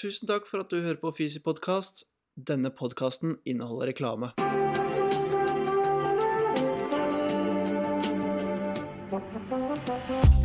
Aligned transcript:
Tusen 0.00 0.24
takk 0.30 0.46
for 0.48 0.62
at 0.62 0.70
du 0.72 0.78
hører 0.80 0.96
på 0.96 1.10
Fysipodkast. 1.12 2.06
Denne 2.48 2.70
podkasten 2.72 3.34
inneholder 3.44 3.90
reklame. 3.90 4.30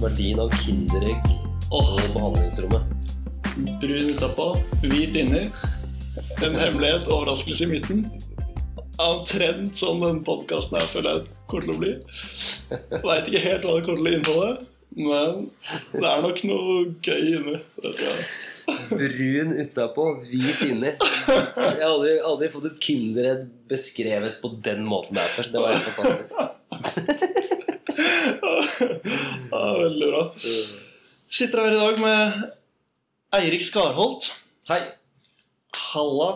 Verdien 0.02 0.42
av 0.44 0.52
Kinderegg 0.60 1.30
og 1.72 1.94
behandlingsrommet. 2.18 3.14
Brun 3.80 4.10
utapå, 4.18 4.50
hvit 4.84 5.16
inni. 5.22 5.46
En 6.44 6.60
hemmelighet, 6.60 7.08
overraskelse 7.08 7.64
i 7.64 7.70
midten. 7.78 8.02
Omtrent 9.00 9.80
sånn 9.80 10.04
den 10.04 10.20
podkasten 10.28 10.82
her 10.82 10.92
føler 10.92 11.22
jeg 11.22 11.38
kommer 11.48 11.70
til 11.70 11.78
å 11.78 11.80
bli. 11.86 11.94
Veit 13.08 13.32
ikke 13.32 13.46
helt 13.48 13.64
hva 13.64 13.78
det 13.78 13.88
kommer 13.88 14.04
til 14.04 14.12
å 14.12 14.20
inneholde, 14.20 14.68
men 15.00 15.48
det 15.96 16.12
er 16.12 16.28
nok 16.28 16.44
noe 16.52 16.76
gøy 17.08 17.34
inni. 17.38 17.56
Dette. 17.88 18.12
Brun 18.90 19.54
utapå, 19.60 20.08
hvit 20.26 20.62
inni. 20.66 20.92
Jeg 20.96 21.54
har 21.56 21.86
aldri, 21.88 22.16
aldri 22.20 22.50
fått 22.54 22.70
et 22.72 22.80
Kindered 22.84 23.46
beskrevet 23.72 24.42
på 24.42 24.52
den 24.66 24.86
måten 24.88 25.18
der 25.20 25.32
før. 25.36 25.52
Det 25.54 25.64
var 25.64 25.76
helt 25.76 25.92
fantastisk. 26.00 26.36
Ja, 29.56 29.64
veldig 29.80 30.08
bra. 30.12 30.24
Sitter 31.32 31.64
her 31.64 31.76
i 31.76 31.80
dag 31.80 32.02
med 32.04 32.44
Eirik 33.36 33.64
Skarholt. 33.64 34.30
Hei. 34.70 34.82
Halla. 35.94 36.30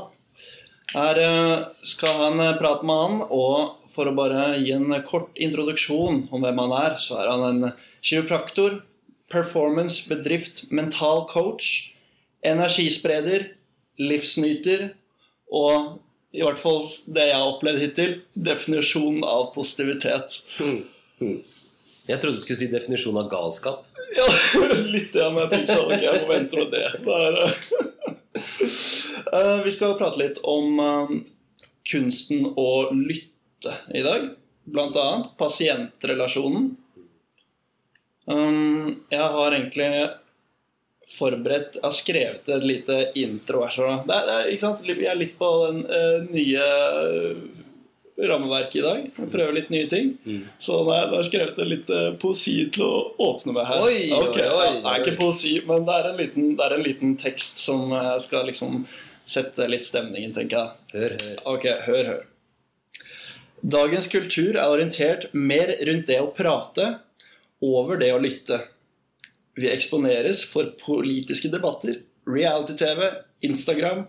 Her 0.93 1.19
eh, 1.21 1.67
skal 1.85 2.15
ha 2.17 2.27
en 2.31 2.41
eh, 2.41 2.55
prat 2.57 2.81
med 2.87 3.01
han, 3.03 3.19
og 3.29 3.91
for 3.93 4.09
å 4.09 4.15
bare 4.17 4.55
gi 4.57 4.73
en 4.73 4.89
kort 5.05 5.37
introduksjon 5.37 6.23
om 6.33 6.45
hvem 6.45 6.61
han 6.63 6.73
er, 6.79 6.97
så 7.01 7.19
er 7.21 7.29
han 7.29 7.45
en 7.45 7.71
kiropraktor, 8.01 8.79
performance, 9.29 10.01
bedrift, 10.09 10.65
mental 10.73 11.27
coach, 11.29 11.93
energispreder, 12.45 13.49
livsnyter 13.99 14.91
og 15.51 15.99
i 16.31 16.43
hvert 16.45 16.59
fall 16.61 16.83
det 17.09 17.25
jeg 17.31 17.37
har 17.37 17.55
opplevd 17.55 17.81
hittil, 17.81 18.11
definisjonen 18.37 19.23
av 19.25 19.49
positivitet. 19.55 20.37
Jeg 22.09 22.21
trodde 22.21 22.37
du 22.37 22.43
skulle 22.43 22.59
si 22.59 22.69
definisjonen 22.69 23.23
av 23.23 23.31
galskap. 23.31 23.87
Ja, 24.17 24.27
litt 24.93 25.11
det, 25.13 25.25
men 25.25 25.43
jeg 25.43 25.51
tenkte 25.53 25.77
sånn, 25.77 25.89
ok, 25.89 26.05
jeg 26.05 26.21
må 26.21 26.29
vente 26.29 26.61
med 26.61 26.71
det. 26.73 26.85
det 27.05 27.17
er, 27.25 27.39
eh, 29.39 29.57
vi 29.65 29.73
skal 29.73 29.97
prate 29.99 30.21
litt 30.21 30.41
om 30.47 30.83
eh, 30.85 31.15
kunsten 31.89 32.51
å 32.53 32.69
lytte 32.93 33.75
i 33.93 34.05
dag. 34.05 34.29
Blant 34.69 34.97
annet 35.01 35.33
pasientrelasjonen. 35.39 36.71
Um, 38.29 38.99
jeg 39.09 39.29
har 39.33 39.55
egentlig 39.55 39.89
forberedt 41.17 41.79
Jeg 41.79 41.85
har 41.85 41.95
skrevet 41.95 42.51
et 42.53 42.65
lite 42.65 42.99
intro 43.19 43.63
her. 43.65 43.73
Så 43.73 43.87
det 44.05 44.15
er, 44.15 44.27
det 44.29 44.53
ikke 44.53 44.65
sant? 44.65 44.85
Vi 44.85 45.09
er 45.09 45.17
litt 45.17 45.35
på 45.39 45.49
den 45.65 45.81
uh, 45.89 46.29
nye 46.29 46.67
rammeverket 48.27 48.75
i 48.75 48.83
dag. 48.83 49.03
Jeg 49.05 49.29
prøver 49.31 49.55
litt 49.55 49.69
nye 49.73 49.87
ting. 49.91 50.13
Mm. 50.25 50.41
Så 50.61 50.79
da 50.87 50.97
har 50.97 51.13
jeg 51.19 51.29
skrevet 51.29 51.59
en 51.61 51.69
litt 51.71 51.91
eh, 51.93 52.09
poesi 52.19 52.55
til 52.73 52.85
å 52.85 53.03
åpne 53.29 53.55
med 53.55 53.67
her. 53.69 53.83
Oi, 53.85 53.99
oi, 54.09 54.17
Ok, 54.17 54.39
oi, 54.39 54.65
Det 54.79 54.93
er 54.93 55.03
ikke 55.03 55.19
poesi, 55.19 55.53
men 55.67 55.85
det 55.87 55.95
er 55.95 56.09
en 56.09 56.19
liten, 56.19 56.49
det 56.59 56.65
er 56.65 56.75
en 56.75 56.85
liten 56.85 57.13
tekst 57.21 57.61
som 57.61 57.93
eh, 57.95 58.15
skal 58.23 58.49
liksom 58.49 58.81
sette 59.29 59.67
litt 59.69 59.87
stemningen, 59.87 60.33
tenker 60.35 60.57
jeg. 60.57 60.97
Hør, 60.97 61.15
hør. 61.21 61.37
Ok, 61.53 61.69
hør, 61.85 62.11
hør. 62.13 62.25
Dagens 63.59 64.07
kultur 64.11 64.55
er 64.55 64.71
orientert 64.71 65.29
mer 65.35 65.73
rundt 65.87 66.07
det 66.07 66.19
å 66.23 66.31
prate 66.35 66.93
over 67.63 67.99
det 67.99 68.13
å 68.15 68.21
lytte. 68.23 68.61
Vi 69.59 69.67
eksponeres 69.67 70.45
for 70.47 70.71
politiske 70.79 71.49
debatter, 71.51 71.97
reality-TV, 72.29 73.09
Instagram 73.43 74.05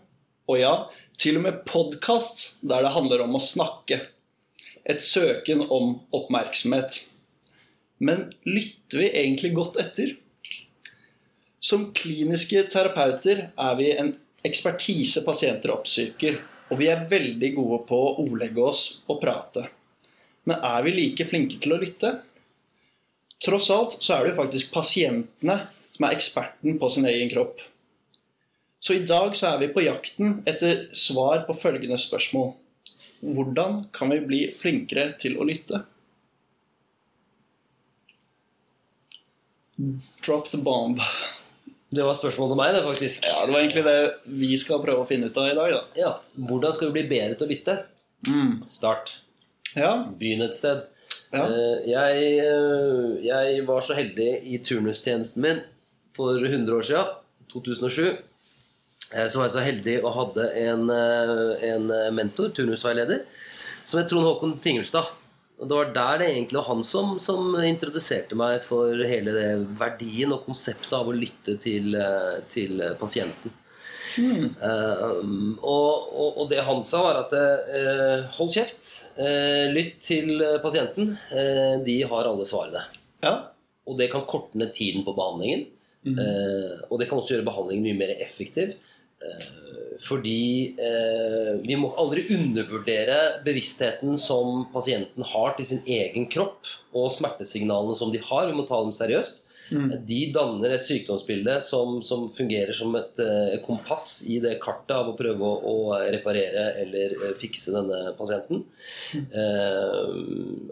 og 0.50 0.58
ja, 0.60 0.74
til 1.18 1.40
og 1.40 1.46
med 1.46 1.62
podkast 1.66 2.60
der 2.62 2.84
det 2.84 2.92
handler 2.94 3.24
om 3.24 3.34
å 3.34 3.42
snakke. 3.42 3.98
Et 4.86 5.02
søken 5.02 5.64
om 5.66 5.96
oppmerksomhet. 6.14 7.00
Men 7.98 8.28
lytter 8.46 9.02
vi 9.02 9.10
egentlig 9.10 9.52
godt 9.58 9.80
etter? 9.82 10.14
Som 11.60 11.90
kliniske 11.98 12.62
terapeuter 12.72 13.48
er 13.50 13.76
vi 13.80 13.90
en 13.92 14.14
ekspertise 14.46 15.24
pasienter 15.26 15.74
oppsøker, 15.74 16.38
og 16.70 16.78
vi 16.78 16.88
er 16.92 17.08
veldig 17.10 17.54
gode 17.58 17.82
på 17.90 17.98
å 18.06 18.16
ordlegge 18.22 18.70
oss 18.70 18.84
og 19.10 19.18
prate. 19.22 19.66
Men 20.46 20.62
er 20.64 20.86
vi 20.86 20.94
like 20.94 21.26
flinke 21.26 21.58
til 21.60 21.74
å 21.74 21.82
lytte? 21.82 22.20
Tross 23.40 23.70
alt 23.72 23.96
så 24.04 24.16
er 24.16 24.24
det 24.26 24.32
jo 24.34 24.40
faktisk 24.42 24.72
pasientene 24.74 25.56
som 25.94 26.06
er 26.06 26.16
eksperten 26.16 26.78
på 26.80 26.90
sin 26.92 27.06
egen 27.08 27.30
kropp. 27.32 27.60
Så 28.80 28.96
i 28.96 29.04
dag 29.04 29.34
så 29.36 29.50
er 29.54 29.62
vi 29.62 29.70
på 29.72 29.84
jakten 29.84 30.38
etter 30.48 30.86
svar 30.96 31.42
på 31.48 31.56
følgende 31.56 31.98
spørsmål. 32.00 32.52
Hvordan 33.20 33.82
kan 33.92 34.12
vi 34.12 34.20
bli 34.24 34.40
flinkere 34.56 35.10
til 35.20 35.36
å 35.40 35.44
lytte? 35.48 35.82
Drop 40.24 40.50
the 40.52 40.60
bomb. 40.60 41.00
Det 41.90 42.04
var 42.06 42.14
spørsmålet 42.14 42.58
meg, 42.58 42.74
det, 42.76 42.82
faktisk. 42.86 43.24
Ja, 43.26 43.46
Det 43.46 43.52
var 43.54 43.60
egentlig 43.64 43.84
det 43.84 44.36
vi 44.40 44.50
skal 44.60 44.82
prøve 44.84 45.02
å 45.02 45.08
finne 45.08 45.26
ut 45.30 45.40
av 45.40 45.48
i 45.50 45.56
dag. 45.58 45.72
da. 45.74 45.80
Ja. 45.98 46.10
Hvordan 46.36 46.76
skal 46.76 46.90
vi 46.92 47.00
bli 47.00 47.08
bedre 47.16 47.34
til 47.40 47.48
å 47.48 47.50
lytte? 47.50 47.76
Start. 48.70 49.16
Ja, 49.74 50.06
Begynn 50.20 50.44
et 50.44 50.54
sted. 50.58 50.84
Ja. 51.32 51.44
Eh, 51.46 51.90
Jeg, 51.90 52.24
eh, 52.44 53.20
jeg 53.26 53.66
var 53.68 53.84
så 53.86 53.94
heldig 53.98 54.30
i 54.50 54.58
turnustjenesten 54.66 55.42
min 55.44 55.60
for 56.16 56.38
100 56.42 56.74
år 56.76 56.82
siden, 56.82 57.14
2007. 57.52 58.18
eh, 59.14 59.28
Så 59.28 59.38
var 59.38 59.46
jeg 59.48 59.54
så 59.56 59.64
heldig 59.64 59.96
og 60.04 60.14
hadde 60.18 60.48
en, 60.64 60.90
en 60.90 61.86
mentor, 62.14 62.50
turnusveileder, 62.54 63.24
som 63.84 64.00
het 64.00 64.08
Trond 64.10 64.26
Håkon 64.26 64.58
Tingelstad. 64.60 65.12
Og 65.60 65.68
Det 65.68 65.76
var 65.76 65.92
der 65.92 66.18
det 66.18 66.28
egentlig 66.30 66.56
var 66.56 66.68
han 66.74 66.82
som, 66.84 67.18
som 67.20 67.54
introduserte 67.60 68.34
meg 68.34 68.62
for 68.64 68.96
hele 68.96 69.32
det 69.34 69.48
verdien 69.78 70.32
og 70.32 70.46
konseptet 70.46 70.92
av 70.96 71.08
å 71.10 71.12
lytte 71.12 71.58
til, 71.60 71.92
til 72.48 72.80
pasienten. 72.98 73.52
Mm. 74.18 74.46
Uh, 74.58 75.56
og, 75.62 76.08
og, 76.10 76.40
og 76.42 76.50
det 76.50 76.64
han 76.66 76.82
sa, 76.88 77.02
var 77.06 77.20
at 77.24 77.34
uh, 77.36 78.28
hold 78.38 78.52
kjeft, 78.54 78.88
uh, 79.20 79.70
lytt 79.74 80.00
til 80.06 80.42
pasienten. 80.64 81.14
De 81.86 81.96
har 82.10 82.30
alle 82.30 82.48
svarene. 82.48 82.86
ja. 83.26 83.38
Og 83.88 83.96
det 83.98 84.10
kan 84.12 84.22
korte 84.28 84.58
ned 84.60 84.70
tiden 84.76 85.02
på 85.02 85.14
behandlingen. 85.16 85.64
Mm. 86.04 86.18
Og 86.92 87.00
det 87.00 87.08
kan 87.08 87.18
også 87.18 87.32
gjøre 87.34 87.46
behandlingen 87.48 87.88
mye 87.88 87.98
mer 87.98 88.12
effektiv. 88.22 88.76
Fordi 90.00 90.76
eh, 90.80 91.56
vi 91.60 91.76
må 91.76 91.90
aldri 92.00 92.24
undervurdere 92.32 93.42
bevisstheten 93.44 94.16
som 94.20 94.64
pasienten 94.72 95.26
har 95.32 95.56
til 95.58 95.68
sin 95.68 95.82
egen 95.84 96.26
kropp, 96.32 96.68
og 96.96 97.12
smertesignalene 97.12 97.96
som 97.98 98.12
de 98.12 98.22
har. 98.24 98.48
Vi 98.48 98.56
må 98.56 98.64
ta 98.68 98.80
dem 98.80 98.94
seriøst. 98.96 99.42
Mm. 99.70 99.90
De 100.06 100.20
danner 100.34 100.74
et 100.74 100.84
sykdomsbilde 100.86 101.56
som, 101.62 102.00
som 102.02 102.26
fungerer 102.34 102.74
som 102.76 102.94
et 102.98 103.22
uh, 103.22 103.56
kompass 103.64 104.24
i 104.30 104.40
det 104.42 104.56
kartet 104.62 104.94
av 104.96 105.12
å 105.12 105.16
prøve 105.18 105.46
å, 105.46 105.58
å 105.70 105.98
reparere 106.10 106.66
eller 106.82 107.14
uh, 107.20 107.26
fikse 107.38 107.74
denne 107.74 108.14
pasienten. 108.18 108.64
Eh, 109.14 110.14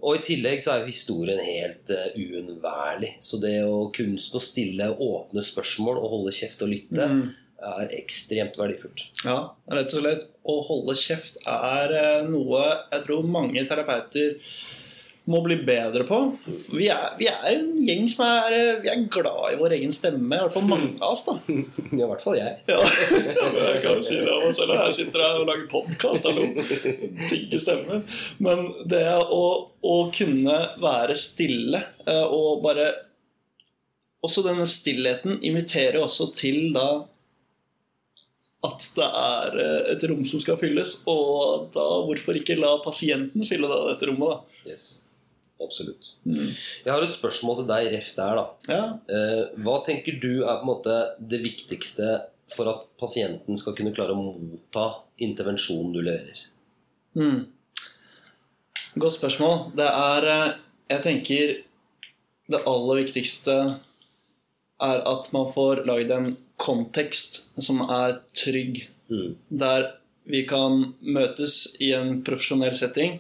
og 0.03 0.17
i 0.17 0.23
tillegg 0.25 0.63
så 0.65 0.73
er 0.73 0.83
jo 0.83 0.91
historien 0.91 1.41
helt 1.43 1.91
uunnværlig. 1.91 3.15
Så 3.25 3.41
det 3.43 3.61
å 3.67 3.89
kunsten 3.95 4.41
å 4.41 4.45
stille 4.45 4.89
åpne 4.95 5.45
spørsmål 5.45 6.01
og 6.01 6.17
holde 6.17 6.35
kjeft 6.35 6.65
og 6.67 6.73
lytte 6.73 7.07
Mm. 7.09 7.31
er 7.79 7.93
ekstremt 7.97 8.59
verdifullt. 8.59 9.07
Ja, 9.25 9.55
rett 9.73 9.95
og 9.97 10.03
slett. 10.03 10.27
Å 10.49 10.57
holde 10.67 10.95
kjeft 10.99 11.41
er 11.47 12.27
noe 12.29 12.63
jeg 12.93 13.05
tror 13.07 13.27
mange 13.27 13.65
terapeuter 13.69 14.37
må 15.29 15.41
bli 15.45 15.59
bedre 15.67 16.05
på. 16.09 16.19
Vi 16.73 16.87
er, 16.93 17.11
vi 17.19 17.29
er 17.29 17.43
en 17.51 17.73
gjeng 17.85 18.07
som 18.09 18.25
er, 18.25 18.55
eh, 18.57 18.79
vi 18.83 18.91
er 18.93 19.03
glad 19.13 19.53
i 19.53 19.59
vår 19.61 19.75
egen 19.77 19.93
stemme. 19.93 20.31
I 20.33 20.45
hvert 20.45 20.55
fall 20.55 20.69
mange 20.69 20.95
av 21.03 21.13
oss, 21.13 21.25
da. 21.27 21.37
Ja, 21.99 22.07
i 22.07 22.09
hvert 22.09 22.25
fall 22.25 22.39
jeg. 22.39 22.55
Ja, 22.69 22.79
jeg 23.59 23.83
kan 23.85 24.01
si 24.05 24.21
det 24.23 24.33
om 24.33 24.47
meg 24.47 24.57
selv. 24.57 24.75
Jeg 24.79 24.97
sitter 25.01 25.25
her 25.27 25.43
og 25.43 25.51
lager 25.51 25.67
podkast. 25.73 26.29
Digger 27.29 27.63
stemme. 27.63 28.01
Men 28.45 28.65
det 28.89 29.05
å, 29.21 29.45
å 29.85 29.99
kunne 30.15 30.57
være 30.81 31.19
stille 31.19 31.83
eh, 32.07 32.25
og 32.25 32.65
bare 32.65 32.91
Også 34.25 34.43
denne 34.43 34.65
stillheten 34.67 35.39
inviterer 35.47 36.01
også 36.03 36.33
til 36.35 36.73
da 36.75 36.89
at 38.67 38.87
det 38.97 39.07
er 39.07 39.61
eh, 39.63 39.91
et 39.93 40.07
rom 40.11 40.25
som 40.27 40.41
skal 40.43 40.59
fylles, 40.59 40.97
og 41.07 41.69
da 41.77 41.85
hvorfor 42.09 42.41
ikke 42.41 42.59
la 42.59 42.73
pasienten 42.83 43.47
fylle 43.47 43.71
dette 43.71 44.09
rommet, 44.11 44.33
da? 44.33 44.73
Yes. 44.73 44.89
Absolutt. 45.59 46.13
Mm. 46.25 46.53
Jeg 46.85 46.93
har 46.93 47.03
et 47.03 47.15
spørsmål 47.15 47.61
til 47.61 47.69
deg 47.71 47.91
ref 47.95 48.11
der, 48.17 48.39
da. 48.39 48.45
Ja. 48.71 48.83
Eh, 49.11 49.45
hva 49.65 49.79
tenker 49.87 50.19
du 50.23 50.45
er 50.45 50.61
på 50.61 50.67
en 50.67 50.71
måte 50.71 50.99
det 51.19 51.41
viktigste 51.43 52.13
for 52.55 52.71
at 52.71 52.85
pasienten 53.01 53.59
skal 53.61 53.75
kunne 53.77 53.93
klare 53.97 54.15
å 54.15 54.21
motta 54.23 54.87
intervensjonen 55.25 55.93
du 55.97 56.01
leverer? 56.01 56.45
Mm. 57.19 57.41
Godt 58.99 59.19
spørsmål. 59.19 59.59
Det 59.79 59.89
er 59.89 60.31
eh, 60.35 60.49
Jeg 60.89 61.05
tenker 61.05 61.57
det 62.49 62.65
aller 62.65 63.03
viktigste 63.03 63.55
er 64.81 65.03
at 65.11 65.27
man 65.35 65.51
får 65.53 65.83
lagd 65.89 66.13
en 66.15 66.31
kontekst 66.57 67.49
som 67.61 67.83
er 67.85 68.21
trygg. 68.37 68.87
Mm. 69.11 69.35
Der 69.51 69.91
vi 70.29 70.45
kan 70.49 70.93
møtes 71.01 71.75
i 71.81 71.91
en 71.97 72.21
profesjonell 72.25 72.77
setting 72.77 73.19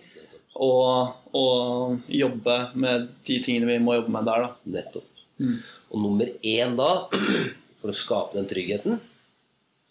og, 0.58 1.18
og 1.38 2.10
jobbe 2.10 2.56
med 2.78 3.10
de 3.26 3.38
tingene 3.44 3.68
vi 3.70 3.78
må 3.82 3.98
jobbe 3.98 4.14
med 4.14 4.26
der. 4.28 4.46
Da. 4.46 4.72
Nettopp. 4.78 5.22
Mm. 5.38 5.54
Og 5.92 6.02
nummer 6.02 6.32
én 6.42 6.74
da, 6.78 6.90
for 7.80 7.92
å 7.92 7.96
skape 7.96 8.38
den 8.38 8.50
tryggheten, 8.50 8.98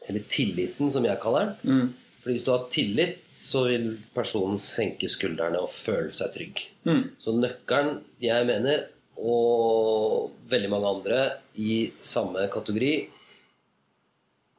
eller 0.07 0.27
tilliten 0.31 0.91
som 0.93 1.07
jeg 1.07 1.23
kaller 1.23 1.55
den 1.63 1.77
Mm. 1.77 1.95
Fordi 2.27 2.35
hvis 2.35 2.43
du 2.43 2.49
har 2.51 2.63
tillit, 2.73 3.19
så 3.31 3.61
vil 3.69 3.85
personen 4.11 4.57
senke 4.59 5.07
skuldrene 5.07 5.61
og 5.63 5.69
føle 5.71 6.11
seg 6.11 6.33
trygg. 6.33 6.63
Mm. 6.83 7.03
Så 7.23 7.31
nøkkelen, 7.37 8.01
jeg 8.19 8.47
mener, 8.49 8.81
og 9.15 10.33
veldig 10.51 10.71
mange 10.73 10.89
andre 10.91 11.21
i 11.55 11.85
samme 12.03 12.43
kategori, 12.51 12.91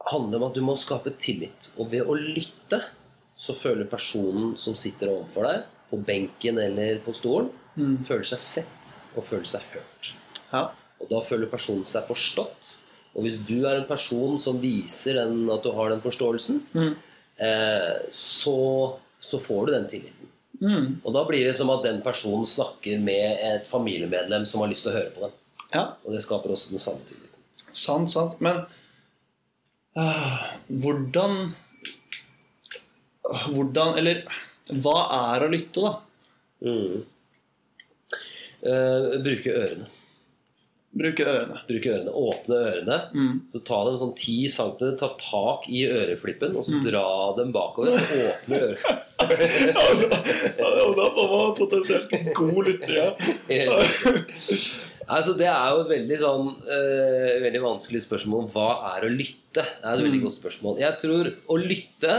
handler 0.08 0.40
om 0.40 0.46
at 0.48 0.56
du 0.56 0.62
må 0.64 0.78
skape 0.80 1.12
tillit. 1.20 1.74
Og 1.76 1.90
ved 1.92 2.08
å 2.08 2.16
lytte 2.16 2.80
så 3.38 3.52
føler 3.54 3.90
personen 3.90 4.56
som 4.58 4.72
sitter 4.78 5.12
overfor 5.12 5.46
deg, 5.50 5.66
på 5.90 5.98
benken 6.04 6.58
eller 6.58 6.98
på 7.04 7.14
stolen, 7.14 7.50
Mm. 7.78 8.04
føler 8.04 8.24
seg 8.26 8.38
sett 8.42 8.94
og 9.16 9.22
føler 9.24 9.46
seg 9.46 9.62
hørt. 9.72 10.08
Ja. 10.52 10.64
Og 11.00 11.08
da 11.12 11.20
føler 11.22 11.46
personen 11.46 11.84
seg 11.86 12.08
forstått. 12.08 12.72
Og 13.14 13.22
hvis 13.22 13.38
du 13.46 13.64
er 13.66 13.76
en 13.78 13.86
person 13.86 14.36
som 14.42 14.58
viser 14.60 15.14
den, 15.14 15.44
at 15.50 15.62
du 15.62 15.70
har 15.72 15.88
den 15.90 16.00
forståelsen, 16.02 16.58
Mm. 16.74 16.96
eh, 17.38 18.00
så, 18.10 18.98
så 19.20 19.38
får 19.40 19.66
du 19.66 19.72
den 19.72 19.86
tilliten. 19.88 20.26
Mm. 20.60 21.00
Og 21.04 21.12
da 21.14 21.22
blir 21.24 21.44
det 21.46 21.54
som 21.54 21.70
at 21.70 21.84
den 21.84 22.02
personen 22.02 22.44
snakker 22.46 22.98
med 22.98 23.38
et 23.46 23.66
familiemedlem 23.70 24.44
som 24.44 24.60
har 24.60 24.68
lyst 24.72 24.82
til 24.82 24.90
å 24.92 24.96
høre 24.98 25.10
på 25.14 25.20
dem. 25.20 25.30
ja. 25.74 25.84
Og 26.04 26.12
det 26.12 26.22
skaper 26.24 26.50
også 26.50 26.70
den 26.74 26.82
samme 26.82 27.06
tilliten. 27.06 27.38
Sant, 27.72 28.10
sant. 28.10 28.40
Men 28.40 28.64
øh, 29.96 30.42
hvordan 30.68 31.54
Hvordan 33.54 33.98
Eller 33.98 34.22
hva 34.82 34.96
er 35.34 35.46
å 35.46 35.50
lytte, 35.52 35.80
da? 35.80 35.94
Mm. 36.64 37.04
Eh, 38.68 39.18
bruke 39.22 39.52
ørene. 39.54 39.86
Bruke 40.98 41.24
ørene. 41.30 41.58
Bruke 41.68 41.90
ørene. 41.92 42.12
Åpne 42.16 42.56
ørene. 42.72 42.96
Mm. 43.14 43.34
Så 43.52 43.60
ta 43.68 43.82
dem 43.86 43.98
sånn 44.00 44.14
ti 44.18 44.48
centimeter, 44.50 44.96
ta 44.98 45.10
tak 45.20 45.68
i 45.70 45.84
øreflippen, 45.86 46.56
og 46.56 46.64
så 46.64 46.72
Mm. 46.78 46.82
dra 46.88 47.04
dem 47.36 47.52
bakover. 47.52 47.92
og 47.92 47.98
Åpne 48.32 48.62
ørene. 48.64 49.04
Og 49.18 50.92
da 50.96 51.06
får 51.10 51.28
man 51.30 51.54
potensielt 51.58 52.12
en 52.14 52.28
god 52.34 52.60
lytter, 52.68 52.94
ja. 52.94 53.08
altså, 55.08 55.34
det 55.36 55.48
er 55.50 55.72
jo 55.74 55.80
et 55.82 55.90
veldig 55.90 56.18
sånn 56.22 56.46
uh, 56.54 57.32
Veldig 57.42 57.62
vanskelig 57.64 58.02
spørsmål. 58.06 58.46
Hva 58.54 58.68
er 58.96 59.06
å 59.08 59.10
lytte? 59.12 59.64
Det 59.64 59.84
er 59.84 59.92
et 59.98 60.04
veldig 60.06 60.20
Mm. 60.22 60.26
godt 60.28 60.38
spørsmål. 60.38 60.78
Jeg 60.78 60.98
tror 61.02 61.32
å 61.48 61.58
lytte 61.60 62.14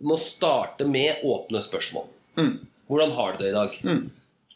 må 0.00 0.16
starte 0.20 0.86
med 0.88 1.24
åpne 1.26 1.60
spørsmål. 1.64 2.08
Mm. 2.38 2.54
Hvordan 2.90 3.12
har 3.16 3.32
du 3.32 3.44
det 3.44 3.50
i 3.50 3.56
dag? 3.56 3.76
Mm. 3.84 4.10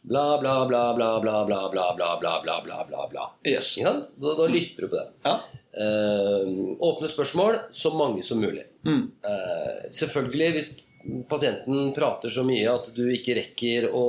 Bla, 0.04 0.38
bla, 0.40 0.54
bla, 0.68 0.94
bla, 0.94 1.20
bla, 1.20 1.44
bla, 1.46 1.68
bla, 1.70 1.94
bla, 1.96 2.16
bla, 2.20 2.40
bla, 2.42 2.60
bla, 2.64 2.84
bla, 2.88 3.08
bla. 3.10 3.26
Yes. 3.48 3.76
Da, 3.80 4.34
da 4.36 4.46
lytter 4.46 4.84
du 4.84 4.88
på 4.88 4.96
det. 4.96 5.06
Ja. 5.24 5.38
Uh, 5.74 6.74
åpne 6.78 7.08
spørsmål, 7.08 7.56
så 7.72 7.94
mange 7.96 8.22
som 8.22 8.40
mulig. 8.40 8.66
Mm. 8.86 9.06
Uh, 9.24 9.86
selvfølgelig, 9.90 10.50
hvis 10.58 10.68
pasienten 11.28 11.92
prater 11.96 12.32
så 12.32 12.44
mye 12.46 12.68
at 12.70 12.90
du 12.96 13.02
ikke 13.12 13.36
rekker 13.40 13.88
å, 13.92 14.04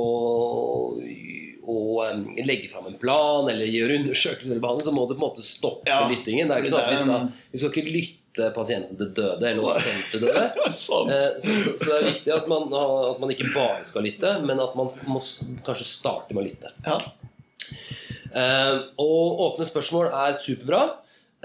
å 1.64 1.80
um, 2.12 2.28
legge 2.44 2.70
fram 2.72 2.92
en 2.92 3.00
plan 3.00 3.50
eller 3.52 3.72
gjøre 3.72 4.02
undersøkelser 4.02 4.52
eller 4.52 4.64
behandling, 4.64 4.88
så 4.88 4.96
må 4.96 5.08
du 5.08 5.16
på 5.16 5.20
en 5.22 5.28
måte 5.28 5.48
stoppe 5.48 5.92
Ja, 5.92 6.06
lyttingen. 6.12 6.52
Det 6.52 6.58
er 6.58 6.64
ikke 6.64 6.76
sånn 6.76 6.84
at 6.84 6.94
vi 6.94 7.00
er 7.00 7.04
skal, 7.06 7.28
vi 7.52 7.62
skal 7.64 7.74
ikke 7.74 7.96
lytte 7.96 8.25
pasienten 8.56 8.98
til 9.00 9.12
døde 9.18 9.48
eller 9.50 9.80
selv 9.84 10.04
til 10.12 10.24
døde. 10.26 10.44
Sant. 10.76 11.12
Eh, 11.12 11.30
Så, 11.44 11.56
så, 11.64 11.76
så 11.80 11.86
det 11.90 11.96
er 12.00 12.08
viktig 12.12 12.34
at 12.36 12.48
man, 12.52 12.68
at 12.74 13.20
man 13.24 13.32
ikke 13.36 13.50
bare 13.56 13.86
skal 13.88 14.04
lytte, 14.08 14.34
men 14.46 14.60
at 14.64 14.76
man 14.76 14.90
må 15.08 15.22
kanskje 15.68 15.88
starte 15.88 16.36
med 16.36 16.44
å 16.44 16.48
lytte. 16.50 16.72
Ja. 16.86 17.00
Eh, 18.36 18.78
og 19.00 19.40
åpne 19.50 19.68
spørsmål 19.70 20.10
er 20.12 20.38
superbra. 20.42 20.82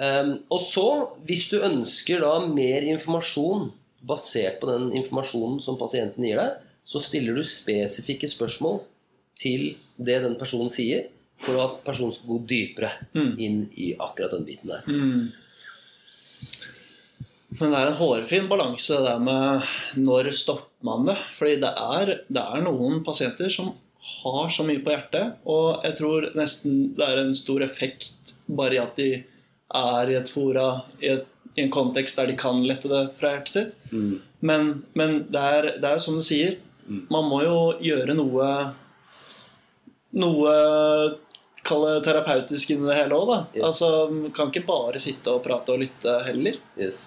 Eh, 0.01 0.33
og 0.51 0.61
så, 0.65 0.87
hvis 1.29 1.49
du 1.53 1.61
ønsker 1.67 2.23
da 2.25 2.35
mer 2.51 2.87
informasjon 2.95 3.69
basert 4.01 4.59
på 4.63 4.71
den 4.71 4.91
informasjonen 4.97 5.59
som 5.61 5.77
pasienten 5.81 6.25
gir 6.25 6.39
deg, 6.41 6.59
så 6.89 7.03
stiller 7.05 7.37
du 7.37 7.45
spesifikke 7.47 8.29
spørsmål 8.33 8.81
til 9.39 9.75
det 10.01 10.23
den 10.25 10.35
personen 10.41 10.71
sier, 10.73 11.07
for 11.41 11.57
at 11.63 11.79
personen 11.87 12.13
skal 12.13 12.35
gå 12.35 12.39
dypere 12.51 12.91
Mm. 13.17 13.31
inn 13.41 13.59
i 13.81 13.91
akkurat 13.97 14.33
den 14.35 14.45
biten 14.49 14.69
der. 14.73 14.83
Mm. 14.89 15.31
Men 17.59 17.73
det 17.73 17.79
er 17.81 17.89
en 17.91 17.99
hårfin 17.99 18.47
balanse 18.51 18.95
det 18.95 19.09
der 19.09 19.23
med 19.27 19.65
når 19.99 20.31
stopper 20.39 20.87
man 20.87 21.09
det. 21.09 21.17
Fordi 21.35 21.57
det 21.63 21.73
er, 21.75 22.13
det 22.31 22.45
er 22.45 22.63
noen 22.65 23.01
pasienter 23.07 23.51
som 23.53 23.73
har 24.23 24.49
så 24.55 24.65
mye 24.65 24.81
på 24.85 24.95
hjertet, 24.95 25.35
og 25.45 25.83
jeg 25.85 25.99
tror 25.99 26.31
nesten 26.39 26.79
det 26.97 27.05
er 27.05 27.21
en 27.21 27.35
stor 27.37 27.61
effekt 27.67 28.33
bare 28.49 28.79
i 28.79 28.81
at 28.81 28.97
de 28.97 29.09
er 29.77 30.11
i 30.11 30.17
et 30.17 30.31
fora, 30.33 30.71
i, 31.03 31.11
et, 31.13 31.27
i 31.59 31.67
en 31.67 31.71
kontekst 31.75 32.17
der 32.17 32.31
de 32.31 32.39
kan 32.41 32.63
lette 32.65 32.89
det 32.91 33.03
fra 33.21 33.35
hjertet 33.35 33.53
sitt. 33.53 33.75
Mm. 33.93 34.15
Men, 34.41 34.71
men 34.97 35.19
det, 35.29 35.43
er, 35.43 35.69
er 35.77 35.99
jo 35.99 36.05
som 36.07 36.17
du 36.21 36.25
sier, 36.27 36.59
Mm. 36.91 37.05
man 37.13 37.27
må 37.31 37.37
jo 37.45 37.59
gjøre 37.85 38.17
noe 38.19 38.47
Noe 40.19 40.55
Kall 41.63 41.85
det 41.85 41.99
terapeutisk 42.07 42.73
inni 42.73 42.89
det 42.89 42.97
hele 42.97 43.15
òg, 43.15 43.29
da. 43.29 43.37
Yes. 43.55 43.65
Altså, 43.69 43.89
kan 44.35 44.49
ikke 44.51 44.65
bare 44.67 44.99
sitte 45.03 45.35
og 45.37 45.43
prate 45.45 45.75
og 45.75 45.83
lytte 45.83 46.15
heller. 46.25 46.57
Yes. 46.81 47.03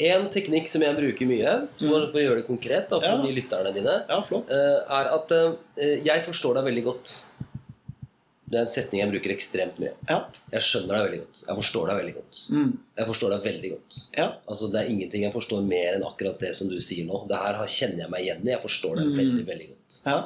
En 0.00 0.28
teknikk 0.32 0.68
som 0.68 0.82
jeg 0.82 0.96
bruker 0.96 1.26
mye, 1.28 1.68
for, 1.78 1.86
Mm. 1.86 2.10
for 2.12 2.18
å 2.18 2.24
gjøre 2.24 2.36
det 2.40 2.46
konkret 2.46 2.88
da, 2.88 2.98
for 3.00 3.06
Ja. 3.06 3.22
de 3.22 3.32
lytterne 3.40 3.74
dine, 3.74 4.04
Ja, 4.08 4.18
eh, 4.18 4.80
er 4.88 5.12
at 5.14 5.32
eh, 5.32 6.00
jeg 6.04 6.24
forstår 6.24 6.54
deg 6.54 6.64
veldig 6.64 6.84
godt. 6.84 7.26
Det 8.52 8.58
er 8.58 8.62
en 8.66 8.68
setning 8.68 9.00
jeg 9.00 9.10
bruker 9.12 9.30
ekstremt 9.32 9.78
mye. 9.80 9.92
Ja. 10.10 10.26
Jeg 10.52 10.60
skjønner 10.60 10.98
deg 10.98 11.04
veldig 11.10 11.20
godt. 11.24 11.38
Jeg 11.48 11.56
forstår 11.56 11.86
deg 11.88 11.96
veldig 12.02 12.14
godt. 12.16 12.40
Mm. 12.52 12.78
Jeg 12.98 13.06
forstår 13.06 13.30
deg 13.30 13.42
veldig 13.46 13.70
godt. 13.72 13.98
Ja. 14.18 14.26
Altså, 14.48 14.70
det 14.72 14.80
er 14.82 14.90
ingenting 14.92 15.22
jeg 15.22 15.32
forstår 15.32 15.62
mer 15.64 15.94
enn 15.94 16.02
akkurat 16.04 16.38
det 16.38 16.54
som 16.56 16.68
du 16.68 16.76
sier 16.80 17.06
nå. 17.06 17.26
Det 17.28 17.36
her 17.38 17.54
kjenner 17.64 17.98
jeg 18.04 18.10
meg 18.10 18.20
igjen 18.26 18.42
i. 18.44 18.50
Jeg 18.52 18.60
forstår 18.60 18.96
deg 18.96 19.06
Mm. 19.06 19.16
veldig, 19.16 19.46
veldig 19.46 19.68
godt. 19.68 20.02
Ja. 20.04 20.18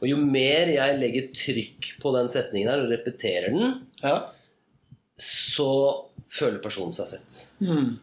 Og 0.00 0.08
jo 0.08 0.16
mer 0.16 0.66
jeg 0.72 0.98
legger 1.00 1.28
trykk 1.36 2.00
på 2.00 2.12
den 2.16 2.28
setningen 2.28 2.68
her 2.70 2.80
og 2.80 2.88
repeterer 2.88 3.50
den, 3.52 3.86
ja. 4.02 4.22
så 5.18 6.06
føler 6.30 6.62
personen 6.62 6.92
seg 6.96 7.08
sett. 7.08 7.46
Mm. 7.60 7.98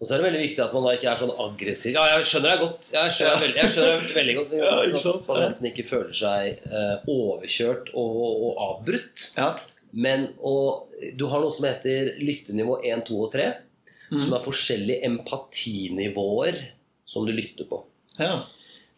Og 0.00 0.08
så 0.08 0.14
er 0.14 0.22
det 0.22 0.26
veldig 0.30 0.40
viktig 0.40 0.62
at 0.64 0.72
man 0.72 0.84
da 0.86 0.92
ikke 0.96 1.08
er 1.12 1.18
sånn 1.20 1.32
aggressiv. 1.44 1.92
Ja, 1.92 2.04
jeg 2.16 2.24
skjønner 2.30 2.54
deg 2.54 2.60
godt. 2.64 2.86
Jeg 2.94 3.12
skjønner, 3.16 3.40
veldig, 3.42 3.56
jeg 3.60 3.72
skjønner 3.74 4.06
veldig 4.16 4.36
godt. 4.38 4.54
Ja, 4.56 4.70
ikke 4.88 5.00
At 5.12 5.26
pasienten 5.26 5.68
ikke 5.70 5.84
føler 5.90 6.14
seg 6.16 6.62
eh, 6.70 6.94
overkjørt 7.12 7.90
og, 8.00 8.14
og 8.46 8.62
avbrutt. 8.68 9.26
Ja. 9.36 9.50
Men 9.92 10.24
og, 10.40 10.88
du 11.20 11.26
har 11.28 11.42
noe 11.44 11.52
som 11.52 11.66
heter 11.68 12.14
lyttenivå 12.22 12.78
1, 12.86 13.04
2 13.10 13.18
og 13.26 13.32
3, 13.36 13.50
som 14.10 14.24
Mm. 14.26 14.32
er 14.34 14.42
forskjellige 14.42 15.04
empatinivåer 15.06 16.56
som 17.06 17.26
du 17.28 17.32
lytter 17.36 17.68
på. 17.70 17.82
ja. 18.18 18.40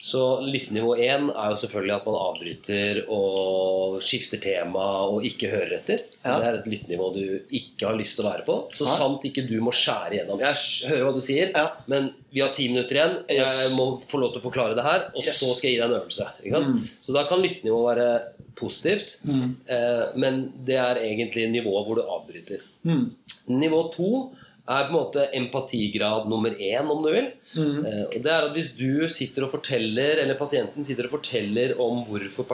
Så 0.03 0.21
lyttenivå 0.43 0.97
1 0.99 1.29
er 1.31 1.51
jo 1.53 1.59
selvfølgelig 1.61 1.93
at 1.95 2.07
man 2.09 2.17
avbryter 2.19 2.97
og 3.15 4.01
skifter 4.03 4.41
tema 4.43 4.83
og 5.07 5.23
ikke 5.29 5.51
hører 5.53 5.77
etter. 5.79 6.01
Så 6.19 6.27
Ja. 6.33 6.39
det 6.41 6.49
er 6.49 6.59
et 6.59 6.67
lyttenivå 6.73 7.07
du 7.15 7.23
ikke 7.55 7.87
har 7.87 7.95
lyst 8.01 8.17
til 8.19 8.25
å 8.27 8.33
være 8.33 8.45
på. 8.49 8.57
Så 8.75 8.83
ja. 8.89 8.97
sant 8.99 9.23
ikke 9.29 9.45
du 9.47 9.55
må 9.63 9.71
skjære 9.71 10.17
igjennom. 10.17 10.41
Jeg 10.43 10.91
hører 10.91 11.05
hva 11.07 11.15
du 11.15 11.21
sier, 11.23 11.53
Ja. 11.55 11.69
men 11.87 12.11
vi 12.35 12.41
har 12.43 12.51
ti 12.53 12.67
minutter 12.69 12.97
igjen. 12.99 13.17
Yes. 13.31 13.61
Jeg 13.69 13.77
må 13.79 14.03
få 14.11 14.19
lov 14.19 14.33
til 14.35 14.43
å 14.43 14.47
forklare 14.51 14.75
det 14.75 14.83
her, 14.83 15.07
og 15.15 15.23
Yes. 15.23 15.39
så 15.39 15.55
skal 15.55 15.71
jeg 15.71 15.79
gi 15.79 15.83
deg 15.83 15.91
en 15.91 16.01
øvelse. 16.01 16.27
Mm. 16.51 16.89
Så 17.01 17.13
da 17.15 17.25
kan 17.29 17.39
lyttenivå 17.43 17.81
være 17.95 18.23
positivt, 18.57 19.17
Mm. 19.25 19.57
eh, 19.69 20.07
men 20.17 20.53
det 20.65 20.77
er 20.83 20.97
egentlig 20.97 21.47
nivået 21.51 21.87
hvor 21.87 21.95
du 21.95 22.03
avbryter. 22.03 22.59
Mm. 22.85 23.15
Nivå 23.49 23.93
to 23.95 24.33
er 24.71 24.85
på 24.87 24.93
en 24.93 24.95
måte 24.95 25.25
empatigrad 25.35 26.29
nummer 26.31 26.51
én, 26.55 26.87
om 26.91 27.01
du 27.03 27.09
vil. 27.11 27.31
Mm. 27.57 27.81
Eh, 27.87 28.03
og 28.07 28.19
det 28.23 28.31
er 28.31 28.47
at 28.47 28.53
Hvis 28.55 28.71
du 28.79 29.09
sitter 29.11 29.47
og 29.47 29.51
forteller, 29.57 30.21
eller 30.23 30.39
pasienten 30.39 30.87
sitter 30.87 31.09
og 31.09 31.17
forteller 31.17 31.75
om 31.83 32.05
hvorfor 32.07 32.47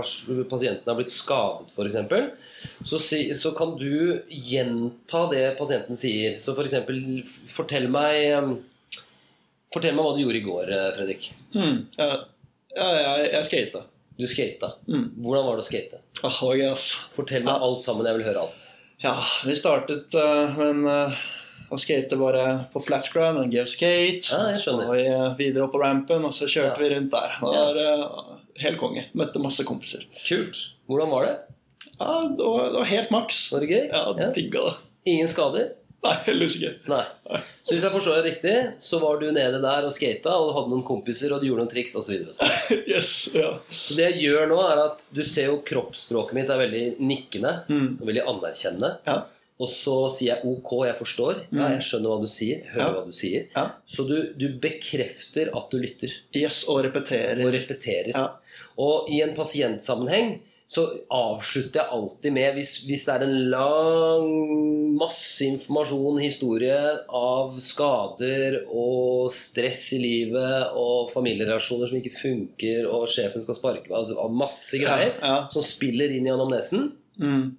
pasienten 0.48 0.88
har 0.88 0.96
blitt 0.96 1.12
skadet, 1.12 1.68
f.eks., 1.74 2.72
så, 2.88 2.98
si, 2.98 3.20
så 3.38 3.52
kan 3.54 3.76
du 3.78 4.22
gjenta 4.32 5.26
det 5.30 5.44
pasienten 5.60 6.00
sier. 6.00 6.40
Så 6.42 6.56
f.eks.: 6.56 6.74
Fortell 7.52 7.90
meg 7.92 8.24
eh, 8.32 8.50
Fortell 9.74 9.92
meg 9.94 10.06
hva 10.06 10.16
du 10.16 10.22
gjorde 10.24 10.40
i 10.40 10.46
går, 10.46 10.72
eh, 10.72 10.90
Fredrik. 10.96 11.30
Mm. 11.52 11.78
Ja. 12.00 12.10
ja, 12.72 12.88
jeg, 12.96 13.30
jeg 13.34 13.48
skata. 13.50 13.84
Du 14.18 14.24
skata. 14.26 14.72
Mm. 14.88 15.10
Hvordan 15.22 15.44
var 15.46 15.58
det 15.58 15.66
å 15.66 15.68
skate? 15.68 16.00
Oh, 16.24 16.38
ass. 16.72 16.88
Fortell 17.14 17.44
meg 17.44 17.52
Ja. 17.52 17.66
alt 17.68 17.84
sammen. 17.84 18.08
Jeg 18.08 18.16
vil 18.16 18.26
høre 18.30 18.46
alt. 18.48 18.64
Ja, 19.04 19.12
vi 19.46 19.54
startet 19.54 20.16
uh, 20.18 20.56
med 20.56 20.72
en 20.72 20.88
uh, 20.88 21.20
å 21.70 21.78
skate 21.80 22.16
bare 22.20 22.44
på 22.72 22.82
flat 22.84 23.08
ground, 23.12 23.38
og 23.42 23.52
give 23.52 23.66
skate. 23.68 24.28
Ja, 24.32 24.52
så 24.56 24.76
var 24.80 24.94
vi 24.96 25.06
uh, 25.08 25.34
videre 25.38 25.66
opp 25.66 25.74
på 25.76 25.82
rampen, 25.82 26.24
og 26.24 26.32
så 26.36 26.48
kjørte 26.48 26.76
Ja. 26.76 26.82
vi 26.82 26.92
rundt 26.94 27.10
der. 27.14 27.38
Det 27.40 27.54
var 27.56 27.80
uh, 27.82 28.36
helt 28.64 28.78
konge. 28.80 29.06
Møtte 29.18 29.42
masse 29.44 29.64
kompiser. 29.68 30.04
Kult. 30.26 30.60
Hvordan 30.88 31.10
var 31.12 31.26
det? 31.28 31.34
Ja, 31.98 32.14
det 32.30 32.44
var, 32.44 32.70
det 32.72 32.78
var 32.82 32.88
helt 32.94 33.10
maks. 33.10 33.42
Var 33.52 33.64
det 33.66 33.72
gøy? 33.74 33.84
Ja, 33.90 34.30
digga 34.36 34.64
det. 34.70 34.76
Ingen 35.10 35.28
skader? 35.30 35.74
Nei, 35.98 36.12
heldigvis 36.28 36.54
ikke. 36.60 36.68
Nei. 36.92 37.00
Så 37.66 37.72
hvis 37.74 37.82
jeg 37.82 37.90
forstår 37.90 38.20
det 38.20 38.28
riktig, 38.28 38.52
så 38.78 39.00
var 39.02 39.16
du 39.18 39.24
nede 39.34 39.58
der 39.58 39.86
og 39.88 39.90
skata, 39.96 40.30
og 40.38 40.44
du 40.46 40.52
hadde 40.54 40.70
noen 40.70 40.84
kompiser, 40.86 41.32
og 41.34 41.40
du 41.42 41.48
gjorde 41.48 41.64
noen 41.64 41.72
triks 41.72 41.96
osv. 41.98 42.20
Yes, 42.86 43.10
ja. 43.34 43.48
så 43.66 43.96
det 43.98 44.04
jeg 44.12 44.28
gjør 44.28 44.46
nå, 44.52 44.60
er 44.62 44.82
at 44.84 45.08
du 45.10 45.24
ser 45.26 45.48
jo 45.50 45.56
kroppsspråket 45.66 46.38
mitt 46.38 46.52
er 46.54 46.60
veldig 46.62 46.84
nikkende 47.02 47.50
Mm. 47.66 47.88
og 47.98 48.06
veldig 48.12 48.22
anerkjennende. 48.30 48.92
Ja. 49.10 49.16
Og 49.58 49.66
så 49.68 49.94
sier 50.14 50.36
jeg 50.36 50.44
ok, 50.46 50.72
jeg 50.86 50.96
forstår. 51.00 51.34
Ja, 51.50 51.68
Mm. 51.68 51.72
jeg 51.74 51.82
skjønner 51.82 52.08
hva 52.12 52.20
du 52.20 52.28
sier. 52.30 52.60
Hører 52.70 52.84
Ja. 52.84 52.92
hva 52.94 53.04
du 53.06 53.12
sier. 53.12 53.46
Ja. 53.56 53.64
Så 53.88 54.06
du, 54.06 54.32
du 54.38 54.48
bekrefter 54.58 55.50
at 55.56 55.70
du 55.70 55.78
lytter, 55.78 56.12
Yes, 56.36 56.64
og 56.68 56.84
repeterer. 56.84 57.42
og 57.44 57.52
repeterer. 57.52 58.12
Ja. 58.14 58.28
Og 58.78 59.10
i 59.10 59.20
en 59.22 59.34
pasientsammenheng 59.34 60.38
så 60.68 60.84
avslutter 61.10 61.80
jeg 61.80 61.88
alltid 61.90 62.32
med 62.32 62.54
hvis, 62.54 62.84
hvis 62.86 63.04
det 63.06 63.14
er 63.16 63.24
en 63.24 63.50
lang 63.50 64.96
masse 64.98 65.40
informasjon, 65.46 66.20
historie 66.20 66.76
av 67.08 67.56
skader 67.64 68.60
og 68.68 69.30
stress 69.32 69.92
i 69.96 69.98
livet 70.02 70.70
og 70.76 71.10
familierelasjoner 71.14 71.88
som 71.88 71.98
ikke 72.00 72.14
funker, 72.18 72.86
og 72.90 73.08
sjefen 73.08 73.42
skal 73.44 73.54
sparke 73.58 73.88
meg 73.88 73.98
altså 73.98 74.28
Masse 74.30 74.78
greier 74.82 75.18
som 75.52 75.62
spiller 75.66 76.10
inn 76.14 76.26
i 76.28 76.30
anamnesen, 76.34 76.92
Mm. 77.18 77.56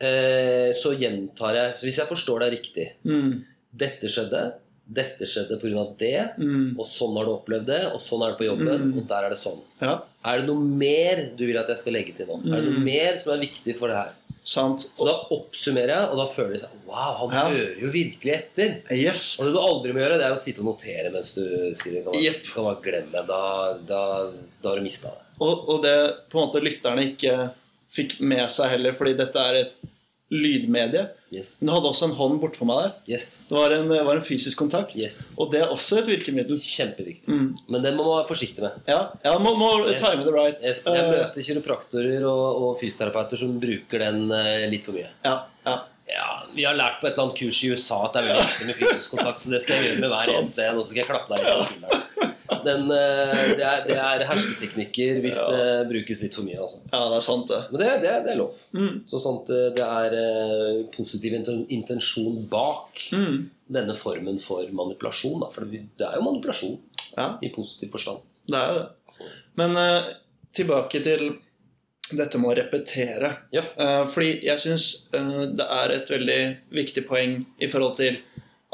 Eh, 0.00 0.72
så 0.76 0.92
gjentar 0.98 1.54
jeg. 1.54 1.74
Så 1.76 1.86
hvis 1.88 1.98
jeg 2.02 2.08
forstår 2.10 2.40
deg 2.40 2.52
riktig 2.58 2.88
Mm. 3.04 3.44
Dette 3.76 4.08
skjedde, 4.08 4.54
dette 4.88 5.26
skjedde 5.28 5.58
pga. 5.60 5.96
det, 5.98 6.38
Mm. 6.38 6.78
og 6.78 6.86
sånn 6.86 7.16
har 7.16 7.24
du 7.26 7.32
opplevd 7.32 7.66
det, 7.66 7.84
og 7.92 8.00
sånn 8.00 8.22
er 8.24 8.30
det 8.32 8.38
på 8.38 8.46
jobben, 8.48 8.92
Mm. 8.92 8.98
og 8.98 9.08
der 9.08 9.24
er 9.24 9.28
det 9.30 9.38
sånn. 9.38 9.60
Ja, 9.82 10.02
Er 10.24 10.38
det 10.38 10.46
noe 10.48 10.56
mer 10.60 11.30
du 11.36 11.46
vil 11.46 11.56
at 11.58 11.68
jeg 11.68 11.78
skal 11.78 11.92
legge 11.92 12.16
til 12.16 12.26
nå? 12.26 12.38
Er 12.46 12.60
det 12.62 12.64
noe 12.64 12.78
Mm. 12.80 12.84
mer 12.84 13.18
som 13.18 13.32
er 13.34 13.46
viktig 13.46 13.76
for 13.76 13.88
det 13.88 13.96
her? 13.96 14.12
sant. 14.46 14.78
Så 14.96 15.04
da 15.04 15.12
oppsummerer 15.34 15.88
jeg, 15.88 16.08
og 16.08 16.16
da 16.18 16.26
føler 16.32 16.52
de 16.52 16.58
seg 16.60 16.68
Wow, 16.86 17.28
han 17.28 17.30
Ja. 17.30 17.48
hører 17.50 17.80
jo 17.80 17.88
virkelig 17.90 18.32
etter. 18.32 18.82
Yes. 18.92 19.40
Og 19.40 19.46
det 19.46 19.52
du 19.54 19.58
aldri 19.58 19.92
må 19.92 19.98
gjøre, 19.98 20.18
det 20.18 20.22
er 20.22 20.32
å 20.32 20.38
sitte 20.38 20.60
og 20.60 20.66
notere 20.78 21.10
mens 21.12 21.34
du 21.34 21.74
skriver. 21.74 22.04
Kan 22.04 22.12
man, 22.14 22.22
yep. 22.22 22.44
kan 22.54 22.64
man 22.64 22.76
glemme. 22.76 23.26
Da, 23.26 23.78
da, 23.84 24.30
da 24.62 24.68
har 24.68 24.76
du 24.76 24.82
mista 24.82 25.08
det. 25.08 25.18
Og, 25.40 25.68
og 25.68 25.82
det 25.82 26.14
på 26.30 26.38
en 26.40 26.46
måte 26.48 26.62
lytterne 26.62 27.16
ikke 27.16 27.50
fikk 27.92 28.18
med 28.20 28.48
seg 28.50 28.72
heller, 28.74 28.92
fordi 28.96 29.14
dette 29.18 29.38
er 29.50 29.60
et 29.64 29.76
lydmedie. 30.32 31.04
Yes. 31.30 31.52
Men 31.60 31.68
du 31.68 31.72
hadde 31.76 31.90
også 31.92 32.08
en 32.08 32.14
hånd 32.18 32.40
bortpå 32.42 32.66
meg 32.66 32.80
der. 32.82 32.94
yes. 33.14 33.26
Det 33.46 33.54
var 33.54 33.70
en, 33.76 33.88
var 34.08 34.16
en 34.18 34.24
fysisk 34.26 34.58
kontakt. 34.58 34.96
Yes. 34.98 35.28
Og 35.38 35.52
det 35.52 35.60
er 35.62 35.70
også 35.70 36.00
et 36.00 36.08
virkemiddel. 36.10 36.58
Kjempeviktig. 36.58 37.30
Mm. 37.30 37.52
Men 37.70 37.84
den 37.86 37.94
må 37.98 38.06
man 38.08 38.20
være 38.24 38.30
forsiktig 38.32 38.64
med. 38.64 38.80
Ja, 38.90 39.00
ja 39.22 39.36
må, 39.38 39.52
må 39.58 39.68
time 39.94 40.24
it 40.24 40.30
right. 40.34 40.58
Jeg 40.66 40.80
Eh, 40.90 41.10
møter 41.12 41.46
kiropraktorer 41.46 42.26
og, 42.26 42.62
og 42.62 42.80
fysioterapeuter 42.82 43.38
som 43.38 43.54
bruker 43.62 44.02
den 44.02 44.26
eh, 44.34 44.66
litt 44.72 44.88
for 44.88 44.98
mye. 44.98 45.12
ja, 45.26 45.36
ja. 45.66 45.76
Ja, 46.06 46.26
Vi 46.54 46.62
har 46.62 46.76
lært 46.78 47.00
på 47.00 47.08
et 47.08 47.16
eller 47.16 47.24
annet 47.24 47.38
kurs 47.40 47.56
i 47.66 47.70
USA 47.74 47.96
at 48.06 48.12
det 48.14 48.20
er 48.20 48.26
veldig 48.28 48.44
viktig 48.46 48.66
med 48.68 48.76
fysisk 48.78 49.14
kontakt, 49.16 49.42
så 49.42 49.50
det 49.50 49.58
skal 49.64 49.80
jeg 49.80 49.88
gjøre 49.88 50.02
med 50.04 50.12
hver 50.12 50.28
eneste 50.36 50.62
en. 50.68 50.76
Og 50.78 50.84
så 50.84 50.92
skal 50.92 51.00
jeg 51.02 51.08
klappe 51.08 51.32
deg 51.34 51.42
litt 51.42 51.56
på 51.56 51.64
skulderen. 51.66 52.34
Den, 52.66 52.84
eh, 52.90 53.40
det, 53.58 53.62
er, 53.66 53.82
det 53.86 53.96
er 54.02 54.24
hersketeknikker 54.28 55.20
hvis 55.24 55.38
Ja. 55.38 55.46
det 55.54 55.88
brukes 55.92 56.22
litt 56.24 56.34
for 56.34 56.46
mye. 56.48 56.58
altså. 56.64 56.82
ja, 56.92 57.00
det 57.12 57.16
er 57.20 57.24
sant, 57.26 57.46
det. 57.52 57.60
Men 57.70 57.80
det, 57.82 57.90
det, 58.04 58.14
det 58.26 58.32
er 58.34 58.40
lov. 58.40 58.58
Mm. 58.74 58.92
Så 59.06 59.20
sånt 59.22 59.50
eh, 59.54 59.68
det 59.76 59.86
er 59.86 60.16
eh, 60.20 60.82
positiv 60.96 61.36
intensjon 61.38 62.42
bak 62.50 63.04
Mm. 63.12 63.50
denne 63.70 63.94
formen 63.98 64.38
for 64.42 64.66
manipulasjon. 64.72 65.40
Da. 65.44 65.50
For 65.54 65.66
det 65.70 65.82
er 66.06 66.16
jo 66.18 66.24
manipulasjon 66.26 66.78
Ja, 67.16 67.32
i 67.42 67.50
positiv 67.54 67.90
forstand. 67.96 68.22
det 68.48 68.58
er 68.60 68.72
jo 68.72 68.78
det. 68.82 68.88
Men 69.56 69.76
uh, 69.80 70.08
tilbake 70.52 71.00
til 71.02 71.22
dette 72.12 72.38
med 72.38 72.50
å 72.52 72.56
repetere. 72.58 73.30
Ja. 73.54 73.62
Uh, 73.80 74.04
fordi 74.06 74.34
jeg 74.46 74.60
syns 74.62 74.84
det 75.12 75.64
er 75.64 75.94
et 75.96 76.10
veldig 76.12 76.40
viktig 76.76 77.06
poeng 77.08 77.38
i 77.58 77.66
forhold 77.72 77.96
til 77.98 78.18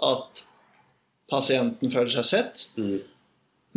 at 0.02 0.42
pasienten 1.30 1.92
føler 1.92 2.11
seg 2.18 2.26
sett. 2.28 2.64
Mm. 2.76 2.99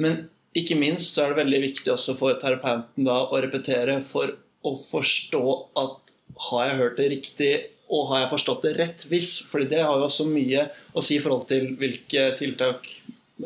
Men 0.01 0.25
ikke 0.55 0.77
minst 0.79 1.15
så 1.15 1.25
er 1.25 1.33
det 1.33 1.41
veldig 1.43 1.61
viktig 1.69 1.93
også 1.93 2.15
for 2.17 2.37
terapeuten 2.39 3.07
da 3.07 3.21
å 3.27 3.39
repetere 3.43 3.99
for 4.03 4.35
å 4.65 4.73
forstå 4.79 5.43
at 5.81 6.13
har 6.49 6.69
jeg 6.69 6.79
hørt 6.79 6.99
det 6.99 7.09
riktig, 7.11 7.51
og 7.85 8.07
har 8.09 8.23
jeg 8.23 8.31
forstått 8.31 8.63
det 8.65 8.73
rett 8.79 9.03
hvis? 9.11 9.37
Fordi 9.45 9.67
det 9.75 9.83
har 9.83 9.99
jo 9.99 10.07
også 10.07 10.25
mye 10.29 10.69
å 10.95 11.03
si 11.05 11.19
i 11.19 11.21
forhold 11.23 11.45
til 11.51 11.75
hvilke 11.79 12.31
tiltak 12.39 12.89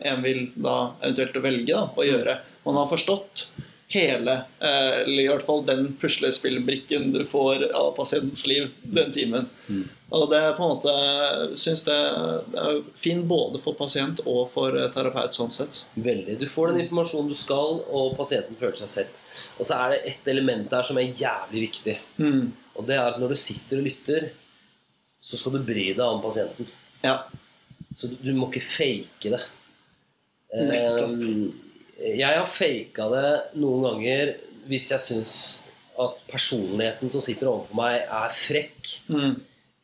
en 0.06 0.22
vil 0.24 0.46
da 0.56 0.94
eventuelt 1.02 1.42
velge 1.44 1.74
da, 1.74 1.88
å 1.92 2.06
gjøre. 2.06 2.38
Man 2.66 2.78
har 2.80 2.90
forstått 2.90 3.50
hele, 3.90 4.34
eh, 4.60 5.00
eller 5.02 5.24
i 5.24 5.28
hvert 5.28 5.46
fall 5.46 5.64
den 5.66 5.94
puslespillbrikken 6.02 7.12
du 7.14 7.24
får 7.26 7.72
av 7.74 7.96
pasientens 7.98 8.46
liv 8.48 8.68
den 8.84 9.12
timen. 9.12 9.48
Mm. 9.68 9.88
Og 10.14 10.26
det 10.30 10.40
er 10.42 10.56
på 10.58 10.66
en 10.66 10.76
måte 10.76 10.94
synes 11.60 11.82
det 11.86 11.96
er 11.96 12.80
fint 12.98 13.26
både 13.30 13.62
for 13.62 13.78
pasient 13.78 14.22
og 14.26 14.44
for 14.52 14.78
eh, 14.78 14.90
terapeut 14.94 15.38
sånn 15.38 15.54
sett. 15.54 15.84
Veldig. 15.98 16.38
Du 16.42 16.46
får 16.50 16.72
den 16.72 16.84
informasjonen 16.84 17.32
du 17.34 17.38
skal, 17.38 17.82
og 17.90 18.18
pasienten 18.18 18.58
føler 18.62 18.78
seg 18.78 18.92
sett. 18.94 19.22
Og 19.58 19.70
så 19.70 19.78
er 19.78 19.96
det 19.96 20.02
et 20.14 20.30
element 20.34 20.70
der 20.70 20.86
som 20.86 21.02
er 21.02 21.10
jævlig 21.10 21.66
viktig. 21.70 21.96
Mm. 22.22 22.52
Og 22.78 22.86
det 22.90 22.98
er 22.98 23.10
at 23.10 23.18
når 23.22 23.34
du 23.34 23.42
sitter 23.42 23.82
og 23.82 23.90
lytter, 23.90 24.30
så 25.20 25.38
skal 25.38 25.58
du 25.58 25.66
bry 25.66 25.88
deg 25.96 26.06
om 26.06 26.22
pasienten. 26.24 26.70
Ja. 27.02 27.24
Så 27.98 28.12
du, 28.12 28.20
du 28.22 28.32
må 28.38 28.52
ikke 28.52 28.68
fake 28.70 29.34
det. 29.34 29.42
Nettopp. 30.54 31.18
Eh, 31.18 31.66
jeg 32.00 32.38
har 32.40 32.48
faka 32.48 33.10
det 33.14 33.30
noen 33.60 33.84
ganger 33.90 34.36
hvis 34.70 34.90
jeg 34.94 35.02
syns 35.04 35.34
at 36.00 36.22
personligheten 36.32 37.12
som 37.12 37.22
sitter 37.26 37.50
overfor 37.52 37.76
meg, 37.76 38.04
er 38.08 38.36
frekk. 38.38 38.92
Mm. 39.12 39.34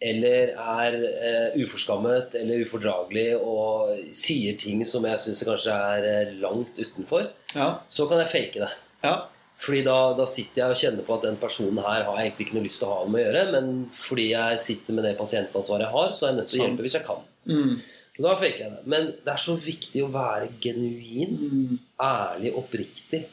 Eller 0.05 0.51
er 0.53 0.95
eh, 1.01 1.55
uforskammet 1.63 2.36
eller 2.38 2.62
ufordragelig 2.65 3.29
og 3.39 3.95
sier 4.15 4.55
ting 4.60 4.84
som 4.88 5.07
jeg 5.07 5.19
syns 5.24 5.41
kanskje 5.48 5.75
er 5.95 6.07
eh, 6.12 6.34
langt 6.43 6.77
utenfor, 6.79 7.31
Ja. 7.55 7.69
så 7.89 8.05
kan 8.12 8.22
jeg 8.22 8.31
fake 8.31 8.62
det. 8.63 8.69
Ja. 9.03 9.15
Fordi 9.65 9.81
da, 9.88 9.98
da 10.17 10.25
sitter 10.27 10.62
jeg 10.62 10.75
og 10.75 10.79
kjenner 10.81 11.05
på 11.07 11.15
at 11.15 11.24
den 11.29 11.38
personen 11.41 11.79
her 11.79 12.03
har 12.03 12.19
jeg 12.19 12.27
egentlig 12.29 12.45
ikke 12.50 12.57
noe 12.60 12.65
lyst 12.67 12.81
til 12.84 12.89
å 12.91 12.95
ha 13.00 13.05
med 13.07 13.22
å 13.22 13.25
gjøre, 13.29 13.43
men 13.55 13.69
fordi 13.95 14.25
jeg 14.34 14.60
sitter 14.67 14.98
med 14.98 15.07
det 15.07 15.13
pasientansvaret 15.19 15.88
jeg 15.88 15.93
har, 15.95 16.12
så 16.13 16.25
er 16.27 16.31
jeg 16.34 16.39
nødt 16.41 16.51
til 16.51 16.60
å 16.60 16.65
hjelpe 16.67 16.86
hvis 16.86 16.98
jeg 17.00 17.07
kan. 17.07 17.24
Mm. 17.48 17.75
Da 18.22 18.36
fikk 18.39 18.62
jeg 18.62 18.72
det. 18.72 18.84
Men 18.88 19.10
det 19.25 19.31
er 19.34 19.41
så 19.43 19.57
viktig 19.60 20.03
å 20.05 20.12
være 20.13 20.50
genuin, 20.63 21.36
Mm. 21.36 21.79
ærlig, 22.00 22.53
oppriktig 22.55 23.25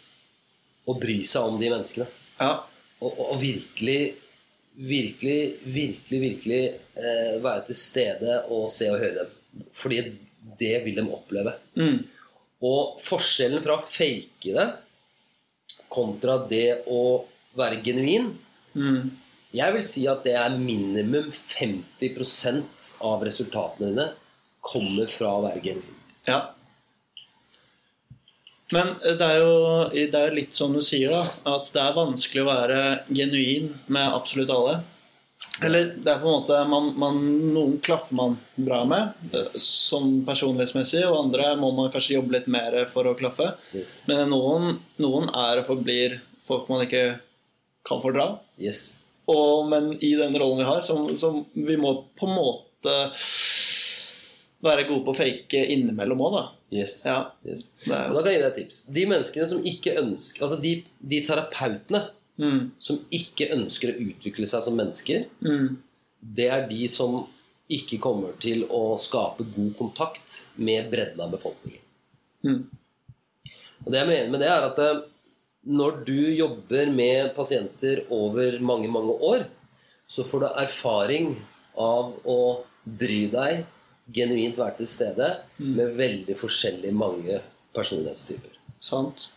og 0.88 1.00
bry 1.00 1.22
seg 1.24 1.42
om 1.46 1.60
de 1.60 1.70
menneskene. 1.70 2.08
Ja. 2.40 2.64
Og, 3.00 3.12
og, 3.12 3.30
og 3.34 3.40
virkelig, 3.42 4.14
virkelig, 4.76 5.38
virkelig, 5.64 6.20
virkelig 6.20 6.62
eh, 6.96 7.36
være 7.42 7.66
til 7.66 7.78
stede 7.78 8.40
og 8.50 8.70
se 8.70 8.90
og 8.90 8.98
høre 8.98 9.22
dem. 9.22 9.66
Fordi 9.72 10.00
det 10.58 10.84
vil 10.84 10.96
de 10.98 11.06
oppleve. 11.14 11.54
Mm. 11.78 12.00
Og 12.62 12.98
forskjellen 13.02 13.62
fra 13.62 13.78
å 13.78 13.86
fake 13.86 14.54
det 14.54 14.68
kontra 15.92 16.38
det 16.48 16.82
å 16.90 17.24
være 17.58 17.82
genuin 17.84 18.32
Mm. 18.72 19.10
Jeg 19.52 19.74
vil 19.74 19.82
si 19.84 20.06
at 20.08 20.22
det 20.24 20.32
er 20.32 20.54
minimum 20.56 21.26
50% 21.52 22.86
av 23.04 23.20
resultatene 23.20 23.90
dine 23.90 24.06
kommer 24.62 25.10
fra 25.10 25.34
Bergen. 25.42 25.82
Ja. 26.28 26.40
Men 28.72 28.94
det 29.02 29.26
er 29.26 29.42
jo 29.42 29.56
det 29.92 30.16
er 30.16 30.32
litt 30.32 30.56
som 30.56 30.72
du 30.72 30.80
sier, 30.84 31.12
da. 31.12 31.56
At 31.58 31.68
det 31.74 31.82
er 31.82 31.98
vanskelig 31.98 32.44
å 32.44 32.48
være 32.48 32.80
genuin 33.12 33.72
med 33.92 34.14
absolutt 34.16 34.52
alle. 34.54 34.78
Eller 35.62 35.90
det 35.98 36.08
er 36.08 36.20
på 36.22 36.30
en 36.30 36.36
måte 36.38 36.58
man, 36.70 36.88
man, 36.98 37.18
Noen 37.52 37.74
klaffer 37.84 38.14
man 38.16 38.36
bra 38.54 38.82
med, 38.88 39.12
yes. 39.34 39.52
sånn 39.90 40.22
personlighetsmessig, 40.26 41.02
og 41.08 41.18
andre 41.18 41.50
må 41.58 41.72
man 41.76 41.90
kanskje 41.92 42.16
jobbe 42.16 42.38
litt 42.38 42.48
mer 42.50 42.78
for 42.90 43.10
å 43.10 43.16
klaffe. 43.18 43.50
Yes. 43.76 43.98
Men 44.08 44.30
noen, 44.32 44.78
noen 45.02 45.28
er 45.28 45.60
og 45.60 45.68
forblir 45.68 46.20
folk 46.42 46.70
man 46.72 46.86
ikke 46.86 47.04
kan 47.86 48.02
fordra. 48.02 48.36
yes. 48.62 48.92
Og, 49.30 49.68
men 49.70 49.92
i 50.02 50.16
den 50.18 50.34
rollen 50.34 50.58
vi 50.58 50.66
har, 50.66 50.80
som, 50.82 51.04
som 51.16 51.44
vi 51.54 51.76
må 51.78 51.92
på 52.18 52.26
en 52.26 52.34
måte 52.34 52.94
være 54.62 54.86
gode 54.88 55.04
på 55.06 55.12
å 55.14 55.18
fake 55.18 55.60
innimellom 55.74 56.22
òg, 56.22 56.34
da. 56.36 56.42
yes. 56.74 56.96
Ja, 57.06 57.18
yes. 57.46 57.68
er 57.88 58.10
Og 58.10 58.16
da 58.16 58.22
kan 58.22 58.32
jeg 58.32 58.38
gi 58.38 58.42
deg 58.42 58.50
et 58.50 58.58
tips. 58.60 58.82
De 58.94 59.06
menneskene 59.10 59.48
som 59.50 59.64
ikke 59.66 59.96
ønsker 60.00 60.46
Altså 60.46 60.58
de, 60.62 60.74
de 61.12 61.22
terapeutene 61.26 62.02
mm, 62.40 62.60
som 62.82 63.00
ikke 63.14 63.50
ønsker 63.56 63.92
å 63.92 64.04
utvikle 64.06 64.48
seg 64.50 64.64
som 64.66 64.78
mennesker, 64.78 65.26
mm, 65.44 65.72
det 66.38 66.48
er 66.54 66.68
de 66.70 66.86
som 66.90 67.24
ikke 67.72 67.98
kommer 68.02 68.36
til 68.42 68.66
å 68.70 68.98
skape 69.00 69.46
god 69.54 69.72
kontakt 69.78 70.42
med 70.60 70.90
bredden 70.92 71.22
av 71.24 71.32
befolkningen. 71.34 71.82
mm, 72.46 72.62
Og 73.84 73.90
det 73.90 74.02
jeg 74.02 74.10
mener 74.10 74.30
med 74.30 74.44
det, 74.44 74.50
er 74.52 74.68
at 74.68 74.78
eh, 74.82 75.02
når 75.72 76.02
du 76.06 76.18
jobber 76.34 76.90
med 76.90 77.34
pasienter 77.36 78.04
over 78.10 78.58
mange, 78.60 78.90
mange 78.90 79.14
år, 79.14 79.46
så 80.10 80.24
får 80.26 80.42
du 80.42 80.48
erfaring 80.50 81.30
av 81.78 82.12
å 82.28 82.40
bry 82.84 83.22
deg, 83.32 83.62
genuint 84.10 84.56
være 84.58 84.76
til 84.76 84.86
stede, 84.86 85.36
Mm. 85.58 85.76
med 85.76 85.96
veldig 85.96 86.36
forskjellig 86.36 86.92
mange 86.94 87.40
personlighetstyper. 87.74 88.50
sant. 88.80 89.32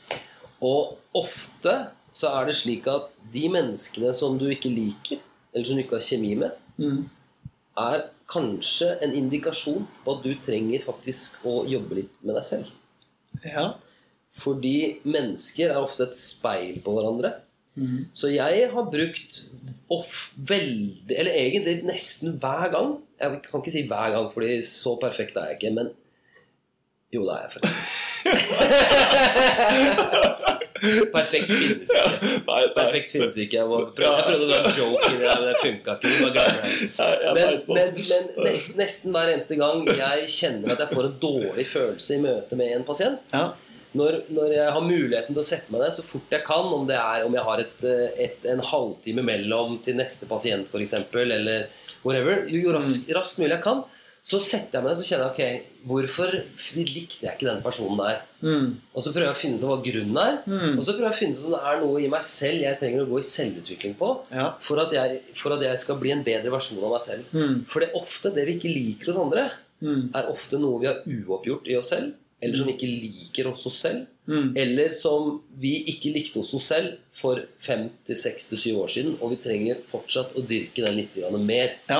Og 0.61 0.97
ofte 1.13 1.87
så 2.13 2.27
er 2.41 2.45
det 2.45 2.55
slik 2.55 2.87
at 2.87 3.09
de 3.33 3.49
menneskene 3.49 4.13
som 4.13 4.37
du 4.39 4.45
ikke 4.49 4.69
liker, 4.73 5.19
eller 5.53 5.65
som 5.65 5.75
du 5.75 5.83
ikke 5.83 5.99
har 5.99 6.01
kjemi 6.01 6.35
med, 6.35 6.51
Mm, 6.77 7.09
er 7.77 8.09
kanskje 8.27 9.01
en 9.03 9.13
indikasjon 9.13 9.87
på 10.05 10.17
at 10.17 10.23
du 10.23 10.33
trenger 10.35 10.81
faktisk 10.83 11.35
å 11.45 11.65
jobbe 11.69 11.95
litt 11.95 12.11
med 12.23 12.35
deg 12.35 12.43
selv. 12.43 12.65
Ja. 13.45 13.73
Fordi 14.33 14.99
mennesker 15.05 15.69
er 15.69 15.75
ofte 15.83 16.03
et 16.09 16.15
speil 16.15 16.81
på 16.81 16.91
hverandre. 16.95 17.33
Så 18.15 18.29
jeg 18.31 18.69
har 18.71 18.85
brukt 18.87 19.41
off 19.91 20.29
veldig 20.47 21.11
Eller 21.19 21.33
egentlig 21.35 21.83
nesten 21.83 22.37
hver 22.39 22.69
gang. 22.71 22.93
Jeg 23.19 23.41
kan 23.49 23.59
ikke 23.61 23.71
si 23.73 23.81
hver 23.89 24.11
gang, 24.15 24.29
fordi 24.33 24.61
så 24.63 24.95
perfekt 25.01 25.35
er 25.37 25.45
jeg 25.51 25.57
ikke. 25.59 25.73
Men 25.75 25.89
jo, 27.13 27.25
det 27.27 27.33
er 27.35 27.41
jeg 27.45 27.51
faktisk. 27.57 27.75
perfekt 31.13 31.51
finnes 31.51 31.89
ikke. 31.91 32.29
Nei, 32.47 32.61
Perfekt 32.75 33.11
finnes 33.13 33.37
ikke. 33.39 33.57
Jeg, 33.59 33.65
prøvde, 33.67 34.03
jeg 34.05 34.23
prøvde 34.27 34.45
å 34.45 34.47
dra 34.49 34.57
en 34.61 34.65
joke 34.79 35.03
i 35.09 35.11
det, 35.13 35.19
der, 35.25 35.35
men 35.41 35.47
det 35.49 35.57
funka 35.61 35.91
ikke. 35.99 36.15
Men, 37.35 37.49
men, 37.67 37.89
men 37.99 38.23
nesten, 38.45 38.75
nesten 38.79 39.09
hver 39.15 39.27
eneste 39.33 39.55
gang 39.59 39.77
jeg 39.89 40.17
kjenner 40.31 40.67
at 40.75 40.79
jeg 40.85 40.91
får 40.95 41.05
en 41.09 41.17
dårlig 41.21 41.65
følelse 41.69 42.11
i 42.17 42.19
møte 42.23 42.53
med 42.59 42.67
en 42.77 42.85
pasient, 42.87 43.23
Ja. 43.33 43.45
Når, 43.95 44.19
når 44.35 44.53
jeg 44.57 44.71
har 44.75 44.85
muligheten 44.85 45.33
til 45.35 45.41
å 45.43 45.47
sette 45.47 45.71
meg 45.73 45.81
ned 45.85 45.93
så 45.95 46.03
fort 46.05 46.31
jeg 46.35 46.43
kan, 46.47 46.67
om 46.75 46.85
det 46.89 46.97
er 46.99 47.25
om 47.25 47.33
jeg 47.37 47.47
har 47.49 47.63
et, 47.63 47.83
eh, 47.87 48.23
et, 48.27 48.45
en 48.51 48.63
halvtime 48.71 49.23
mellom 49.25 49.79
til 49.85 49.95
neste 49.99 50.27
pasient 50.29 50.67
f.eks., 50.71 50.93
eller 51.15 51.67
whatever, 52.05 52.43
jo, 52.51 52.73
raskt, 52.75 53.07
raskt 53.15 53.39
mulig 53.41 53.55
jeg 53.57 53.63
kan, 53.65 53.85
så 54.25 54.39
setter 54.41 54.79
jeg 54.79 54.81
meg 54.81 54.89
ned 54.95 55.01
og 55.03 55.05
kjenner 55.05 55.25
jeg 55.25 55.33
ok, 55.35 55.65
hvorfor 55.85 56.31
likte 56.79 57.25
jeg 57.27 57.35
ikke 57.35 57.45
den 57.45 57.59
personen 57.61 57.99
der? 58.01 58.23
Mm. 58.41 58.71
Og 58.97 59.03
så 59.05 59.11
prøver 59.13 59.27
jeg 59.27 59.35
å 59.35 59.41
finne 59.41 59.59
ut 59.61 59.65
hva 59.69 59.75
grunnen 59.85 60.17
er. 60.17 60.39
Mm. 60.49 60.71
Og 60.79 60.81
så 60.87 60.95
prøver 60.95 61.05
jeg 61.11 61.13
å 61.13 61.19
finne 61.19 61.37
ut 61.37 61.43
om 61.45 61.53
det 61.53 61.59
er 61.69 61.83
noe 61.83 61.99
i 62.01 62.07
meg 62.09 62.25
selv 62.25 62.63
jeg 62.65 62.79
trenger 62.79 63.03
å 63.03 63.09
gå 63.11 63.19
i 63.21 63.27
selvutvikling 63.29 63.93
på 63.99 64.09
Ja. 64.33 64.47
for 64.65 64.81
at 64.81 64.95
jeg, 64.97 65.19
for 65.37 65.53
at 65.53 65.61
jeg 65.67 65.77
skal 65.83 65.99
bli 66.01 66.09
en 66.15 66.25
bedre 66.25 66.53
versjon 66.55 66.81
av 66.81 66.95
meg 66.95 67.05
selv. 67.05 67.29
Mm. 67.37 67.59
For 67.69 67.85
det 67.85 67.91
er 67.91 67.99
ofte 68.01 68.33
det 68.33 68.47
vi 68.49 68.57
ikke 68.57 68.73
liker 68.73 69.13
hos 69.13 69.21
andre, 69.27 69.45
Mm. 69.83 70.05
er 70.15 70.29
ofte 70.31 70.57
noe 70.57 70.79
vi 70.81 70.87
har 70.87 71.01
uoppgjort 71.05 71.67
i 71.69 71.75
oss 71.77 71.89
selv, 71.91 72.13
eller 72.41 72.57
som 72.59 72.69
ikke 72.69 72.87
liker 72.89 73.47
oss 73.51 73.65
oss 73.69 73.79
selv, 73.87 74.05
Mm. 74.25 74.55
eller 74.57 74.89
som 74.89 75.35
vi 75.61 75.83
ikke 75.85 76.09
likte 76.11 76.39
oss 76.41 76.53
oss 76.57 76.65
selv 76.71 76.95
for 77.13 77.43
fem 77.61 77.91
til 78.07 78.15
seks 78.17 78.47
til 78.49 78.57
syv 78.57 78.79
år 78.81 78.87
siden, 78.89 79.17
og 79.21 79.29
vi 79.29 79.37
trenger 79.43 79.83
fortsatt 79.85 80.33
å 80.33 80.41
dyrke 80.41 80.81
den 80.81 80.95
litt 80.97 81.13
mer. 81.45 81.75
Ja. 81.87 81.99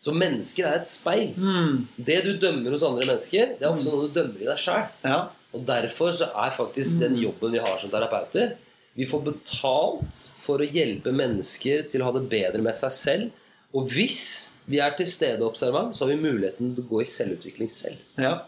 Så 0.00 0.14
mennesker 0.16 0.64
er 0.64 0.78
et 0.78 0.88
speil. 0.88 1.34
Mm. 1.36 1.86
Det 1.98 2.22
du 2.24 2.30
dømmer 2.40 2.72
hos 2.72 2.82
andre 2.82 3.04
mennesker, 3.04 3.58
det 3.58 3.66
er 3.66 3.74
ofte 3.74 3.84
noe 3.92 4.08
du 4.08 4.14
dømmer 4.16 4.40
i 4.40 4.48
deg 4.48 4.56
sjæl. 4.62 4.86
Ja. 5.04 5.18
Og 5.52 5.66
derfor 5.66 6.12
så 6.16 6.30
er 6.32 6.50
faktisk 6.56 6.98
den 7.02 7.18
jobben 7.20 7.52
vi 7.52 7.58
har 7.60 7.78
som 7.78 7.90
terapeuter 7.90 8.56
Vi 8.96 9.04
får 9.06 9.22
betalt 9.22 10.16
for 10.42 10.58
å 10.58 10.66
hjelpe 10.66 11.12
mennesker 11.14 11.84
til 11.88 12.00
å 12.02 12.08
ha 12.08 12.12
det 12.16 12.24
bedre 12.32 12.60
med 12.62 12.74
seg 12.74 12.90
selv. 12.96 13.30
Og 13.72 13.86
hvis 13.92 14.56
vi 14.66 14.80
er 14.82 14.96
til 14.98 15.06
stede 15.06 15.44
observant, 15.46 15.94
så 15.94 16.06
har 16.06 16.14
vi 16.14 16.24
muligheten 16.24 16.74
til 16.74 16.84
å 16.84 16.88
gå 16.88 17.02
i 17.02 17.06
selvutvikling 17.06 17.70
selv. 17.70 18.00
ja. 18.18 18.40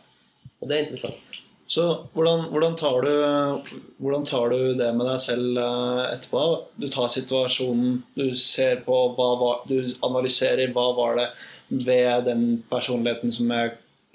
Og 0.63 0.69
det 0.69 0.77
er 0.77 0.85
interessant. 0.87 1.33
Så 1.73 1.85
hvordan, 2.13 2.51
hvordan, 2.53 2.75
tar 2.77 3.07
du, 3.07 3.13
hvordan 4.03 4.27
tar 4.29 4.51
du 4.53 4.75
det 4.77 4.91
med 4.93 5.07
deg 5.09 5.23
selv 5.25 5.61
eh, 5.63 6.03
etterpå? 6.13 6.43
Du 6.77 6.89
tar 6.93 7.09
situasjonen, 7.13 8.03
du 8.19 8.27
ser 8.37 8.83
på 8.85 8.99
hva 9.17 9.31
var, 9.41 9.63
Du 9.71 9.79
analyserer 10.05 10.75
hva 10.75 10.91
var 10.99 11.17
det 11.17 11.29
ved 11.73 12.27
den 12.29 12.45
personligheten 12.69 13.33
som 13.33 13.49
jeg 13.55 13.73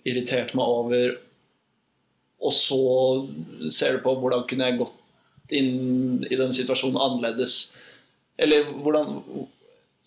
irriterte 0.08 0.56
meg 0.56 0.70
over, 0.70 1.16
og 2.38 2.54
så 2.54 2.82
ser 3.74 3.98
du 3.98 4.04
på 4.06 4.14
hvordan 4.22 4.46
kunne 4.48 4.70
jeg 4.70 4.80
gått 4.84 5.54
inn 5.58 6.26
i 6.28 6.38
den 6.38 6.54
situasjonen 6.54 7.00
annerledes. 7.02 7.60
Eller 8.38 8.70
hvordan 8.84 9.24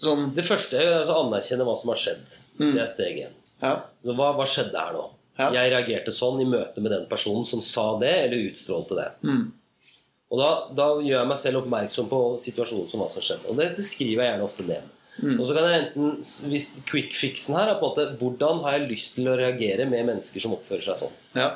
Sånn 0.01 0.31
Det 0.33 0.47
første 0.49 0.79
er 0.81 1.03
å 1.03 1.17
anerkjenne 1.27 1.65
hva 1.69 1.75
som 1.77 1.91
har 1.93 1.99
skjedd. 2.01 2.31
Mm. 2.57 2.71
Det 2.73 2.81
er 2.81 2.87
steg 2.89 3.19
én. 3.27 3.35
Ja. 3.61 3.73
Hva, 4.09 4.31
hva 4.39 4.47
skjedde 4.49 4.81
her 4.81 4.95
nå? 4.97 5.03
Ja. 5.41 5.49
Jeg 5.57 5.73
reagerte 5.73 6.13
sånn 6.13 6.43
i 6.43 6.47
møte 6.49 6.83
med 6.85 6.93
den 6.93 7.09
personen 7.11 7.47
som 7.49 7.63
sa 7.65 7.95
det, 8.03 8.13
eller 8.27 8.47
utstrålte 8.51 8.99
det. 8.99 9.09
Mm. 9.25 9.47
Og 10.31 10.39
da, 10.39 10.49
da 10.77 10.87
gjør 11.01 11.17
jeg 11.17 11.29
meg 11.33 11.41
selv 11.43 11.63
oppmerksom 11.65 12.09
på 12.11 12.19
situasjonen 12.43 12.91
som 12.91 13.01
hva 13.03 13.09
som 13.11 13.25
skjedde. 13.25 13.49
Og 13.51 13.57
det 13.59 13.73
skriver 13.81 14.23
jeg 14.23 14.33
gjerne 14.35 14.47
ofte 14.47 14.67
ned. 14.69 14.93
Mm. 15.21 15.35
Og 15.41 15.43
så 15.49 15.57
kan 15.57 15.67
jeg 15.67 15.81
enten, 15.81 16.13
hvis 16.53 16.69
quick 16.89 17.17
fixen 17.19 17.57
her 17.59 17.73
er 17.73 17.81
på 17.81 17.89
en 17.89 17.91
måte 17.91 18.05
Hvordan 18.21 18.61
har 18.65 18.77
jeg 18.79 18.87
lyst 18.93 19.17
til 19.19 19.27
å 19.29 19.35
reagere 19.37 19.85
med 19.91 20.07
mennesker 20.07 20.41
som 20.45 20.55
oppfører 20.55 20.87
seg 20.87 21.01
sånn? 21.03 21.17
Ja. 21.35 21.49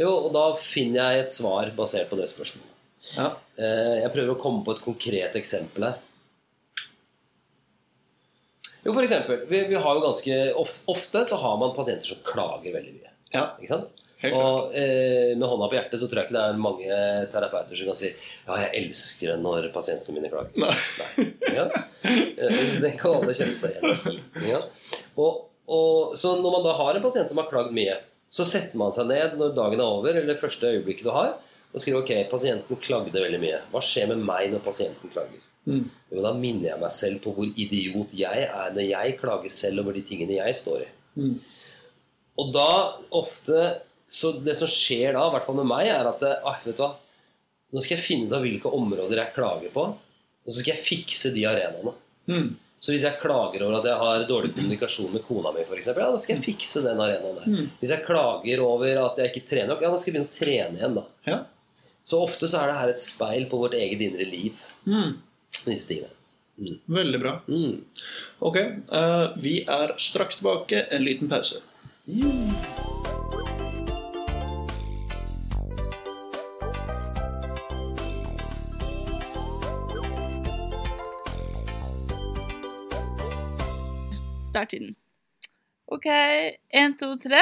Jo, 0.00 0.10
og 0.26 0.34
da 0.34 0.42
finner 0.60 1.14
jeg 1.14 1.24
et 1.26 1.32
svar 1.34 1.70
basert 1.76 2.10
på 2.10 2.18
det 2.18 2.26
spørsmålet. 2.32 2.76
Ja. 3.14 3.30
Eh, 3.56 3.96
Jeg 4.02 4.12
prøver 4.14 4.34
å 4.34 4.40
komme 4.42 4.64
på 4.66 4.74
et 4.74 4.82
konkret 4.84 5.38
eksempel 5.38 5.86
her. 5.88 5.98
Jo, 8.84 8.92
for 8.94 9.04
eksempel, 9.04 9.42
vi, 9.50 9.62
vi 9.68 9.76
har 9.76 9.96
jo 9.96 10.04
ganske 10.04 10.36
ofte, 10.56 10.84
Ofte 10.88 11.24
så 11.28 11.36
har 11.42 11.56
man 11.60 11.74
pasienter 11.76 12.08
som 12.14 12.20
klager 12.24 12.72
veldig 12.72 12.94
mye. 12.96 13.10
Ja. 13.34 13.44
Ikke 13.60 13.72
sant? 13.74 13.92
Og 14.28 14.74
eh, 14.76 15.32
med 15.32 15.46
hånda 15.48 15.68
på 15.70 15.76
hjertet 15.78 16.00
så 16.02 16.06
tror 16.10 16.20
jeg 16.20 16.28
ikke 16.28 16.36
det 16.36 16.42
er 16.44 16.58
mange 16.60 16.96
terapeuter 17.32 17.78
som 17.78 17.88
kan 17.88 17.96
si 17.96 18.10
Ja, 18.10 18.58
jeg 18.66 18.70
elsker 18.82 19.30
det 19.32 19.36
når 19.40 19.70
pasientene 19.72 20.18
mine 20.18 20.28
klager. 20.28 20.52
Nei. 20.60 21.28
Ja? 21.56 21.64
Eh, 22.04 22.74
Det 22.82 22.92
kan 23.00 23.16
alle 23.16 23.36
kjenne 23.36 23.56
seg 23.60 23.78
igjen 23.78 24.12
i. 24.12 24.50
Ja? 24.50 24.60
Og, 25.16 25.46
og, 25.64 26.18
så 26.20 26.34
når 26.40 26.56
man 26.58 26.66
da 26.68 26.74
har 26.76 26.98
en 26.98 27.04
pasient 27.04 27.32
som 27.32 27.40
har 27.40 27.48
klagd 27.48 27.72
mye, 27.76 27.96
så 28.30 28.44
setter 28.46 28.78
man 28.78 28.92
seg 28.94 29.08
ned 29.08 29.38
når 29.40 29.54
dagen 29.56 29.80
er 29.80 29.86
over, 29.88 30.12
eller 30.12 30.34
det 30.34 30.42
første 30.42 30.68
øyeblikket 30.68 31.08
du 31.08 31.14
har, 31.14 31.38
og 31.70 31.82
skriver 31.82 32.02
ok, 32.02 32.12
pasienten 32.30 32.82
klagde 32.82 33.22
veldig 33.22 33.40
mye. 33.42 33.62
Hva 33.72 33.82
skjer 33.84 34.10
med 34.12 34.24
meg 34.26 34.50
når 34.52 34.62
pasienten 34.66 35.12
klager? 35.14 35.40
Mm. 35.68 35.86
Jo, 36.10 36.20
da 36.24 36.32
minner 36.36 36.70
jeg 36.72 36.80
meg 36.82 36.92
selv 36.96 37.20
på 37.24 37.32
hvor 37.36 37.48
idiot 37.48 38.12
jeg 38.16 38.46
er 38.48 38.74
når 38.74 38.86
jeg 38.86 39.16
klager 39.20 39.52
selv 39.52 39.84
over 39.84 39.96
de 39.96 40.04
tingene 40.06 40.38
jeg 40.38 40.56
står 40.60 40.84
i. 40.84 40.90
Mm. 41.20 41.34
Og 42.38 42.52
da 42.54 42.70
ofte 43.16 43.80
Så 44.10 44.32
det 44.42 44.56
som 44.58 44.70
skjer 44.70 45.14
da, 45.14 45.28
i 45.28 45.32
hvert 45.34 45.46
fall 45.46 45.58
med 45.60 45.68
meg, 45.70 45.86
er 45.86 46.08
at 46.10 46.22
ah, 46.42 46.56
vet 46.64 46.78
du 46.78 46.82
hva 46.82 46.94
Nå 47.70 47.82
skal 47.82 47.96
jeg 47.96 48.02
finne 48.02 48.26
ut 48.26 48.34
av 48.34 48.42
hvilke 48.42 48.70
områder 48.74 49.20
jeg 49.20 49.34
klager 49.36 49.70
på, 49.70 49.84
og 49.94 50.50
så 50.50 50.56
skal 50.56 50.72
jeg 50.72 50.82
fikse 50.82 51.30
de 51.30 51.44
arenaene. 51.46 51.92
Mm. 52.26 52.48
Så 52.82 52.90
hvis 52.90 53.04
jeg 53.06 53.20
klager 53.20 53.62
over 53.62 53.76
at 53.78 53.86
jeg 53.86 54.00
har 54.00 54.24
dårlig 54.26 54.50
kommunikasjon 54.56 55.12
med 55.14 55.22
kona 55.28 55.52
mi, 55.54 55.62
for 55.68 55.78
eksempel, 55.78 56.02
ja, 56.02 56.10
da 56.10 56.18
skal 56.18 56.34
jeg 56.34 56.46
fikse 56.48 56.82
den 56.82 56.98
arenaen 57.04 57.38
der. 57.38 57.46
Mm. 57.46 57.68
Hvis 57.78 57.92
jeg 57.94 58.02
klager 58.08 58.64
over 58.64 59.02
at 59.04 59.20
jeg 59.22 59.30
ikke 59.30 59.46
trener 59.52 59.70
nok, 59.70 59.84
ja, 59.84 59.90
da 59.92 60.00
skal 60.00 60.10
jeg 60.10 60.16
begynne 60.16 60.32
å 60.32 60.38
trene 60.40 60.80
igjen, 60.80 60.96
da. 60.98 61.04
Ja. 61.28 61.38
Så 62.10 62.22
ofte 62.24 62.48
så 62.50 62.62
er 62.62 62.72
det 62.72 62.78
her 62.80 62.94
et 62.94 63.02
speil 63.04 63.46
på 63.50 63.60
vårt 63.60 63.76
eget 63.78 64.02
indre 64.08 64.26
liv. 64.26 64.64
Mm. 64.88 65.18
Disse 65.60 65.92
tingene. 65.92 66.16
Veldig 66.90 67.20
bra. 67.20 67.34
Mm. 67.48 67.84
Ok, 68.48 68.56
uh, 68.92 69.36
vi 69.40 69.60
er 69.68 69.94
straks 70.00 70.40
tilbake. 70.40 70.82
En 70.90 71.04
liten 71.04 71.30
pause. 71.30 71.60
Starttiden. 72.10 72.26
Ok, 85.86 86.06
én, 86.70 86.96
to, 86.98 87.14
tre. 87.22 87.38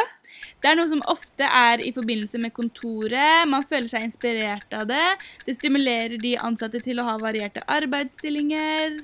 Det 0.61 0.69
er 0.69 0.77
noe 0.77 0.91
som 0.91 1.01
ofte 1.09 1.49
er 1.49 1.81
i 1.81 1.95
forbindelse 1.97 2.37
med 2.43 2.53
kontoret. 2.53 3.49
Man 3.49 3.65
føler 3.65 3.89
seg 3.89 4.05
inspirert 4.05 4.69
av 4.77 4.85
det. 4.93 5.01
Det 5.49 5.57
stimulerer 5.57 6.21
de 6.21 6.37
ansatte 6.45 6.85
til 6.85 7.01
å 7.01 7.09
ha 7.09 7.17
varierte 7.25 7.65
arbeidsstillinger. 7.65 9.01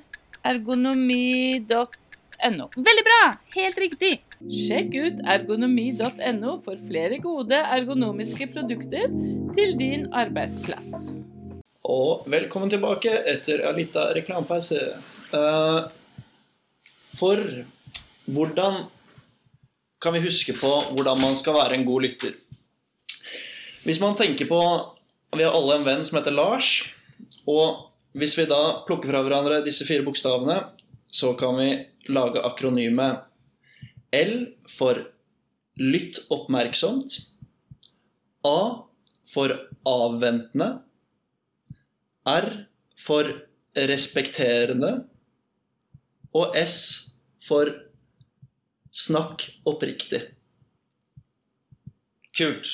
Ergonomi.no. 2.44 2.68
Veldig 2.76 3.04
bra! 3.06 3.20
Helt 3.56 3.78
riktig. 3.80 4.12
Sjekk 4.52 4.94
ut 5.00 5.20
ergonomi.no 5.32 6.58
for 6.64 6.80
flere 6.88 7.16
gode 7.22 7.56
ergonomiske 7.56 8.50
produkter 8.52 9.08
til 9.56 9.72
din 9.80 10.04
arbeidsplass. 10.12 11.14
Og 11.88 12.26
velkommen 12.28 12.72
tilbake 12.72 13.12
etter 13.32 13.64
en 13.64 13.78
liten 13.78 14.12
reklamepause. 14.18 14.80
Eh, 15.32 15.80
for 17.14 17.40
hvordan 18.28 18.84
kan 20.04 20.16
vi 20.16 20.24
huske 20.26 20.56
på 20.58 20.72
hvordan 20.92 21.20
man 21.24 21.36
skal 21.40 21.56
være 21.56 21.78
en 21.78 21.88
god 21.88 22.04
lytter? 22.04 22.36
Hvis 23.84 24.00
man 24.00 24.16
tenker 24.16 24.48
på 24.48 24.60
Vi 25.34 25.42
har 25.42 25.50
alle 25.50 25.80
en 25.80 25.84
venn 25.84 26.04
som 26.06 26.20
heter 26.20 26.30
Lars. 26.30 26.92
Og 27.50 27.90
hvis 28.14 28.36
vi 28.38 28.44
da 28.46 28.84
plukker 28.86 29.10
fra 29.10 29.24
hverandre 29.26 29.64
disse 29.66 29.82
fire 29.82 30.04
bokstavene, 30.06 30.60
så 31.14 31.34
kan 31.38 31.54
vi 31.56 31.68
lage 32.10 32.42
akronymet 32.42 33.22
L 34.14 34.34
for 34.66 34.98
lytt 35.78 36.18
oppmerksomt. 36.34 37.20
A 38.42 38.82
for 39.30 39.54
avventende. 39.86 40.68
R 42.26 42.48
for 42.98 43.30
respekterende. 43.74 44.92
Og 46.34 46.58
S 46.58 46.76
for 47.46 47.70
snakk 48.90 49.46
oppriktig. 49.70 50.22
Kult. 52.34 52.70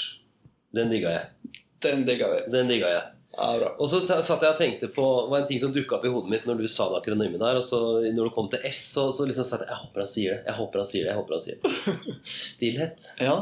Den 0.73 0.89
digga 0.93 1.13
jeg. 1.19 1.57
Den 1.85 2.09
digga 2.09 2.33
jeg. 2.39 2.53
Den 2.57 2.73
digga 2.73 2.97
jeg. 2.97 3.20
Ja. 3.41 3.71
Og 3.81 3.89
så 3.89 4.03
satt 4.05 4.43
jeg 4.45 4.53
og 4.53 4.59
tenkte 4.59 4.91
på 4.93 5.05
Det 5.25 5.33
var 5.33 5.41
en 5.41 5.49
ting 5.49 5.61
som 5.63 5.73
dukka 5.73 5.97
opp 5.97 6.05
i 6.05 6.13
hodet 6.13 6.33
mitt 6.33 6.47
når 6.49 6.61
du 6.61 6.67
sa 6.69 6.91
det 6.91 7.01
akronymet 7.01 7.41
der. 7.41 7.61
Og 7.61 7.65
så 7.65 7.81
når 8.05 8.29
du 8.29 8.35
kom 8.37 8.51
til 8.53 8.65
S, 8.69 8.83
så, 8.93 9.07
så 9.17 9.27
liksom 9.29 9.49
sa 9.49 9.63
jeg 9.63 9.71
jeg 9.71 9.81
håper 9.83 10.05
han 10.05 10.11
sier 10.13 10.37
det. 10.37 10.43
Jeg 10.51 10.59
håper 10.61 10.83
han 10.83 10.91
sier 10.91 11.07
det. 11.07 11.13
jeg 11.13 11.21
håper 11.21 11.37
han 11.37 11.45
sier 11.47 11.61
det 11.61 12.17
Stillhet. 12.45 13.07
Ja. 13.23 13.37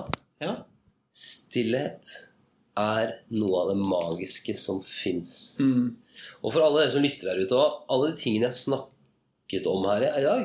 ja. 0.45 0.55
Stillhet 1.19 2.13
er 2.79 3.17
noe 3.35 3.65
av 3.65 3.73
det 3.73 3.79
magiske 3.81 4.55
som 4.59 4.85
fins. 4.87 5.33
Mm. 5.59 5.97
Og 6.45 6.53
for 6.55 6.63
alle 6.63 6.85
dere 6.85 6.95
som 6.95 7.03
lytter 7.03 7.33
der 7.33 7.43
ute 7.43 7.59
òg, 7.59 7.83
alle 7.91 8.13
de 8.13 8.21
tingene 8.23 8.53
jeg 8.53 8.61
snakket 8.63 9.67
om 9.71 9.87
her 9.91 10.07
i 10.13 10.27
dag, 10.27 10.45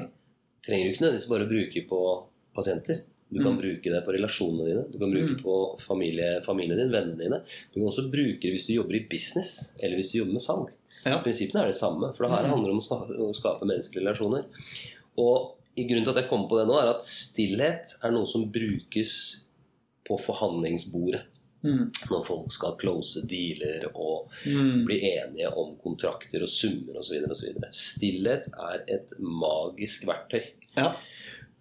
trenger 0.66 0.88
du 0.88 0.96
ikke 0.96 1.06
nødvendigvis 1.06 1.30
bare 1.30 1.46
å 1.46 1.52
bruke 1.52 1.84
på 1.89 2.02
pasienter. 2.58 3.04
Du 3.34 3.39
kan 3.43 3.54
Mm. 3.56 3.62
bruke 3.62 3.84
det 3.89 4.06
på 4.06 4.13
relasjonene 4.13 4.65
dine, 4.67 4.84
du 4.91 5.00
kan 5.00 5.12
bruke 5.12 5.28
det 5.34 5.38
Mm. 5.38 5.43
på 5.43 5.80
familie, 5.82 6.41
familien 6.46 6.78
din, 6.78 6.91
vennene 6.91 7.17
dine. 7.17 7.41
Du 7.74 7.80
kan 7.80 7.89
også 7.89 8.10
bruke 8.12 8.41
det 8.41 8.52
hvis 8.54 8.67
du 8.67 8.74
jobber 8.74 8.96
i 8.96 9.08
business, 9.10 9.74
eller 9.80 9.96
hvis 9.98 10.12
du 10.12 10.19
jobber 10.19 10.34
med 10.34 10.41
salg. 10.41 10.69
Ja. 11.06 11.19
Prinsippene 11.22 11.63
er 11.63 11.67
det 11.67 11.76
samme, 11.76 12.13
for 12.15 12.24
det 12.24 12.32
her 12.32 12.43
Mm. 12.48 12.50
handler 12.54 12.72
om 12.72 12.80
å 12.80 13.34
skape 13.34 13.65
menneskelige 13.65 14.04
relasjoner. 14.06 14.46
Og 15.17 15.56
grunnen 15.78 16.04
til 16.06 16.10
at 16.15 16.22
jeg 16.24 16.30
kommer 16.30 16.48
på 16.50 16.58
det 16.60 16.67
nå, 16.67 16.78
er 16.82 16.89
at 16.96 17.02
stillhet 17.02 17.98
er 18.04 18.12
noe 18.12 18.26
som 18.28 18.52
brukes 18.52 19.43
på 20.06 20.19
forhandlingsbordet 20.19 21.22
Mm. 21.63 21.91
når 22.12 22.26
folk 22.26 22.52
skal 22.52 22.76
close 22.76 23.26
dealer 23.28 23.86
og 23.96 24.30
Mm. 24.46 24.86
bli 24.86 25.00
enige 25.02 25.48
om 25.56 25.76
kontrakter 25.78 26.41
og 26.41 26.50
summer 26.50 27.00
osv. 27.00 27.24
Stillhet 27.72 28.48
er 28.60 28.84
et 28.88 29.10
magisk 29.19 30.06
verktøy. 30.06 30.43
Ja. 30.76 30.93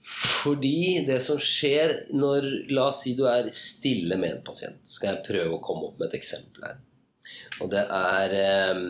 Fordi 0.02 1.04
det 1.06 1.20
som 1.22 1.38
skjer 1.38 1.94
når 2.10 2.46
La 2.74 2.88
oss 2.90 3.04
si 3.04 3.14
du 3.18 3.24
er 3.30 3.50
stille 3.54 4.18
med 4.18 4.36
en 4.36 4.44
pasient. 4.46 4.80
Skal 4.88 5.14
jeg 5.14 5.26
prøve 5.28 5.58
å 5.58 5.62
komme 5.62 5.90
opp 5.90 6.00
med 6.00 6.10
et 6.10 6.18
eksempel 6.18 6.66
her. 6.66 6.80
Og 7.62 7.70
det 7.70 7.84
er 7.86 8.34
eh, 8.38 8.80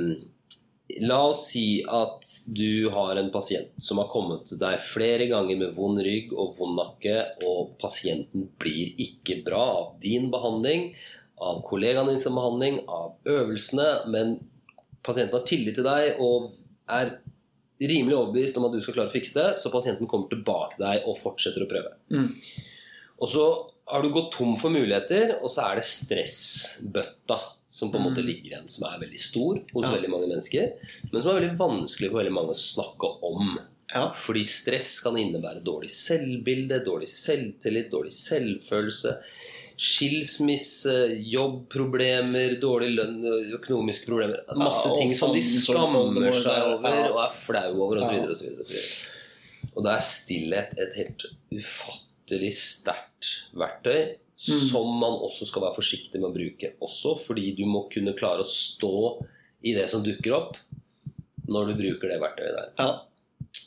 La 1.01 1.19
oss 1.31 1.47
si 1.51 1.83
at 1.89 2.27
du 2.53 2.89
har 2.93 3.17
en 3.17 3.31
pasient 3.33 3.73
som 3.81 4.01
har 4.03 4.11
kommet 4.13 4.45
til 4.49 4.61
deg 4.61 4.81
flere 4.91 5.29
ganger 5.31 5.61
med 5.61 5.77
vond 5.77 6.01
rygg 6.05 6.33
og 6.37 6.59
vond 6.59 6.77
nakke, 6.77 7.17
og 7.49 7.75
pasienten 7.81 8.49
blir 8.61 8.93
ikke 9.01 9.41
bra 9.47 9.63
av 9.79 9.87
din 10.03 10.29
behandling, 10.33 10.91
av 11.41 11.63
kollegaen 11.67 12.11
din 12.13 12.21
sin 12.21 12.37
behandling, 12.37 12.83
av 12.93 13.17
øvelsene, 13.25 13.89
men 14.13 14.37
pasienten 15.07 15.39
har 15.39 15.47
tillit 15.49 15.79
til 15.79 15.89
deg 15.89 16.21
og 16.23 16.53
er 16.93 17.17
rimelig 17.89 18.17
overbevist 18.19 18.57
om 18.61 18.67
at 18.69 18.75
du 18.77 18.81
skal 18.85 18.95
klare 18.97 19.11
å 19.11 19.15
fikse 19.15 19.35
det, 19.39 19.49
så 19.61 19.73
pasienten 19.73 20.09
kommer 20.11 20.29
tilbake 20.33 20.79
deg 20.81 21.07
og 21.09 21.19
fortsetter 21.23 21.65
å 21.65 21.71
prøve. 21.71 21.95
Mm. 22.13 22.29
Og 23.23 23.29
så 23.33 23.47
har 23.93 24.03
du 24.05 24.13
gått 24.15 24.33
tom 24.37 24.55
for 24.61 24.71
muligheter, 24.75 25.37
og 25.43 25.51
så 25.51 25.67
er 25.71 25.81
det 25.81 25.85
stressbøtta 25.89 27.39
som 27.73 27.91
på 27.91 27.97
en 27.99 28.05
måte 28.05 28.21
Mm. 28.23 28.27
ligger 28.27 28.49
igjen, 28.51 28.69
som 28.69 28.87
er 28.89 28.99
veldig 29.01 29.19
stor 29.19 29.61
hos 29.73 29.85
Ja. 29.85 29.93
veldig 29.97 30.11
mange 30.11 30.29
mennesker, 30.29 30.73
men 31.11 31.23
som 31.23 31.31
er 31.31 31.41
veldig 31.41 31.57
vanskelig 31.59 32.11
for 32.11 32.19
veldig 32.23 32.33
mange 32.33 32.51
å 32.53 32.61
snakke 32.61 33.23
om. 33.23 33.59
Ja. 33.95 34.13
Fordi 34.13 34.45
stress 34.45 35.01
kan 35.03 35.15
innebære 35.15 35.63
dårlig 35.65 35.91
selvbilde, 35.91 36.85
dårlig 36.85 37.09
selvtillit, 37.09 37.91
dårlig 37.91 38.13
selvfølelse. 38.13 39.19
Skilsmisse, 39.81 40.95
jobbproblemer, 41.33 42.57
dårlig 42.63 42.93
lønn, 42.97 43.19
økonomiske 43.59 44.09
problemer. 44.11 44.43
Masse 44.59 44.91
Ja, 44.91 44.97
ting 44.99 45.15
som 45.19 45.35
de 45.35 45.43
skammer 45.45 46.29
seg 46.37 46.69
over 46.75 46.97
ja. 46.97 47.11
og 47.11 47.21
er 47.25 47.37
flau 47.39 47.69
over 47.87 48.03
osv. 48.03 48.17
Og, 48.25 48.37
så 48.39 48.49
videre, 48.49 48.81
og, 49.67 49.71
og 49.77 49.87
da 49.87 49.95
er 49.97 50.07
stillhet 50.07 50.75
et 50.83 50.99
helt 51.01 51.29
ufattelig 51.55 52.53
sterkt 52.61 53.31
verktøy. 53.57 54.19
Mm. 54.43 54.63
Som 54.73 54.89
man 54.99 55.21
også 55.23 55.47
skal 55.47 55.63
være 55.69 55.77
forsiktig 55.77 56.19
med 56.19 56.33
å 56.33 56.35
bruke. 56.35 56.73
Også 56.83 57.15
fordi 57.23 57.53
du 57.55 57.63
må 57.71 57.85
kunne 57.93 58.17
klare 58.19 58.43
å 58.43 58.49
stå 58.49 58.97
i 59.63 59.77
det 59.77 59.85
som 59.93 60.03
dukker 60.03 60.35
opp, 60.35 60.57
når 61.47 61.71
du 61.71 61.77
bruker 61.79 62.11
det 62.11 62.19
verktøyet 62.23 62.57
der. 62.57 62.73
Ja. 62.81 62.89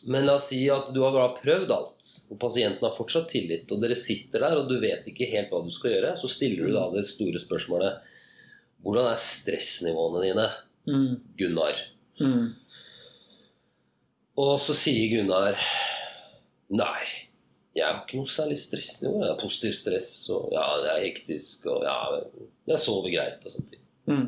Men 0.10 0.26
la 0.26 0.36
oss 0.39 0.48
si 0.50 0.63
at 0.74 0.91
du 0.93 1.00
har 1.04 1.13
bare 1.13 1.36
prøvd 1.38 1.71
alt, 1.74 2.08
og 2.30 2.39
pasienten 2.41 2.86
har 2.86 2.93
fortsatt 2.98 3.30
tillit, 3.32 3.69
og 3.74 3.82
dere 3.84 3.98
sitter 3.98 4.41
der 4.41 4.60
og 4.60 4.69
du 4.69 4.80
vet 4.82 5.06
ikke 5.10 5.30
helt 5.30 5.52
hva 5.54 5.62
du 5.65 5.71
skal 5.74 5.93
gjøre, 5.95 6.13
så 6.17 6.30
stiller 6.32 6.65
du 6.65 6.74
da 6.76 6.88
det 6.93 7.06
store 7.10 7.41
spørsmålet 7.41 8.12
Hvordan 8.86 9.08
er 9.10 9.21
stressnivåene 9.21 10.21
dine, 10.28 10.48
Mm. 10.86 11.15
Gunnar? 11.38 11.80
Mm. 12.21 12.52
Og 14.38 14.60
så 14.62 14.76
sier 14.78 15.08
Gunnar 15.10 15.58
Nei, 16.76 17.06
jeg 17.76 17.86
har 17.86 18.04
ikke 18.04 18.19
noe 18.19 18.32
særlig 18.32 18.58
stressnivå. 18.62 19.19
Jeg 19.21 19.32
har 19.32 19.41
positivt 19.41 19.78
stress, 19.78 20.12
og 20.34 20.54
ja, 20.56 20.63
jeg 20.82 20.91
er 20.93 21.04
hektisk, 21.04 21.67
og 21.69 21.84
ja, 21.86 21.98
jeg 22.71 22.82
sover 22.82 23.12
greit 23.13 23.45
og 23.45 23.54
sånne 23.54 23.74
ting. 23.74 23.84
Mm. 24.10 24.24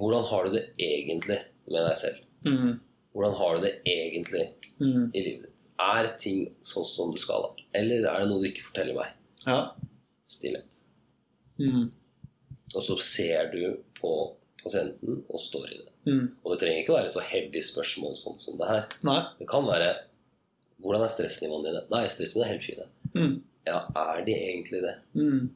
Hvordan 0.00 0.28
har 0.30 0.46
du 0.46 0.54
det 0.54 0.62
egentlig 0.80 1.40
med 1.68 1.84
deg 1.88 1.98
selv? 2.00 2.22
Mm. 2.46 2.78
Hvordan 3.14 3.34
har 3.38 3.56
du 3.56 3.62
det 3.66 3.72
egentlig 3.90 4.44
Mm. 4.80 5.10
i 5.14 5.20
livet 5.20 5.42
ditt? 5.50 5.66
Er 5.80 6.16
ting 6.18 6.54
sånn 6.62 6.86
som 6.86 7.10
du 7.14 7.18
skal? 7.20 7.54
Eller 7.74 8.04
er 8.08 8.20
det 8.22 8.28
noe 8.30 8.40
du 8.42 8.48
ikke 8.48 8.64
forteller 8.70 8.94
meg? 8.94 9.12
Ja. 9.46 9.72
Stillhet. 10.26 10.78
Mm. 11.58 11.90
Og 12.74 12.82
så 12.86 12.96
ser 13.02 13.50
du 13.52 13.78
på 14.00 14.12
pasienten 14.62 15.24
og 15.28 15.40
står 15.40 15.66
i 15.72 15.78
det. 15.80 15.92
Mm. 16.06 16.26
Og 16.44 16.52
det 16.52 16.60
trenger 16.60 16.82
ikke 16.84 16.94
være 16.96 17.06
et 17.10 17.16
så 17.16 17.24
heavy 17.24 17.62
spørsmål 17.64 18.16
sånn 18.20 18.38
som 18.40 18.58
det 18.60 18.68
her. 18.68 18.86
Nei. 19.02 19.20
Det 19.40 19.48
kan 19.48 19.66
være 19.66 19.90
Hvordan 20.80 21.02
er 21.04 21.08
stressnivåene 21.12 21.66
dine? 21.68 21.80
Nei, 21.92 22.06
stressnivåene 22.08 22.46
er 22.46 22.52
helt 22.54 22.64
fine. 22.64 22.84
Mm. 23.14 23.34
Ja, 23.66 23.80
er 24.00 24.22
de 24.24 24.32
egentlig 24.32 24.80
det? 24.80 24.94
Mm. 25.14 25.50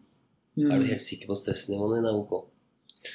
Mm. 0.58 0.66
Er 0.70 0.78
du 0.82 0.84
helt 0.90 1.00
sikker 1.02 1.26
på 1.30 1.32
at 1.32 1.40
stressnivåene 1.46 1.96
dine 2.02 2.10
er 2.10 2.18
ok? 2.18 2.34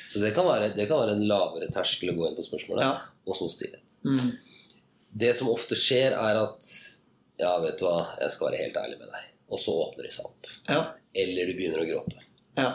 Så 0.10 0.20
det 0.24 0.32
kan, 0.34 0.46
være, 0.48 0.72
det 0.76 0.88
kan 0.90 0.98
være 1.04 1.14
en 1.20 1.28
lavere 1.30 1.70
terskel 1.70 2.10
å 2.10 2.16
gå 2.18 2.28
inn 2.32 2.36
på 2.40 2.46
spørsmålet, 2.48 2.82
Ja. 2.82 3.02
og 3.28 3.36
så 3.38 3.46
stillhet. 3.54 3.89
Mm. 4.06 4.32
Det 5.20 5.34
som 5.36 5.50
ofte 5.52 5.76
skjer, 5.80 6.14
er 6.16 6.40
at 6.44 6.70
Ja, 7.40 7.54
vet 7.64 7.80
du 7.80 7.86
hva, 7.88 8.18
jeg 8.20 8.32
skal 8.36 8.50
være 8.52 8.64
helt 8.66 8.78
ærlig 8.78 8.98
med 9.00 9.08
deg. 9.14 9.28
Og 9.50 9.60
så 9.64 9.72
åpner 9.86 10.04
de 10.06 10.12
seg 10.14 10.26
opp. 10.28 10.50
Ja. 10.68 10.82
Eller 11.16 11.48
du 11.48 11.54
begynner 11.58 11.82
å 11.82 11.88
gråte. 11.88 12.20
Ja. 12.60 12.70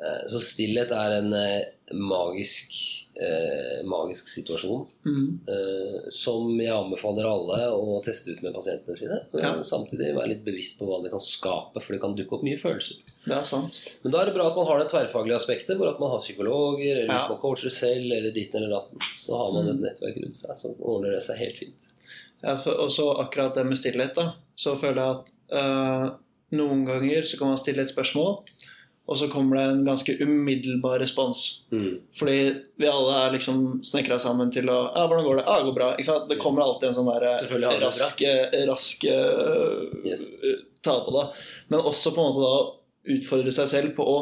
Eh, 0.00 0.22
Så 0.30 0.40
stillhet 0.46 0.92
er 0.94 1.16
en 1.18 1.32
eh, 1.34 1.64
magisk, 1.92 2.72
eh, 3.20 3.82
magisk 3.84 4.28
situasjon 4.32 4.86
Mm. 5.04 5.40
eh, 5.48 6.10
som 6.10 6.46
jeg 6.60 6.72
anbefaler 6.72 7.26
alle 7.28 7.58
å 7.76 7.98
teste 8.04 8.32
ut 8.32 8.42
med 8.42 8.54
pasientene 8.54 8.96
sine. 8.96 9.18
Men 9.32 9.42
Ja. 9.44 9.52
samtidig 9.62 10.14
være 10.16 10.28
litt 10.28 10.44
bevisst 10.44 10.78
på 10.80 10.86
hva 10.88 11.02
det 11.02 11.10
kan 11.12 11.20
skape, 11.20 11.82
for 11.82 11.92
det 11.92 12.00
kan 12.00 12.16
dukke 12.16 12.32
opp 12.38 12.42
mye 12.42 12.58
følelser. 12.58 12.96
Det 13.26 13.36
er 13.36 13.44
sant. 13.44 13.78
Men 14.02 14.12
da 14.12 14.22
er 14.22 14.26
det 14.26 14.34
bra 14.34 14.48
at 14.50 14.56
man 14.56 14.66
har 14.66 14.78
det 14.78 14.88
tverrfaglige 14.90 15.36
aspektet, 15.36 15.76
hvor 15.76 15.88
at 15.92 16.00
man 16.00 16.10
har 16.10 16.18
psykologer, 16.24 17.02
eller 17.04 17.14
Ja. 17.14 17.28
man 17.28 17.38
coacher 17.38 17.70
selv, 17.70 18.10
eller 18.10 18.32
ditten 18.32 18.56
eller 18.62 18.80
datten. 18.80 18.98
Så 19.16 19.36
har 19.36 19.52
man 19.52 19.68
et 19.68 19.76
Mm. 19.76 19.82
nettverk 19.84 20.16
rundt 20.22 20.36
seg, 20.36 20.56
så 20.56 20.74
ordner 20.80 21.12
det 21.12 21.22
seg 21.22 21.36
helt 21.36 21.56
fint. 21.56 21.92
Ja, 22.42 22.54
og 22.54 22.88
så 22.88 23.14
akkurat 23.20 23.54
det 23.54 23.66
med 23.66 23.76
stillhet, 23.76 24.14
da. 24.14 24.32
Så 24.56 24.74
føler 24.78 24.96
jeg 24.96 25.16
at 25.16 25.30
øh, 25.52 26.10
noen 26.52 26.86
ganger 26.86 27.22
så 27.22 27.38
kan 27.38 27.48
man 27.48 27.58
stille 27.58 27.80
et 27.82 27.88
spørsmål, 27.94 28.40
og 29.10 29.18
så 29.18 29.26
kommer 29.26 29.56
det 29.58 29.62
en 29.66 29.86
ganske 29.88 30.14
umiddelbar 30.22 31.00
respons. 31.02 31.40
Mm. 31.74 31.96
Fordi 32.14 32.36
vi 32.78 32.86
alle 32.86 33.16
er 33.24 33.32
liksom 33.34 33.80
snekra 33.82 34.20
sammen 34.22 34.52
til 34.54 34.70
å 34.70 34.76
Ja, 34.94 35.06
hvordan 35.10 35.24
går 35.26 35.40
det? 35.40 35.44
Ja, 35.48 35.56
det 35.58 35.66
går 35.66 35.74
bra. 35.74 35.88
Det 36.30 36.36
kommer 36.38 36.62
alltid 36.62 36.88
en 36.88 36.94
sånn 36.94 37.10
der 37.10 37.24
rask, 37.26 37.50
rask 37.50 37.82
raske, 37.82 38.34
raske 38.70 39.16
Yes. 40.06 40.22
tale 40.86 41.02
på 41.08 41.16
det. 41.16 41.24
Men 41.74 41.80
også 41.90 42.14
på 42.14 42.22
en 42.22 42.30
måte 42.30 42.44
da 42.44 43.16
utfordre 43.16 43.52
seg 43.56 43.68
selv 43.72 43.96
på 43.96 44.06
å 44.06 44.20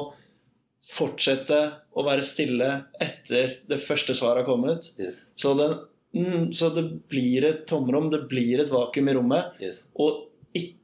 fortsette 0.88 1.58
å 1.98 2.04
være 2.06 2.24
stille 2.24 2.70
etter 3.02 3.58
det 3.68 3.80
første 3.84 4.16
svaret 4.16 4.44
har 4.44 4.48
kommet. 4.48 4.88
Yes. 4.96 5.20
Så, 5.36 5.52
den, 5.58 5.76
mm, 6.16 6.48
så 6.56 6.70
det 6.72 6.86
blir 7.12 7.44
et 7.44 7.66
tomrom, 7.68 8.08
det 8.08 8.24
blir 8.30 8.62
et 8.62 8.72
vakuum 8.72 9.12
i 9.12 9.16
rommet. 9.18 9.60
Yes. 9.60 9.82
Og 10.00 10.24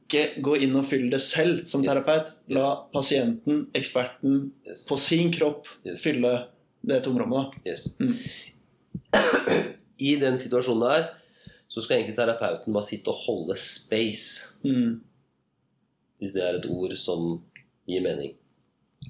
ikke 0.05 0.41
gå 0.45 0.55
inn 0.61 0.75
og 0.77 0.85
fylle 0.85 1.09
det 1.11 1.21
selv 1.25 1.63
som 1.69 1.83
terapeut. 1.85 2.33
La 2.53 2.67
pasienten, 2.93 3.65
eksperten, 3.75 4.51
på 4.87 4.97
sin 5.01 5.31
kropp 5.33 5.67
fylle 5.97 6.33
det 6.85 7.01
tomrommet. 7.07 7.55
Yes. 7.65 7.87
Mm. 7.99 8.13
I 9.97 10.15
den 10.21 10.37
situasjonen 10.37 10.83
der 10.85 11.05
så 11.71 11.81
skal 11.81 11.97
egentlig 11.97 12.15
terapeuten 12.19 12.75
bare 12.75 12.85
sitte 12.87 13.11
og 13.11 13.21
holde 13.25 13.55
space, 13.59 14.55
Mm. 14.63 15.01
hvis 16.19 16.33
det 16.33 16.43
er 16.43 16.59
et 16.59 16.65
ord 16.69 16.95
som 16.97 17.41
gir 17.87 18.01
mening. 18.05 18.35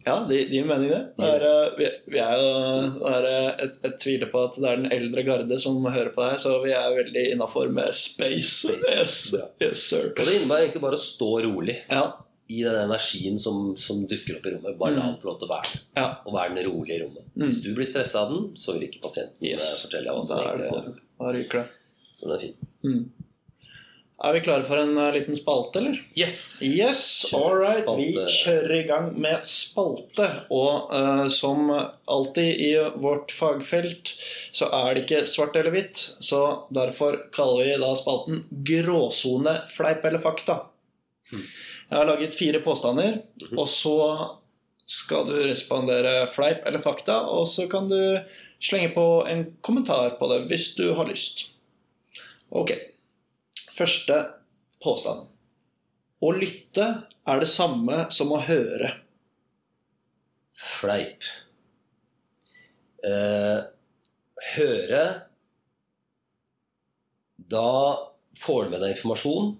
Ja, 0.06 0.16
det 0.30 0.38
gir 0.50 0.50
de 0.52 0.68
mening, 0.68 0.90
det. 0.92 1.02
det 1.18 1.30
er, 1.36 1.44
eh, 1.50 1.76
vi, 1.78 1.88
vi 2.14 2.20
er 2.20 2.36
det 2.42 3.12
er, 3.12 3.26
et, 3.28 3.58
jeg, 3.60 3.80
jeg 3.86 3.94
tviler 4.04 4.32
på 4.34 4.44
at 4.50 4.58
det 4.60 4.68
er 4.70 4.82
den 4.82 4.92
eldre 4.92 5.24
garde 5.28 5.58
som 5.62 5.80
hører 5.86 6.12
på 6.16 6.22
det 6.24 6.32
her, 6.36 6.42
så 6.44 6.54
vi 6.64 6.74
er 6.76 6.96
veldig 7.00 7.24
innafor 7.34 7.72
med 7.74 7.94
space. 7.96 8.68
Space. 8.68 8.86
Yes, 8.92 9.18
yes 9.62 9.84
sir. 9.90 10.12
Og 10.12 10.22
det 10.26 10.36
innebærer 10.42 10.68
egentlig 10.68 10.84
bare 10.86 11.00
å 11.00 11.06
stå 11.06 11.30
rolig 11.48 11.78
Ja, 11.90 12.04
i 12.50 12.60
den 12.62 12.76
energien 12.84 13.40
som, 13.42 13.72
som 13.82 14.04
dukker 14.06 14.38
opp 14.38 14.46
i 14.46 14.52
rommet. 14.54 14.76
Bare 14.78 14.94
la 14.98 15.02
Mm. 15.06 15.14
den 15.16 15.22
få 15.24 15.32
lov 15.32 15.40
til 15.42 15.48
å 15.50 15.54
være 15.56 15.80
Ja. 15.98 16.08
og 16.26 16.34
være 16.36 16.56
den 16.56 16.68
rolige 16.70 17.00
i 17.00 17.04
rommet. 17.06 17.26
Mm. 17.36 17.48
Hvis 17.50 17.64
du 17.64 17.72
blir 17.74 17.90
stressa 17.90 18.22
av 18.22 18.34
den, 18.36 18.52
så 18.56 18.74
vil 18.76 18.86
ikke 18.90 19.02
pasienten 19.08 19.42
Yes. 19.48 19.66
eh, 19.66 19.88
fortelle 19.88 20.06
deg 20.12 20.14
hva 20.20 20.26
som 20.26 20.40
egentlig 20.44 20.62
det, 20.62 20.70
foregår. 21.18 21.52
det. 21.52 21.66
Så 22.14 22.28
den 22.28 22.36
er 22.36 22.44
fin. 22.44 22.54
Mm. 22.86 23.12
Er 24.23 24.32
vi 24.32 24.39
klare 24.45 24.63
for 24.63 24.80
en 24.80 24.93
eh, 24.97 25.10
liten 25.12 25.36
spalte, 25.36 25.82
eller? 25.82 25.97
Yes! 26.15 26.38
Yes, 26.63 27.01
all 27.36 27.58
right. 27.60 27.89
Vi 27.99 28.13
kjører 28.15 28.71
i 28.78 28.86
gang 28.88 29.10
med 29.19 29.43
spalte. 29.49 30.30
Og 30.56 30.88
uh, 30.93 31.25
som 31.28 31.67
alltid 32.08 32.62
i 32.63 32.69
vårt 33.04 33.34
fagfelt, 33.36 34.13
så 34.56 34.69
er 34.71 34.95
det 34.95 35.04
ikke 35.04 35.25
svart 35.28 35.60
eller 35.60 35.75
hvitt. 35.75 35.99
Så 36.23 36.39
derfor 36.71 37.19
kaller 37.36 37.67
vi 37.67 37.75
da 37.84 37.91
spalten 37.99 38.45
gråsone, 38.71 39.58
fleip 39.75 40.08
eller 40.08 40.23
fakta. 40.23 40.62
Mm. 41.34 41.43
Jeg 41.89 41.97
har 41.99 42.08
laget 42.13 42.34
fire 42.39 42.63
påstander, 42.63 43.19
Mhm. 43.51 43.60
og 43.60 43.67
så 43.69 43.97
skal 44.88 45.25
du 45.28 45.36
respondere 45.43 46.28
fleip 46.32 46.63
eller 46.65 46.80
fakta, 46.80 47.19
og 47.36 47.47
så 47.49 47.67
kan 47.69 47.88
du 47.89 47.99
slenge 48.63 48.93
på 48.95 49.06
en 49.28 49.47
kommentar 49.62 50.15
på 50.19 50.28
det 50.32 50.45
hvis 50.47 50.71
du 50.78 50.93
har 50.93 51.06
lyst. 51.10 51.49
Ok. 52.49 52.71
Første 53.76 54.20
påstand. 54.84 55.26
Å 56.24 56.32
lytte 56.32 56.86
er 57.28 57.42
det 57.42 57.50
samme 57.52 58.06
som 58.14 58.32
å 58.32 58.40
høre. 58.46 58.94
Fleip. 60.56 61.26
Eh, 63.06 63.60
høre 64.56 65.04
Da 67.36 67.72
får 68.42 68.64
du 68.64 68.72
med 68.72 68.82
deg 68.82 68.96
informasjon. 68.96 69.52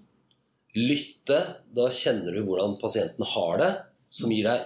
Lytte, 0.76 1.38
da 1.76 1.86
kjenner 1.94 2.34
du 2.34 2.42
hvordan 2.44 2.74
pasienten 2.80 3.28
har 3.30 3.60
det, 3.60 3.68
som 4.10 4.32
gir 4.32 4.48
deg 4.48 4.64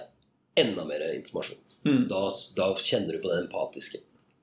enda 0.63 0.87
mer 0.87 1.03
informasjon. 1.11 1.59
Mm. 1.85 2.07
Da, 2.09 2.23
da 2.57 2.71
kjenner 2.81 3.13
du 3.13 3.21
på 3.21 3.29
det 3.29 3.43
empatiske. 3.43 4.01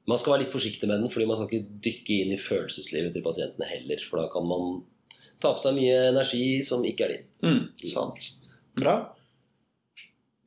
Man 0.09 0.21
skal 0.21 0.35
være 0.35 0.47
litt 0.47 0.55
forsiktig 0.55 0.88
med 0.88 1.03
den, 1.03 1.11
fordi 1.12 1.27
man 1.29 1.37
skal 1.37 1.51
ikke 1.51 1.81
dykke 1.85 2.21
inn 2.23 2.33
i 2.33 2.40
følelseslivet 2.40 3.12
til 3.16 3.27
pasientene 3.27 3.68
heller. 3.68 4.05
For 4.09 4.23
da 4.23 4.31
kan 4.33 4.47
man 4.49 4.79
ta 5.40 5.53
på 5.55 5.62
seg 5.62 5.77
mye 5.79 5.96
energi 6.11 6.62
som 6.66 6.85
ikke 6.87 7.07
er 7.07 7.14
din. 7.14 7.27
Mm, 7.46 7.62
sant. 7.90 8.31
Bra. 8.79 8.96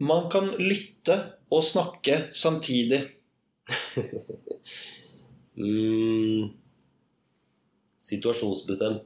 Man 0.01 0.30
kan 0.34 0.49
lytte 0.60 1.17
og 1.51 1.63
snakke 1.67 2.27
samtidig. 2.36 3.04
Mm, 5.62 6.47
situasjonsbestemt. 7.99 9.04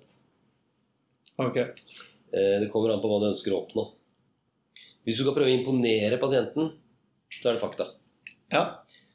Ok. 1.41 1.57
Eh, 1.57 2.59
Det 2.61 2.69
kommer 2.71 2.93
an 2.93 3.01
på 3.01 3.09
hva 3.09 3.19
du 3.23 3.27
ønsker 3.31 3.51
å 3.51 3.63
oppnå. 3.63 3.87
Hvis 5.03 5.17
du 5.19 5.23
skal 5.25 5.35
prøve 5.35 5.49
å 5.51 5.57
imponere 5.57 6.19
pasienten, 6.21 6.71
så 7.41 7.49
er 7.49 7.57
det 7.57 7.63
fakta. 7.65 7.89
Ja. 8.53 8.63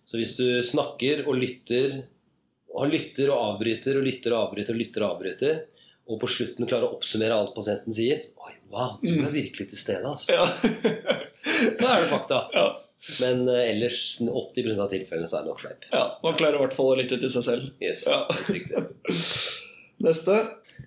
Så 0.04 0.18
hvis 0.18 0.34
du 0.36 0.60
snakker 0.66 1.24
og 1.26 1.38
lytter, 1.38 2.02
og 2.74 2.90
lytter 2.90 3.30
og 3.32 3.54
avbryter 3.54 3.98
og 3.98 4.06
lytter 4.06 4.34
og 4.34 4.42
avbryter, 4.48 4.74
og 4.74 4.82
lytter 4.82 5.06
og 5.06 5.14
avbryter, 5.14 5.62
og 6.10 6.18
på 6.22 6.28
slutten 6.30 6.66
klarer 6.66 6.88
å 6.88 6.96
oppsummere 6.98 7.36
alt 7.38 7.52
pasienten 7.54 7.94
sier 7.94 8.20
Oi, 8.42 8.54
wow, 8.72 8.96
du 9.02 9.12
er 9.22 9.30
virkelig 9.34 9.68
til 9.70 9.78
stede, 9.78 10.04
altså. 10.10 10.34
Ja. 10.34 10.46
Så 11.78 11.86
er 11.88 12.02
det 12.04 12.08
fakta. 12.10 12.44
ja. 12.54 12.68
Men 13.22 13.46
uh, 13.48 13.56
ellers 13.64 14.18
80% 14.20 14.76
av 14.84 14.90
tilfellene 14.92 15.28
så 15.30 15.38
er 15.38 15.44
det 15.46 15.52
nok 15.54 15.60
fleip. 15.62 15.86
ja. 15.94 16.02
Man 16.20 16.34
klarer 16.36 16.58
i 16.58 16.64
hvert 16.66 16.74
fall 16.76 16.90
å 16.92 16.96
lytte 16.98 17.16
til 17.22 17.30
seg 17.32 17.46
selv. 17.46 17.70
Yes, 17.80 18.02
Ja. 18.10 18.18
helt 18.28 18.50
riktig. 18.52 18.82
Neste. 20.06 20.34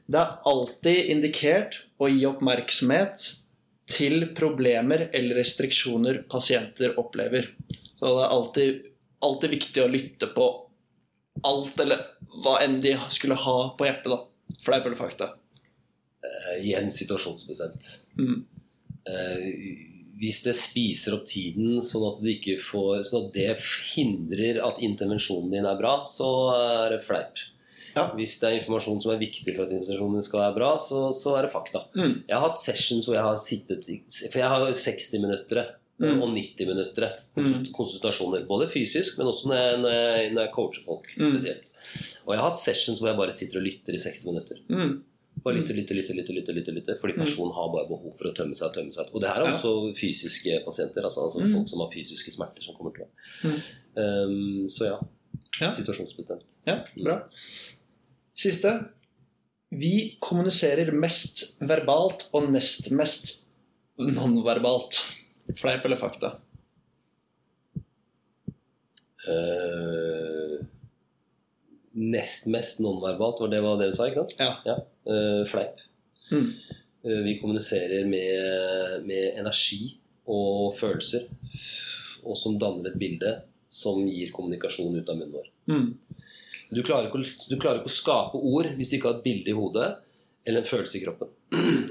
Det 0.10 0.20
er 0.20 0.36
alltid 0.50 1.10
indikert 1.14 1.80
å 2.02 2.10
gi 2.12 2.22
oppmerksomhet 2.30 3.24
til 3.94 4.28
problemer 4.38 5.08
eller 5.14 5.38
restriksjoner 5.42 6.22
pasienter 6.32 6.94
opplever. 7.02 7.50
Så 8.00 8.06
det 8.10 8.24
er 8.28 8.36
alltid, 8.38 8.80
alltid 9.26 9.54
viktig 9.58 9.84
å 9.84 9.90
lytte 9.92 10.30
på 10.38 10.48
alt, 11.46 11.78
eller 11.82 12.02
hva 12.44 12.60
enn 12.64 12.80
de 12.84 12.94
skulle 13.14 13.38
ha 13.42 13.58
på 13.78 13.86
hjertet, 13.90 14.10
da. 14.14 14.20
Fleip 14.62 14.86
eller 14.86 15.00
fakta. 15.00 15.34
Uh, 16.24 16.54
Igjen 16.62 16.92
situasjonsbestemt. 16.94 17.90
Mm. 18.20 18.44
Uh, 19.10 19.48
hvis 20.22 20.44
det 20.46 20.54
spiser 20.56 21.18
opp 21.18 21.26
tiden 21.28 21.82
sånn 21.84 22.06
at, 22.12 22.22
ikke 22.36 22.60
får, 22.62 23.02
sånn 23.10 23.28
at 23.28 23.36
det 23.36 23.56
hindrer 23.96 24.62
at 24.64 24.80
intervensjonen 24.86 25.52
din 25.52 25.68
er 25.68 25.80
bra, 25.80 25.98
så 26.08 26.30
er 26.56 26.96
det 26.96 27.02
fleip. 27.04 27.42
Ja. 27.94 28.08
Hvis 28.18 28.40
det 28.42 28.50
er 28.50 28.58
informasjon 28.58 29.02
som 29.04 29.14
er 29.14 29.22
viktig 29.22 29.54
for 29.54 29.66
at 29.66 29.74
intervensjonen 29.74 30.18
din 30.18 30.26
skal 30.26 30.46
være 30.46 30.58
bra, 30.58 30.72
så, 30.82 31.06
så 31.18 31.36
er 31.38 31.46
det 31.46 31.54
fakta. 31.54 31.84
Mm. 31.98 32.16
Jeg 32.30 32.36
har 32.38 32.46
hatt 32.48 32.62
sessions 32.64 33.10
hvor 33.10 33.18
jeg 33.18 33.26
har 33.26 33.42
sittet 33.42 33.90
For 34.24 34.40
jeg 34.42 34.54
har 34.54 34.78
60 34.86 35.22
minutter 35.22 35.62
Mm. 36.00 36.22
og 36.22 36.34
90 36.34 36.66
minutter 36.68 37.10
Mm. 37.38 37.66
konsultasjoner. 37.74 38.46
Både 38.48 38.68
fysisk, 38.68 39.18
men 39.20 39.28
også 39.28 39.48
når 39.48 39.56
jeg, 39.56 39.78
når 39.84 39.90
jeg, 39.94 40.34
når 40.34 40.42
jeg 40.42 40.52
coacher 40.54 40.84
folk 40.86 41.06
Mm. 41.18 41.36
Og 42.26 42.34
jeg 42.34 42.40
har 42.42 42.50
hatt 42.50 42.60
sessions 42.60 43.00
hvor 43.00 43.10
jeg 43.10 43.18
bare 43.18 43.34
sitter 43.34 43.60
og 43.60 43.64
lytter 43.68 43.94
i 43.94 44.00
60 44.00 44.26
minutter. 44.26 44.58
Mm. 44.70 45.04
Bare 45.44 45.56
lytte, 45.56 45.74
lytte, 45.76 45.94
lytte, 45.94 46.14
lytte, 46.16 46.34
lytte, 46.34 46.54
lytte, 46.54 46.72
lytte 46.74 47.00
fordi 47.00 47.14
Mm. 47.18 47.26
personen 47.26 47.54
har 47.54 47.68
bare 47.70 47.88
behov 47.88 48.18
for 48.18 48.26
å 48.30 48.34
tømme 48.34 48.56
seg 48.56 48.68
og 48.70 48.74
tømme 48.76 48.94
seg. 48.94 49.06
Og 49.14 49.22
det 49.22 49.30
her 49.30 49.42
er 49.42 49.46
Ja. 49.46 49.54
også 49.54 49.96
fysiske 49.96 50.66
pasienter, 50.66 51.04
altså, 51.04 51.24
altså 51.28 51.42
Mm. 51.44 51.54
folk 51.54 51.70
som 51.70 51.80
har 51.80 51.90
fysiske 51.92 52.32
smerter 52.32 52.64
som 52.64 52.76
kommer 52.76 52.92
til 52.96 53.06
meg. 53.06 53.62
Um, 53.96 54.68
så 54.70 54.86
ja, 54.86 55.00
Ja. 55.62 55.72
situasjonsbestemt. 55.72 56.58
Ja, 56.66 56.84
bra. 57.04 57.24
Siste. 58.36 58.90
Vi 59.72 60.18
kommuniserer 60.22 60.92
mest 60.94 61.60
verbalt 61.62 62.26
og 62.34 62.50
nest 62.52 62.92
mest 62.92 63.44
nonverbalt. 64.00 65.02
Fleip 65.60 65.86
eller 65.86 66.00
fakta? 66.00 66.36
Uh, 69.24 70.60
nest 71.92 72.48
mest 72.52 72.80
nonverbalt, 72.84 73.40
var 73.42 73.48
det 73.52 73.62
var 73.64 73.78
det 73.80 73.92
du 73.92 73.96
sa, 73.96 74.08
ikke 74.10 74.24
sant? 74.24 74.36
Ja. 74.68 74.78
Uh, 75.08 75.44
fleip. 75.48 75.80
Mm. 76.32 76.50
Uh, 77.06 77.20
vi 77.28 77.38
kommuniserer 77.42 78.08
med, 78.10 79.06
med 79.08 79.40
energi 79.40 79.94
og 80.28 80.74
følelser, 80.80 81.28
og 82.24 82.38
som 82.40 82.58
danner 82.60 82.92
et 82.92 83.00
bilde 83.00 83.34
som 83.74 84.04
gir 84.08 84.32
kommunikasjon 84.36 85.00
ut 85.00 85.10
av 85.12 85.18
munnen 85.20 85.36
vår. 85.38 85.48
Mm. 85.72 85.88
Du 86.74 86.82
klarer, 86.86 87.12
å- 87.12 87.50
du 87.50 87.56
klarer 87.62 87.82
ikke 87.82 87.92
å 87.92 87.96
skape 88.00 88.40
ord 88.40 88.72
hvis 88.78 88.90
du 88.92 88.98
ikke 88.98 89.12
har 89.12 89.20
et 89.20 89.26
bilde 89.28 89.52
i 89.52 89.58
hodet 89.58 89.90
eller 90.46 90.60
en 90.60 90.68
følelse 90.68 90.98
i 91.00 91.04
kroppen. 91.06 91.30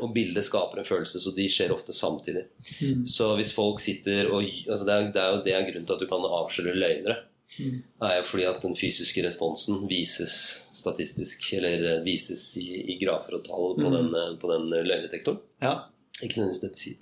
Og 0.02 0.10
bildet 0.14 0.44
skaper 0.44 0.80
en 0.82 0.88
følelse, 0.88 1.20
så 1.22 1.30
de 1.36 1.46
skjer 1.48 1.72
ofte 1.72 1.92
samtidig. 1.96 2.42
Mm. 2.82 3.04
Så 3.08 3.30
hvis 3.38 3.52
folk 3.56 3.80
sitter 3.80 4.28
og 4.32 4.42
altså 4.44 4.84
det, 4.88 4.94
er, 4.96 5.06
det 5.14 5.22
er 5.22 5.30
jo 5.36 5.42
det 5.46 5.54
er 5.56 5.68
grunnen 5.70 5.86
til 5.88 5.94
at 5.96 6.02
du 6.02 6.08
kan 6.10 6.26
avsløre 6.40 6.74
løgnere. 6.76 7.16
Mm. 7.58 7.78
Det 8.00 8.08
er 8.10 8.16
jo 8.18 8.26
fordi 8.30 8.44
at 8.48 8.62
den 8.64 8.74
fysiske 8.80 9.22
responsen 9.26 9.82
vises 9.88 10.34
statistisk, 10.76 11.46
eller 11.58 11.86
eh, 11.98 12.02
vises 12.04 12.44
i, 12.60 12.66
i 12.94 12.98
grafer 13.00 13.36
og 13.38 13.44
tall 13.48 13.74
på, 13.78 13.88
Mm. 13.88 13.96
den, 13.96 14.10
eh, 14.20 14.34
på 14.40 14.50
den 14.52 14.68
løgndetektoren. 14.72 15.40
Ja, 15.62 15.74
Ikke 16.22 16.40
nødvendigvis 16.40 16.62
dette 16.64 16.80
sier. 16.80 16.98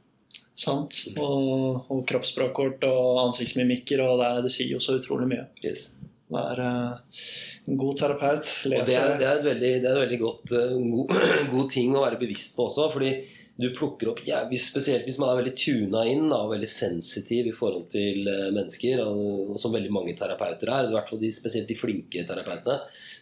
sant. 0.60 0.98
Og, 1.16 1.86
og 1.90 2.02
kroppsspråkkort 2.10 2.82
og 2.84 3.20
ansiktsmimikker, 3.28 4.02
og 4.04 4.18
det, 4.20 4.30
det 4.44 4.52
sier 4.52 4.74
jo 4.74 4.80
så 4.82 4.98
utrolig 5.00 5.26
mye. 5.30 5.46
Yes. 5.64 5.88
Det 6.30 6.40
er 6.52 6.62
eh, 6.62 7.18
en 7.66 7.80
god 7.80 7.98
terapeut. 7.98 8.46
Og 8.46 8.70
det 8.70 8.78
er, 8.78 8.86
Leser 8.86 9.18
det 9.18 9.26
er 9.26 9.40
et 9.40 9.46
veldig, 9.48 9.74
det 9.82 9.90
er 9.90 9.98
et 9.98 10.04
veldig 10.04 10.22
godt, 10.22 10.56
eh, 10.56 10.78
god, 10.94 11.14
god 11.56 11.70
ting 11.74 11.94
å 11.96 12.04
være 12.06 12.20
bevisst 12.20 12.56
på 12.56 12.68
også. 12.68 12.88
Fordi 12.94 13.12
du 13.60 13.68
plukker 13.76 14.08
opp 14.12 14.22
jævlig, 14.24 14.60
Spesielt 14.62 15.04
hvis 15.04 15.18
man 15.20 15.32
er 15.32 15.40
veldig 15.42 15.52
tuna 15.58 16.04
inn 16.08 16.30
da, 16.30 16.38
og 16.44 16.54
veldig 16.54 16.70
sensitiv 16.70 17.50
i 17.50 17.56
forhold 17.56 17.90
til 17.92 18.30
eh, 18.30 18.48
mennesker, 18.56 19.02
og, 19.04 19.52
og 19.52 19.60
som 19.60 19.74
veldig 19.74 19.92
mange 19.92 20.14
terapeuter 20.18 20.72
er. 20.76 20.88
I 20.88 20.94
hvert 20.94 21.10
fall 21.10 21.20
de, 21.22 21.32
spesielt 21.34 21.68
de 21.68 21.78
flinke 21.78 22.24
terapeutene. 22.28 22.78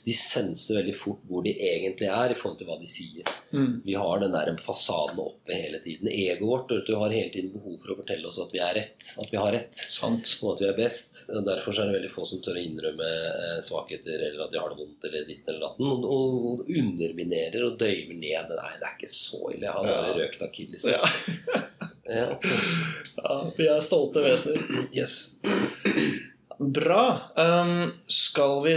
De 0.08 0.14
senser 0.16 0.78
veldig 0.80 0.94
fort 0.96 1.20
hvor 1.28 1.44
de 1.44 1.52
egentlig 1.52 2.08
er 2.08 2.32
i 2.32 2.36
forhold 2.38 2.58
til 2.62 2.68
hva 2.70 2.76
de 2.80 2.88
sier. 2.88 3.28
Mm. 3.52 3.82
Vi 3.84 3.96
har 4.00 4.22
den 4.22 4.32
der 4.32 4.50
fasaden 4.64 5.20
oppe 5.20 5.52
hele 5.56 5.80
tiden. 5.84 6.08
Egoet 6.08 6.70
vårt 6.70 6.86
du, 6.88 6.94
har 6.96 7.12
hele 7.12 7.28
tiden 7.34 7.52
behov 7.52 7.76
for 7.82 7.92
å 7.92 7.98
fortelle 7.98 8.28
oss 8.30 8.38
at 8.40 8.54
vi 8.54 8.62
er 8.64 8.74
rett. 8.78 9.10
At 9.20 9.32
vi 9.32 9.40
har 9.40 9.52
rett. 9.52 9.82
Sant. 9.98 10.32
Og 10.42 10.54
at 10.54 10.62
vi 10.64 10.68
er 10.70 10.78
best. 10.78 11.18
Og 11.34 11.44
Derfor 11.48 11.76
er 11.76 11.90
det 11.90 11.98
veldig 11.98 12.12
få 12.14 12.24
som 12.30 12.40
tør 12.44 12.56
å 12.56 12.64
innrømme 12.64 13.08
eh, 13.28 13.58
svakheter 13.66 14.24
eller 14.30 14.46
at 14.46 14.54
de 14.54 14.62
har 14.62 14.72
det 14.72 14.80
vondt 14.80 15.08
eller 15.10 15.26
ditt 15.28 15.48
eller 15.52 15.64
datten. 15.66 15.88
Og, 15.92 16.06
og 16.16 16.72
underminerer 16.72 17.66
og 17.68 17.76
døyver 17.80 18.16
ned. 18.16 18.54
Nei, 18.56 18.72
det 18.80 18.88
er 18.88 18.96
ikke 18.96 19.12
så 19.12 19.42
ille. 19.52 19.66
Jeg 19.66 19.74
har 19.76 19.90
bare 19.92 20.08
Ja. 20.08 20.16
røkt 20.22 20.46
akilles. 20.48 20.88
Ja. 20.88 21.02
Ja. 22.08 22.28
ja, 23.20 23.34
vi 23.58 23.66
er 23.68 23.84
stolte 23.84 24.24
vesener. 24.24 24.64
Yes. 24.96 25.18
Bra. 26.58 27.02
Um, 27.36 27.92
skal 28.08 28.56
vi 28.64 28.76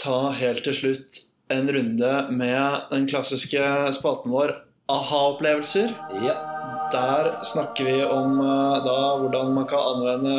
ta 0.00 0.30
helt 0.36 0.64
til 0.66 0.76
slutt 0.76 1.20
en 1.50 1.68
runde 1.74 2.14
med 2.30 2.90
den 2.92 3.06
klassiske 3.10 3.62
spalten 3.96 4.32
vår 4.32 4.54
aha-opplevelser? 4.90 5.94
Ja. 6.24 6.38
Der 6.90 7.36
snakker 7.46 7.86
vi 7.86 8.00
om 8.02 8.40
uh, 8.42 8.80
da 8.82 8.98
hvordan 9.20 9.54
man 9.54 9.68
kan 9.70 9.92
anvende 9.92 10.34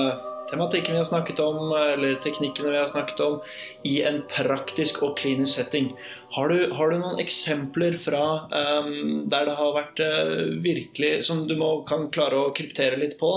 tematikken 0.51 0.97
vi 0.97 0.99
har 0.99 1.07
snakket 1.07 1.39
om, 1.39 1.71
eller 1.71 2.17
teknikkene 2.19 2.73
vi 2.73 2.79
har 2.81 2.89
snakket 2.91 3.21
om, 3.23 3.37
i 3.87 4.01
en 4.07 4.19
praktisk 4.27 4.99
og 5.05 5.15
klinisk 5.21 5.55
setting. 5.55 5.91
Har 6.35 6.51
du, 6.51 6.65
har 6.75 6.91
du 6.91 6.99
noen 6.99 7.21
eksempler 7.23 7.95
fra 7.95 8.23
um, 8.51 9.21
der 9.31 9.47
det 9.47 9.55
har 9.59 9.75
vært 9.77 10.03
uh, 10.03 10.51
virkelig 10.63 11.13
Som 11.27 11.45
du 11.47 11.55
må, 11.59 11.71
kan 11.87 12.09
klare 12.11 12.39
å 12.39 12.53
kryptere 12.55 12.99
litt 12.99 13.17
på? 13.21 13.31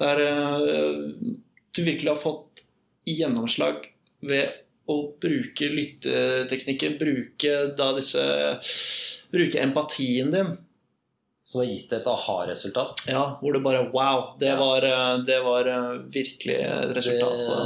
Da, 0.00 0.14
der 0.14 0.24
uh, 0.24 1.34
du 1.74 1.82
virkelig 1.82 2.14
har 2.14 2.20
fått 2.20 2.64
gjennomslag 3.04 3.90
ved 4.24 4.63
å 4.90 4.96
bruke 5.20 5.68
lytteteknikken, 5.72 6.98
bruke 7.00 7.52
da 7.78 7.92
disse 7.96 8.24
Bruke 9.32 9.62
empatien 9.62 10.30
din. 10.30 10.50
Som 11.44 11.60
har 11.60 11.68
gitt 11.68 11.92
et 11.92 12.06
aha-resultat. 12.08 13.02
Ja, 13.08 13.38
hvor 13.40 13.52
det 13.52 13.60
bare 13.64 13.82
Wow! 13.92 14.36
Det 14.40 14.48
Ja. 14.48 14.56
var, 14.60 14.86
det 15.24 15.40
var 15.44 15.66
eh, 15.68 15.90
virkelig 16.08 16.56
et 16.56 16.92
resultat 16.96 17.42
på. 17.48 17.56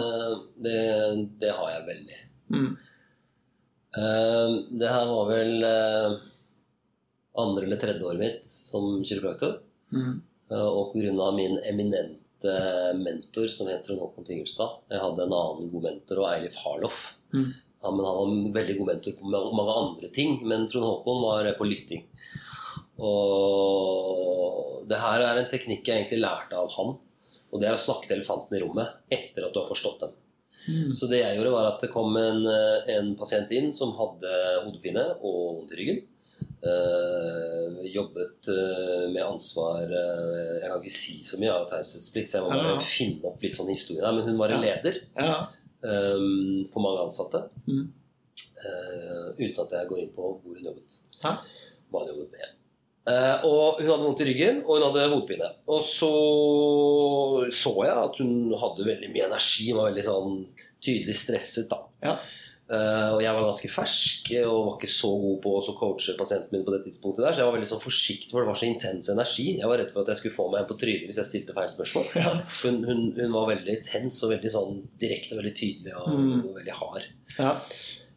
Det, 0.57 0.72
det, 0.72 1.28
det 1.42 1.52
har 1.54 1.70
jeg 1.74 1.85
veldig. 1.90 2.18
Mm. 2.54 2.70
Uh, 3.98 4.48
det 4.78 4.88
her 4.92 5.07
var 5.09 5.28
vel 5.31 5.64
uh, 5.64 6.16
andre 7.40 7.64
eller 7.64 7.81
tredje 7.81 8.04
året 8.04 8.20
mitt 8.20 8.46
som 8.46 8.98
kiropraktor. 9.04 9.61
Mm. 9.94 10.18
Uh, 10.50 10.68
og 10.68 10.92
pga. 10.92 11.31
min 11.37 11.59
eminente 11.64 12.18
mentor 12.98 13.48
som 13.55 13.66
heter 13.66 13.87
Trond 13.87 14.01
Håkon 14.03 14.27
Tingelstad 14.27 14.92
Jeg 14.92 15.01
hadde 15.03 15.24
en 15.24 15.35
annen 15.35 15.70
god 15.72 15.87
mentor, 15.88 16.20
og 16.22 16.29
Eilif 16.31 16.59
Harloff. 16.62 17.01
Mm. 17.35 17.48
Ja, 17.83 17.90
men 17.90 18.05
han 18.05 18.16
var 18.18 18.29
en 18.29 18.53
veldig 18.55 18.77
god 18.79 18.90
mentor 18.92 19.16
på 19.18 19.33
mange 19.33 19.74
andre 19.83 20.09
ting, 20.14 20.38
men 20.46 20.66
Trond 20.70 20.87
Håkon 20.87 21.24
var 21.24 21.51
på 21.59 21.68
lytting. 21.68 22.07
Og 22.98 24.87
det 24.90 24.98
her 25.03 25.22
er 25.24 25.40
en 25.40 25.51
teknikk 25.51 25.87
jeg 25.87 26.03
egentlig 26.03 26.22
lærte 26.24 26.59
av 26.59 26.72
han. 26.74 26.96
Og 27.48 27.61
det 27.61 27.68
er 27.68 27.77
å 27.77 27.81
snakke 27.81 28.09
til 28.09 28.18
elefanten 28.18 28.59
i 28.59 28.62
rommet 28.62 29.12
etter 29.14 29.46
at 29.46 29.55
du 29.55 29.61
har 29.62 29.70
forstått 29.70 30.03
dem. 30.05 30.16
Mm. 30.68 30.92
Så 30.96 31.09
det 31.09 31.22
jeg 31.22 31.38
gjorde, 31.38 31.55
var 31.55 31.70
at 31.70 31.81
det 31.85 31.92
kom 31.92 32.16
en, 32.18 32.42
eh, 32.51 32.90
en 32.96 33.14
pasient 33.16 33.51
inn 33.57 33.70
som 33.77 33.94
hadde 33.96 34.33
hodepine 34.66 35.05
og 35.22 35.61
vondt 35.61 35.72
i 35.72 35.79
ryggen. 35.81 36.03
Eh, 36.59 37.77
jobbet 37.94 38.48
uh, 38.51 39.05
med 39.12 39.22
ansvar 39.22 39.85
uh, 39.87 40.57
Jeg 40.59 40.64
kan 40.66 40.81
ikke 40.83 40.90
si 40.92 41.14
så 41.24 41.38
mye 41.38 41.53
av 41.55 41.68
taushetsplikt, 41.70 42.33
så 42.33 42.40
jeg 42.40 42.44
må 42.44 42.51
bare 42.51 42.72
Ja. 42.74 42.81
finne 42.83 43.31
opp 43.31 43.42
litt 43.46 43.55
sånn 43.57 43.70
historie 43.70 44.03
der. 44.03 44.12
Men 44.16 44.27
hun 44.27 44.38
var 44.40 44.51
en 44.51 44.62
Ja. 44.66 44.74
leder 44.74 44.98
Ja. 45.16 45.37
eh, 45.87 46.66
for 46.72 46.83
mange 46.83 47.05
ansatte. 47.07 47.44
Mm. 47.68 47.87
Uten 49.38 49.61
at 49.64 49.70
jeg 49.79 49.88
går 49.88 49.98
inn 50.03 50.11
på 50.16 50.22
hvor 50.42 50.57
hun 50.59 50.64
jobbet. 50.66 50.96
Ja. 51.22 51.37
Hva 51.92 52.01
hun 52.03 52.09
jobbet 52.11 52.33
med. 52.35 52.48
Og 53.46 53.79
hun 53.79 53.87
hadde 53.88 54.05
vondt 54.05 54.20
i 54.20 54.27
ryggen, 54.29 54.59
og 54.66 54.72
hun 54.77 54.87
hadde 54.88 55.09
hodepine. 55.14 55.48
Og 55.68 55.81
så 55.81 56.11
så 57.55 57.72
jeg 57.87 57.94
at 58.03 58.18
hun 58.18 58.53
hadde 58.59 58.85
veldig 58.85 59.12
mye 59.14 59.29
energi, 59.31 59.70
var 59.72 59.92
veldig 59.92 60.05
sånn 60.05 60.35
tydelig 60.83 61.14
stresset, 61.22 61.70
da. 61.70 62.18
Eh, 62.68 63.11
og 63.14 63.22
jeg 63.24 63.33
var 63.33 63.46
ganske 63.46 63.68
fersk 63.72 64.26
og 64.44 64.57
var 64.66 64.74
ikke 64.76 64.90
så 64.92 65.09
god 65.22 65.38
på 65.40 65.52
å 65.57 65.74
coache 65.78 66.12
pasienten 66.18 66.52
min 66.52 66.66
på 66.66 66.74
det 66.74 66.83
tidspunktet 66.85 67.24
der, 67.24 67.33
så 67.33 67.40
jeg 67.40 67.48
var 67.48 67.54
veldig 67.57 67.68
sånn 67.70 67.81
forsiktig, 67.81 68.28
for 68.35 68.44
det 68.44 68.50
var 68.50 68.59
så 68.61 68.68
intens 68.68 69.09
energi. 69.14 69.46
Jeg 69.57 69.70
var 69.70 69.81
redd 69.81 69.92
for 69.94 70.02
at 70.04 70.11
jeg 70.12 70.20
skulle 70.20 70.37
få 70.37 70.48
meg 70.52 70.61
en 70.61 70.68
på 70.68 70.76
trynet 70.83 71.09
hvis 71.09 71.20
jeg 71.22 71.31
stilte 71.31 71.57
feil 71.57 71.70
spørsmål. 71.72 72.11
Ja. 72.20 72.35
Hun, 72.61 72.83
hun, 72.85 73.00
hun 73.16 73.33
var 73.33 73.48
veldig 73.54 73.78
tens 73.88 74.20
og 74.26 74.35
veldig 74.35 74.52
sånn 74.52 74.83
direkte 75.00 75.33
og 75.37 75.40
veldig 75.42 75.54
tydelig 75.57 75.94
og, 75.96 76.11
Mm. 76.18 76.42
og 76.50 76.57
veldig 76.61 76.76
hard. 76.83 77.09
Ja. 77.38 77.54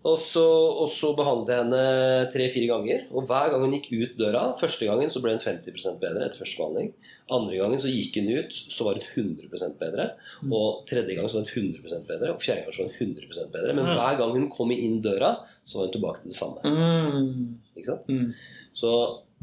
Og 0.01 0.15
så, 0.17 0.41
og 0.41 0.87
så 0.89 1.11
behandlet 1.13 1.51
jeg 1.51 1.61
henne 1.61 2.29
tre-fire 2.33 2.69
ganger. 2.71 3.03
Og 3.13 3.27
hver 3.29 3.51
gang 3.53 3.61
hun 3.61 3.75
gikk 3.75 3.91
ut 3.91 4.15
døra 4.17 4.47
Første 4.57 4.87
gangen 4.89 5.11
så 5.13 5.21
ble 5.21 5.35
hun 5.35 5.43
50% 5.43 5.99
bedre 6.01 6.23
etter 6.25 6.41
første 6.41 6.57
behandling. 6.57 6.89
Andre 7.31 7.59
gangen 7.59 7.81
så 7.83 7.91
gikk 7.91 8.17
hun 8.17 8.31
ut, 8.39 8.57
så 8.73 8.87
var 8.87 8.97
hun 8.97 9.35
100 9.37 9.77
bedre. 9.77 10.07
Mm. 10.41 10.55
Og 10.57 10.81
tredje 10.89 11.17
gang 11.19 11.29
så 11.29 11.37
var 11.37 11.53
hun 11.53 11.69
100% 11.69 12.09
bedre. 12.09 12.33
Og 12.33 12.41
fjerde 12.41 12.65
gang 12.65 12.77
så 12.77 12.87
var 12.87 12.97
hun 12.97 13.13
100% 13.13 13.53
bedre. 13.53 13.77
Men 13.77 13.91
hver 13.91 14.17
gang 14.23 14.33
hun 14.39 14.49
kom 14.57 14.73
inn 14.73 14.97
døra, 15.05 15.35
så 15.69 15.77
var 15.77 15.87
hun 15.87 15.95
tilbake 15.99 16.23
til 16.23 16.33
det 16.33 16.39
samme. 16.39 16.65
Mm. 16.65 17.61
Ikke 17.75 17.91
sant? 17.91 18.09
Mm. 18.09 18.33
Så 18.81 18.95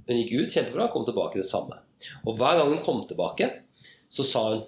hun 0.09 0.21
gikk 0.25 0.35
ut 0.41 0.59
kjempebra, 0.59 0.91
kom 0.91 1.07
tilbake 1.07 1.39
til 1.39 1.47
det 1.47 1.53
samme. 1.53 1.79
Og 2.27 2.35
hver 2.35 2.59
gang 2.59 2.75
hun 2.75 2.83
kom 2.83 3.05
tilbake, 3.07 3.53
så 4.11 4.27
sa 4.27 4.49
hun 4.51 4.67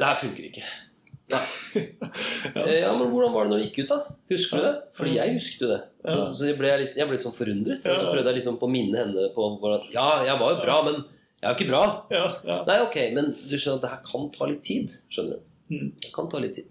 Det 0.00 0.08
her 0.08 0.16
funker 0.16 0.46
ikke. 0.48 0.64
Ja. 2.54 2.64
Eh, 2.66 2.80
ja, 2.82 2.90
men 2.98 3.10
hvordan 3.12 3.32
var 3.34 3.44
det 3.46 3.50
når 3.52 3.60
det 3.62 3.66
gikk 3.70 3.84
ut, 3.84 3.90
da? 3.92 3.98
Husker 4.32 4.56
du 4.58 4.64
det? 4.64 4.72
Fordi 4.98 5.12
jeg 5.14 5.34
husket 5.36 5.60
jo 5.64 5.68
det. 5.70 5.80
Så, 6.02 6.16
Ja. 6.16 6.24
så 6.38 6.46
jeg 6.48 6.56
ble 6.58 6.70
litt, 6.82 6.96
jeg 6.96 7.08
ble 7.10 7.18
sånn 7.22 7.36
forundret. 7.36 7.84
Og 7.86 8.00
så 8.00 8.10
prøvde 8.10 8.32
jeg 8.32 8.38
liksom 8.40 8.58
på 8.58 8.66
å 8.66 8.72
minne 8.72 8.98
henne 9.04 9.28
på 9.36 9.46
hvordan 9.60 9.86
Ja, 9.94 10.08
jeg 10.26 10.38
var 10.40 10.54
jo 10.56 10.60
bra, 10.64 10.76
men 10.88 10.98
jeg 11.04 11.46
er 11.46 11.54
jo 11.54 11.58
ikke 11.58 11.70
bra. 11.70 11.84
Nei, 12.66 12.78
ok, 12.86 12.98
men 13.14 13.30
du 13.48 13.54
skjønner 13.56 13.78
at 13.78 13.84
det 13.86 13.92
her 13.94 14.02
kan 14.10 14.26
ta 14.34 14.44
litt 14.50 14.62
tid. 14.66 14.96
Skjønner 15.12 15.38
du? 15.38 15.76
Mm. 15.76 15.92
Det 16.02 16.12
kan 16.16 16.28
ta 16.32 16.38
litt 16.42 16.54
tid. 16.58 16.68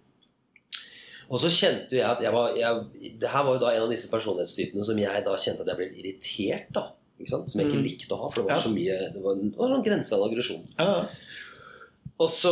Og 1.30 1.38
så 1.40 1.50
kjente 1.54 1.94
jo 1.94 2.00
jeg 2.02 2.10
at 2.10 2.22
jeg 2.26 2.34
var 2.34 2.56
jeg, 2.58 2.86
Det 3.22 3.30
her 3.30 3.44
var 3.46 3.54
jo 3.56 3.60
da 3.62 3.70
en 3.76 3.84
av 3.86 3.92
disse 3.94 4.10
personlighetstypene 4.12 4.84
som 4.84 4.98
jeg 4.98 5.24
da 5.28 5.36
kjente 5.38 5.62
at 5.62 5.68
jeg 5.70 5.78
ble 5.78 5.90
irritert 6.02 6.72
da? 6.74 6.88
Som 7.28 7.44
jeg 7.60 7.68
ikke 7.68 7.78
Mm. 7.80 7.84
likte 7.84 8.16
å 8.16 8.20
ha, 8.22 8.28
for 8.32 8.42
det 8.42 8.50
var 8.50 8.62
så 8.64 8.70
mye 8.72 8.96
Det 9.14 9.22
var, 9.22 9.36
det 9.36 9.58
var 9.60 9.74
en 9.76 9.84
grense 9.84 10.14
av 10.16 10.24
aggresjon. 10.26 10.64
Ja. 10.80 11.06
Og 12.20 12.28
så 12.36 12.52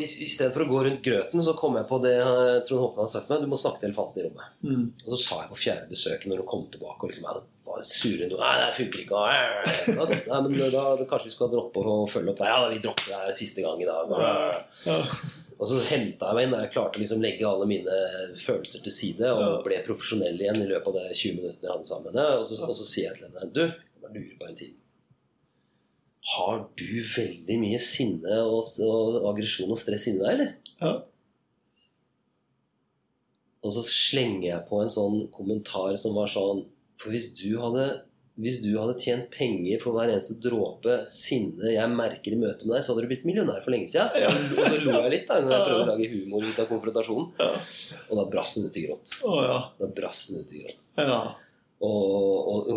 i, 0.00 0.06
i 0.06 0.28
stedet 0.32 0.54
for 0.54 0.64
å 0.64 0.68
gå 0.70 0.78
rundt 0.86 1.02
grøten, 1.04 1.42
så 1.44 1.52
kom 1.58 1.74
jeg 1.76 1.84
på 1.90 1.98
det 2.00 2.14
eh, 2.16 2.62
Trond 2.64 2.80
Håkon 2.80 3.02
hadde 3.02 3.12
sagt 3.12 3.28
meg. 3.28 3.42
Du 3.44 3.50
må 3.52 3.58
snakke 3.60 3.82
til 3.82 3.90
elefanten 3.90 4.22
i 4.22 4.24
rommet. 4.24 4.54
Mm. 4.64 4.86
Og 5.04 5.10
så 5.12 5.18
sa 5.20 5.40
jeg 5.42 5.50
på 5.50 5.58
fjerde 5.66 5.90
besøk 5.90 6.24
når 6.24 6.40
hun 6.40 6.48
kom 6.48 6.62
tilbake 6.72 7.04
og 7.04 7.12
liksom 7.12 7.26
jeg 7.28 7.42
var 7.66 7.82
sur 7.84 8.20
Nei, 8.22 8.52
det 8.62 8.68
funker 8.76 9.02
ikke. 9.02 9.24
«Æ, 9.26 9.96
Nei, 10.30 10.38
men 10.46 10.54
da, 10.72 10.84
da 10.96 11.08
kanskje 11.10 11.28
vi 11.28 11.34
skal 11.34 11.50
droppe 11.52 11.82
å 11.82 11.96
følge 12.08 12.32
opp 12.32 12.40
det. 12.40 12.48
Ja, 12.48 12.62
vi 12.72 12.80
dropper 12.86 13.10
det 13.10 13.20
her 13.24 13.36
siste 13.36 13.66
gang 13.66 13.82
i 13.82 13.88
dag. 13.90 14.14
Ja. 14.86 14.96
Og 15.56 15.68
så 15.68 15.82
henta 15.90 16.30
jeg 16.30 16.38
meg 16.38 16.46
inn 16.46 16.54
da 16.54 16.62
jeg 16.62 16.72
klarte 16.74 17.00
å 17.00 17.02
liksom 17.02 17.22
legge 17.24 17.48
alle 17.48 17.68
mine 17.68 18.00
følelser 18.38 18.84
til 18.84 18.94
side 18.94 19.28
og 19.32 19.62
ble 19.66 19.82
profesjonell 19.84 20.40
igjen 20.40 20.62
i 20.62 20.68
løpet 20.72 20.92
av 20.92 20.98
de 21.10 21.16
20 21.16 21.38
minuttene 21.40 21.68
jeg 21.68 21.74
hadde 21.74 21.90
sammen 21.90 22.10
med 22.12 22.20
henne. 22.22 22.40
Og 22.40 22.48
så, 22.48 22.60
og 22.64 22.76
så 22.80 22.88
sier 22.88 23.10
jeg 23.10 23.20
til 23.20 23.28
henne 23.28 23.52
Du, 23.56 23.62
jeg 23.66 24.16
lurer 24.16 24.36
på 24.40 24.50
en 24.50 24.60
ting. 24.62 24.74
Har 26.26 26.64
du 26.78 26.88
veldig 27.14 27.58
mye 27.62 27.78
sinne 27.82 28.40
og, 28.42 28.66
og 28.82 29.28
aggresjon 29.30 29.70
og 29.70 29.78
stress 29.78 30.08
inni 30.10 30.24
deg, 30.24 30.32
eller? 30.32 30.50
Ja. 30.80 30.94
Og 33.66 33.74
så 33.74 33.84
slenger 33.86 34.48
jeg 34.50 34.66
på 34.68 34.80
en 34.82 34.92
sånn 34.92 35.20
kommentar 35.34 35.94
som 35.98 36.14
var 36.14 36.30
sånn 36.30 36.60
For 37.00 37.10
hvis 37.10 37.32
du 37.38 37.56
hadde 37.58 37.86
hvis 38.36 38.58
du 38.60 38.74
hadde 38.76 38.98
tjent 39.00 39.30
penger 39.32 39.80
for 39.80 39.96
hver 39.96 40.10
eneste 40.12 40.34
dråpe 40.44 40.98
sinne 41.08 41.70
jeg 41.72 41.88
merker 41.88 42.34
i 42.34 42.40
møte 42.40 42.66
med 42.66 42.74
deg, 42.74 42.82
så 42.84 42.92
hadde 42.92 43.06
du 43.06 43.08
blitt 43.08 43.24
millionær 43.24 43.62
for 43.64 43.72
lenge 43.72 43.88
siden. 43.88 44.12
Ja. 44.20 44.28
Og 44.28 44.58
så 44.60 44.80
lo 44.82 44.98
jeg 45.06 45.12
litt 45.14 45.30
da 45.30 45.38
når 45.40 45.54
jeg 45.54 45.62
prøvde 45.64 45.86
å 45.86 45.88
lage 45.88 46.08
humor 46.12 46.44
ut 46.44 46.60
av 46.60 46.68
konfrontasjonen. 46.68 47.30
Ja. 47.40 47.48
Og 48.10 48.20
da 48.20 48.26
brast 48.34 48.58
hun 48.58 48.68
ut 48.68 48.76
i 48.76 48.82
gråt. 48.84 49.14
Oh, 49.24 49.38
ja. 49.40 49.56
Da 49.80 49.88
brast 49.96 50.28
hun 50.28 50.44
ut 50.44 50.52
i 50.52 50.60
gråt. 50.66 50.84
Ja. 51.00 51.16
Og, 51.84 52.48
og, 52.48 52.68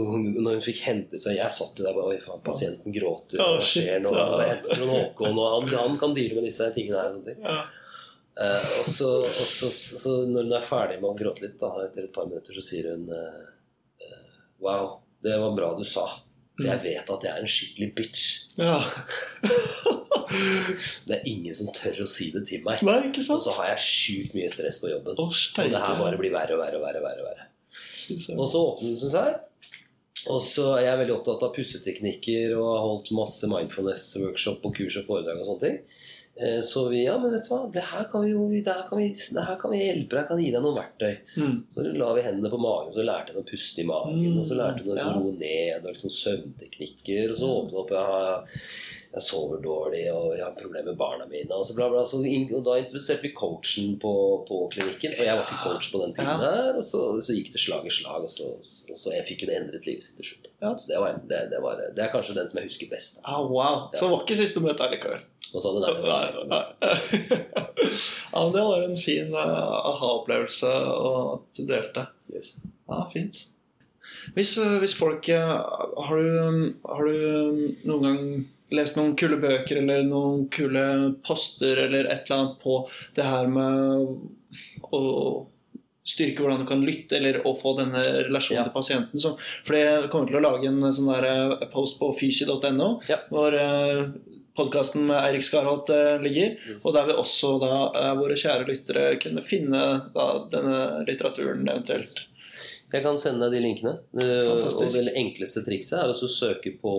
når 0.43 0.57
hun 0.57 0.63
fikk 0.65 0.81
hentet 0.83 1.23
seg 1.23 1.37
Jeg 1.37 1.55
satt 1.55 1.77
jo 1.79 1.85
der 1.85 1.93
bare 1.95 2.11
Oi, 2.11 2.17
faen, 2.19 2.41
pasienten 2.43 2.91
gråter. 2.91 3.39
Oh, 3.39 3.53
Hva 3.55 3.63
skjer 3.63 4.01
nå? 4.03 4.11
ja. 4.11 4.25
Jeg 4.43 4.57
hentet 4.57 4.81
Håkon, 4.89 5.39
og 5.39 5.53
han, 5.53 5.69
han 5.85 5.95
kan 6.01 6.15
deale 6.17 6.35
med 6.35 6.49
disse 6.49 6.67
tingene 6.75 7.05
her. 7.05 7.15
og 7.15 7.45
ja. 7.47 7.59
uh, 8.43 8.73
og 8.81 8.89
så, 8.91 9.11
og 9.29 9.47
så, 9.47 9.71
så 9.71 10.17
når 10.27 10.49
hun 10.49 10.57
er 10.59 10.67
ferdig 10.67 10.99
med 10.99 11.13
å 11.13 11.19
gråte 11.21 11.45
litt, 11.45 11.55
da, 11.61 11.71
etter 11.85 12.09
et 12.09 12.15
par 12.15 12.27
minutter, 12.27 12.59
så 12.59 12.65
sier 12.65 12.91
hun 12.91 13.07
eh, 13.15 13.45
Wow, 14.59 14.97
det 15.23 15.37
var 15.39 15.55
bra 15.55 15.71
du 15.79 15.85
sa. 15.87 16.03
For 16.59 16.67
jeg 16.67 16.83
vet 16.83 17.11
at 17.15 17.23
jeg 17.23 17.31
er 17.31 17.45
en 17.45 17.53
skikkelig 17.55 17.89
bitch. 17.95 18.25
ja. 18.59 18.81
Det 21.09 21.15
er 21.15 21.23
ingen 21.25 21.55
som 21.57 21.71
tør 21.73 22.03
å 22.03 22.09
si 22.09 22.27
det 22.29 22.43
til 22.45 22.61
meg. 22.61 22.83
Nei, 22.85 22.99
ikke 23.07 23.23
Og 23.33 23.39
så 23.41 23.53
har 23.55 23.71
jeg 23.71 23.81
sjukt 23.81 24.35
mye 24.37 24.49
stress 24.53 24.77
på 24.83 24.91
jobben. 24.91 25.17
Å, 25.17 25.25
Og 25.25 25.71
det 25.73 25.81
her 25.81 25.95
bare 25.97 26.19
blir 26.19 26.35
verre 26.35 26.53
og 26.53 26.61
verre 26.61 26.77
og 26.77 26.85
verre. 26.85 27.01
verre, 27.01 27.23
verre. 27.31 27.48
Og 28.37 28.45
så 28.49 28.63
åpnet 28.65 29.03
hun 29.05 29.13
seg. 29.13 29.39
Og 30.29 30.41
så 30.43 30.65
er 30.75 30.83
jeg 30.89 30.99
veldig 30.99 31.15
opptatt 31.15 31.43
av 31.47 31.53
pusseteknikker 31.55 32.51
og 32.57 32.65
har 32.73 32.81
holdt 32.83 33.13
masse 33.15 33.47
mindfulness-workshop 33.47 34.65
og 34.67 34.75
kurs 34.75 34.97
og 34.99 35.05
foredrag 35.07 35.39
og 35.39 35.47
sånne 35.47 35.63
ting. 35.63 35.77
Eh, 36.39 36.59
Så 36.63 36.85
vi, 36.91 37.05
ja, 37.05 37.15
men 37.19 37.31
vet 37.33 37.47
du 37.47 37.53
hva, 37.53 37.61
det 37.71 37.85
her 37.87 38.05
kan 38.11 38.25
vi 38.25 38.33
jo 38.33 38.43
det 38.51 38.67
her 38.67 38.83
kan 38.89 38.99
vi, 38.99 39.07
det 39.15 39.45
her 39.47 39.57
kan 39.61 39.71
vi 39.73 39.79
hjelpe 39.79 40.15
deg, 40.15 40.21
jeg 40.21 40.29
kan 40.29 40.43
gi 40.43 40.51
deg 40.55 40.65
noen 40.65 40.77
verktøy. 40.77 41.15
Mm. 41.39 41.55
Så 41.73 41.87
la 42.01 42.11
vi 42.15 42.25
hendene 42.27 42.51
på 42.51 42.59
magen, 42.63 42.93
så 42.95 43.05
lærte 43.07 43.33
hun 43.35 43.41
å 43.43 43.47
puste 43.49 43.83
i 43.83 43.87
magen. 43.89 44.19
Mm, 44.23 44.37
Og 44.39 44.45
så 44.51 44.59
lærte 44.59 44.83
hun 44.85 44.93
å 44.93 44.99
ja. 44.99 45.09
roe 45.15 45.33
ned, 45.39 45.83
og 45.85 45.89
liksom 45.93 46.15
søvnteknikker. 46.19 47.33
Og 47.33 47.39
så 47.41 47.51
åpnet 47.55 47.75
hun 47.75 47.81
opp 47.85 47.95
ja, 47.95 48.07
jeg 49.09 49.25
sover 49.25 49.61
dårlig, 49.63 50.03
og 50.13 50.35
jeg 50.37 50.43
har 50.43 50.57
problemer 50.57 50.91
med 50.91 50.97
barna 50.99 51.25
mine. 51.25 51.49
Og, 51.55 51.63
så 51.65 51.73
bla 51.73 51.87
bla, 51.89 52.03
så, 52.05 52.19
og 52.21 52.65
da 52.67 52.75
introduserte 52.77 53.25
vi 53.25 53.31
coachen 53.33 53.95
på, 54.01 54.11
på 54.45 54.59
klinikken. 54.75 55.15
Og 55.17 55.25
jeg 55.25 55.39
var 55.39 55.47
ikke 55.47 55.63
coach 55.63 55.87
på 55.89 56.01
den 56.03 56.13
tiden 56.13 56.43
her. 56.43 56.77
Og 56.77 56.85
så, 56.85 57.01
så 57.25 57.37
gikk 57.37 57.49
det 57.55 57.61
slag 57.63 57.87
i 57.89 57.93
slag, 57.93 58.27
og 58.27 58.29
så, 58.29 58.51
og 58.61 58.99
så 59.01 59.15
jeg 59.15 59.25
fikk 59.31 59.47
hun 59.47 59.55
endret 59.55 59.89
livet 59.89 60.05
sitt 60.05 60.19
til 60.21 60.29
slutt. 60.29 60.51
Ja. 60.61 60.75
Så 60.77 60.91
det, 60.91 60.99
var, 61.01 61.17
det, 61.31 61.39
det, 61.55 61.61
var, 61.63 61.81
det 61.97 62.03
er 62.05 62.11
kanskje 62.13 62.37
den 62.37 62.51
som 62.51 62.61
jeg 62.61 62.69
husker 62.69 62.91
best. 62.91 63.17
Ah, 63.25 63.41
wow. 63.41 63.87
Så 63.95 64.05
det 64.05 64.11
var 64.13 64.25
ikke 64.27 64.37
siste 64.43 64.63
møte 64.63 64.85
allikevel. 64.85 65.25
Og 65.49 65.63
så 65.63 65.73
den 65.73 65.87
Nei, 65.89 66.19
der, 66.29 66.45
nei. 66.51 66.63
Ja, 68.35 68.45
det 68.53 68.65
var 68.67 68.85
en 68.85 68.99
fin 69.01 69.33
uh, 69.33 69.39
aha-opplevelse 69.89 70.69
at 70.69 71.57
du 71.57 71.65
delte. 71.65 72.05
yes. 72.29 72.59
Ja, 72.85 73.01
fint. 73.09 73.47
Hvis, 74.35 74.53
eh, 74.57 74.77
hvis 74.81 74.93
folk 74.97 75.25
uh, 75.33 75.65
har, 76.05 76.21
du, 76.21 76.73
har 76.85 77.09
du 77.09 77.75
noen 77.89 78.05
gang 78.05 78.23
lest 78.71 78.97
noen 78.99 79.15
kule 79.19 79.37
bøker 79.41 79.79
eller 79.81 80.03
noen 80.07 80.47
kule 80.53 80.83
poster 81.25 81.77
eller 81.87 82.05
et 82.11 82.27
eller 82.29 82.39
annet 82.39 82.59
på 82.63 82.75
det 83.17 83.25
her 83.25 83.47
med 83.47 84.19
å 84.93 85.01
styrke 86.09 86.41
hvordan 86.41 86.63
du 86.63 86.65
kan 86.69 86.81
lytte, 86.81 87.17
eller 87.19 87.41
å 87.45 87.51
få 87.53 87.75
denne 87.77 88.01
relasjonen 88.25 88.63
Ja. 88.63 88.65
til 88.65 88.73
pasienten. 88.73 89.19
Så, 89.21 89.35
for 89.67 89.77
jeg 89.77 90.07
kommer 90.09 90.27
til 90.31 90.39
å 90.39 90.41
lage 90.41 90.65
en 90.71 90.81
sånn 90.95 91.11
der 91.11 91.27
eh, 91.29 91.67
post 91.73 91.99
på 91.99 92.09
fysi.no, 92.17 92.87
Ja. 93.09 93.19
hvor 93.29 93.53
eh, 93.53 94.07
podkasten 94.57 95.05
med 95.05 95.19
Eirik 95.21 95.45
Skarholt 95.45 95.91
eh, 95.93 96.17
ligger. 96.23 96.55
Og 96.81 96.95
der 96.95 97.05
vil 97.11 97.19
også 97.21 97.59
da 97.61 97.73
eh, 97.93 98.15
våre 98.17 98.33
kjære 98.41 98.65
lyttere 98.71 99.05
kunne 99.21 99.43
finne 99.45 99.83
da, 100.15 100.25
denne 100.49 100.79
litteraturen 101.05 101.61
eventuelt. 101.69 102.25
Jeg 102.91 103.03
kan 103.05 103.17
sende 103.21 103.45
deg 103.45 103.59
de 103.59 103.59
linkene. 103.67 103.91
Eh, 104.19 104.47
Fantastisk. 104.49 104.97
Og 104.97 105.05
det 105.05 105.13
enkleste 105.19 105.61
trikset 105.65 105.99
er 105.99 106.09
å 106.09 106.29
søke 106.29 106.71
på 106.81 106.93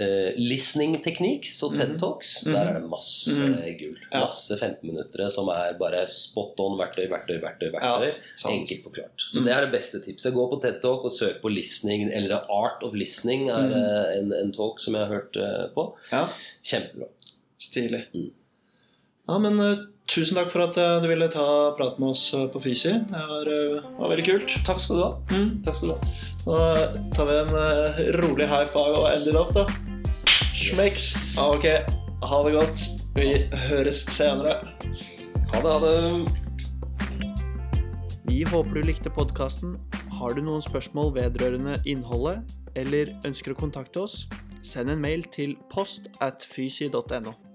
uh, 0.00 0.30
listening 0.38 0.94
techniques 1.02 1.56
og 1.66 1.74
TED 1.76 1.96
Talks. 1.98 2.44
Talks. 2.44 2.44
-hmm. 2.46 2.52
Der 2.54 2.68
er 2.70 2.74
det 2.80 2.88
masse 2.88 3.30
Mhm. 3.30 3.78
gull. 3.80 3.96
Masse 4.12 4.56
15-minuttere 4.56 5.28
som 5.30 5.48
er 5.48 5.74
bare 5.78 6.06
spot 6.06 6.54
on 6.60 6.78
verktøy, 6.78 7.08
verktøy, 7.10 7.40
verktøy. 7.42 7.70
verktøy. 7.72 8.14
Ja, 8.44 8.50
Enkelt 8.50 8.82
forklart. 8.84 9.18
Så 9.18 9.38
Mhm. 9.40 9.44
det 9.44 9.52
er 9.52 9.60
det 9.66 9.72
beste 9.72 10.00
tipset. 10.04 10.32
Gå 10.32 10.48
på 10.50 10.60
TED 10.62 10.80
Talk 10.80 11.04
og 11.04 11.12
søk 11.12 11.40
på 11.42 11.48
listening, 11.52 12.10
eller 12.14 12.44
Art 12.48 12.82
of 12.84 12.94
Listening 12.94 13.48
er 13.50 13.62
Mhm. 13.66 13.72
eh, 13.72 14.18
en, 14.18 14.32
en 14.32 14.52
talk 14.52 14.78
som 14.80 14.94
jeg 14.94 15.06
har 15.06 15.12
hørt 15.14 15.36
uh, 15.36 15.68
på. 15.74 15.96
Ja, 16.12 16.28
Kjempebra. 16.62 17.08
Stilig. 17.58 18.06
Mm. 18.14 18.30
Ja, 19.28 19.38
men 19.38 19.58
eh, 19.60 19.76
tusen 20.10 20.34
takk 20.38 20.50
for 20.50 20.64
at 20.64 20.78
eh, 20.80 20.98
du 21.02 21.06
ville 21.10 21.28
ta 21.30 21.46
prat 21.78 21.98
med 22.02 22.08
oss 22.12 22.24
eh, 22.34 22.46
på 22.50 22.60
Fysi. 22.62 22.92
Det 23.10 23.22
var, 23.30 23.46
eh, 23.46 23.82
var 23.98 24.10
veldig 24.12 24.26
kult. 24.26 24.56
Takk 24.66 24.80
skal 24.82 24.96
du 24.98 25.02
ha. 25.04 25.12
Mm. 25.30 25.50
Takk 25.66 25.76
skal 25.78 25.88
du 25.88 25.94
ha. 25.94 26.00
Da 26.40 26.58
tar 27.14 27.26
vi 27.28 27.34
en 27.38 27.52
rolig 28.18 28.46
high 28.50 28.68
five 28.72 28.96
og 28.98 29.08
ender 29.12 29.32
det 29.32 29.40
opp, 29.40 29.54
da. 29.54 29.64
Smekks. 30.56 31.06
Ah, 31.40 31.54
ok. 31.54 31.66
Ha 32.26 32.38
det 32.46 32.52
godt. 32.56 32.78
Vi 33.16 33.28
høres 33.68 33.98
senere. 34.10 34.54
Ha 35.50 35.58
det, 35.62 35.70
ha 35.70 35.78
det. 35.84 35.94
Vi 38.30 38.44
håper 38.46 38.72
du 38.78 38.82
likte 38.86 39.10
podkasten. 39.12 39.76
Har 40.20 40.30
du 40.36 40.42
noen 40.44 40.62
spørsmål 40.64 41.14
vedrørende 41.16 41.74
innholdet, 41.88 42.38
eller 42.78 43.14
ønsker 43.26 43.54
å 43.54 43.58
kontakte 43.58 44.04
oss, 44.04 44.26
send 44.62 44.92
en 44.92 45.00
mail 45.02 45.24
til 45.32 45.56
post 45.72 46.10
at 46.22 46.44
fysi.no. 46.46 47.49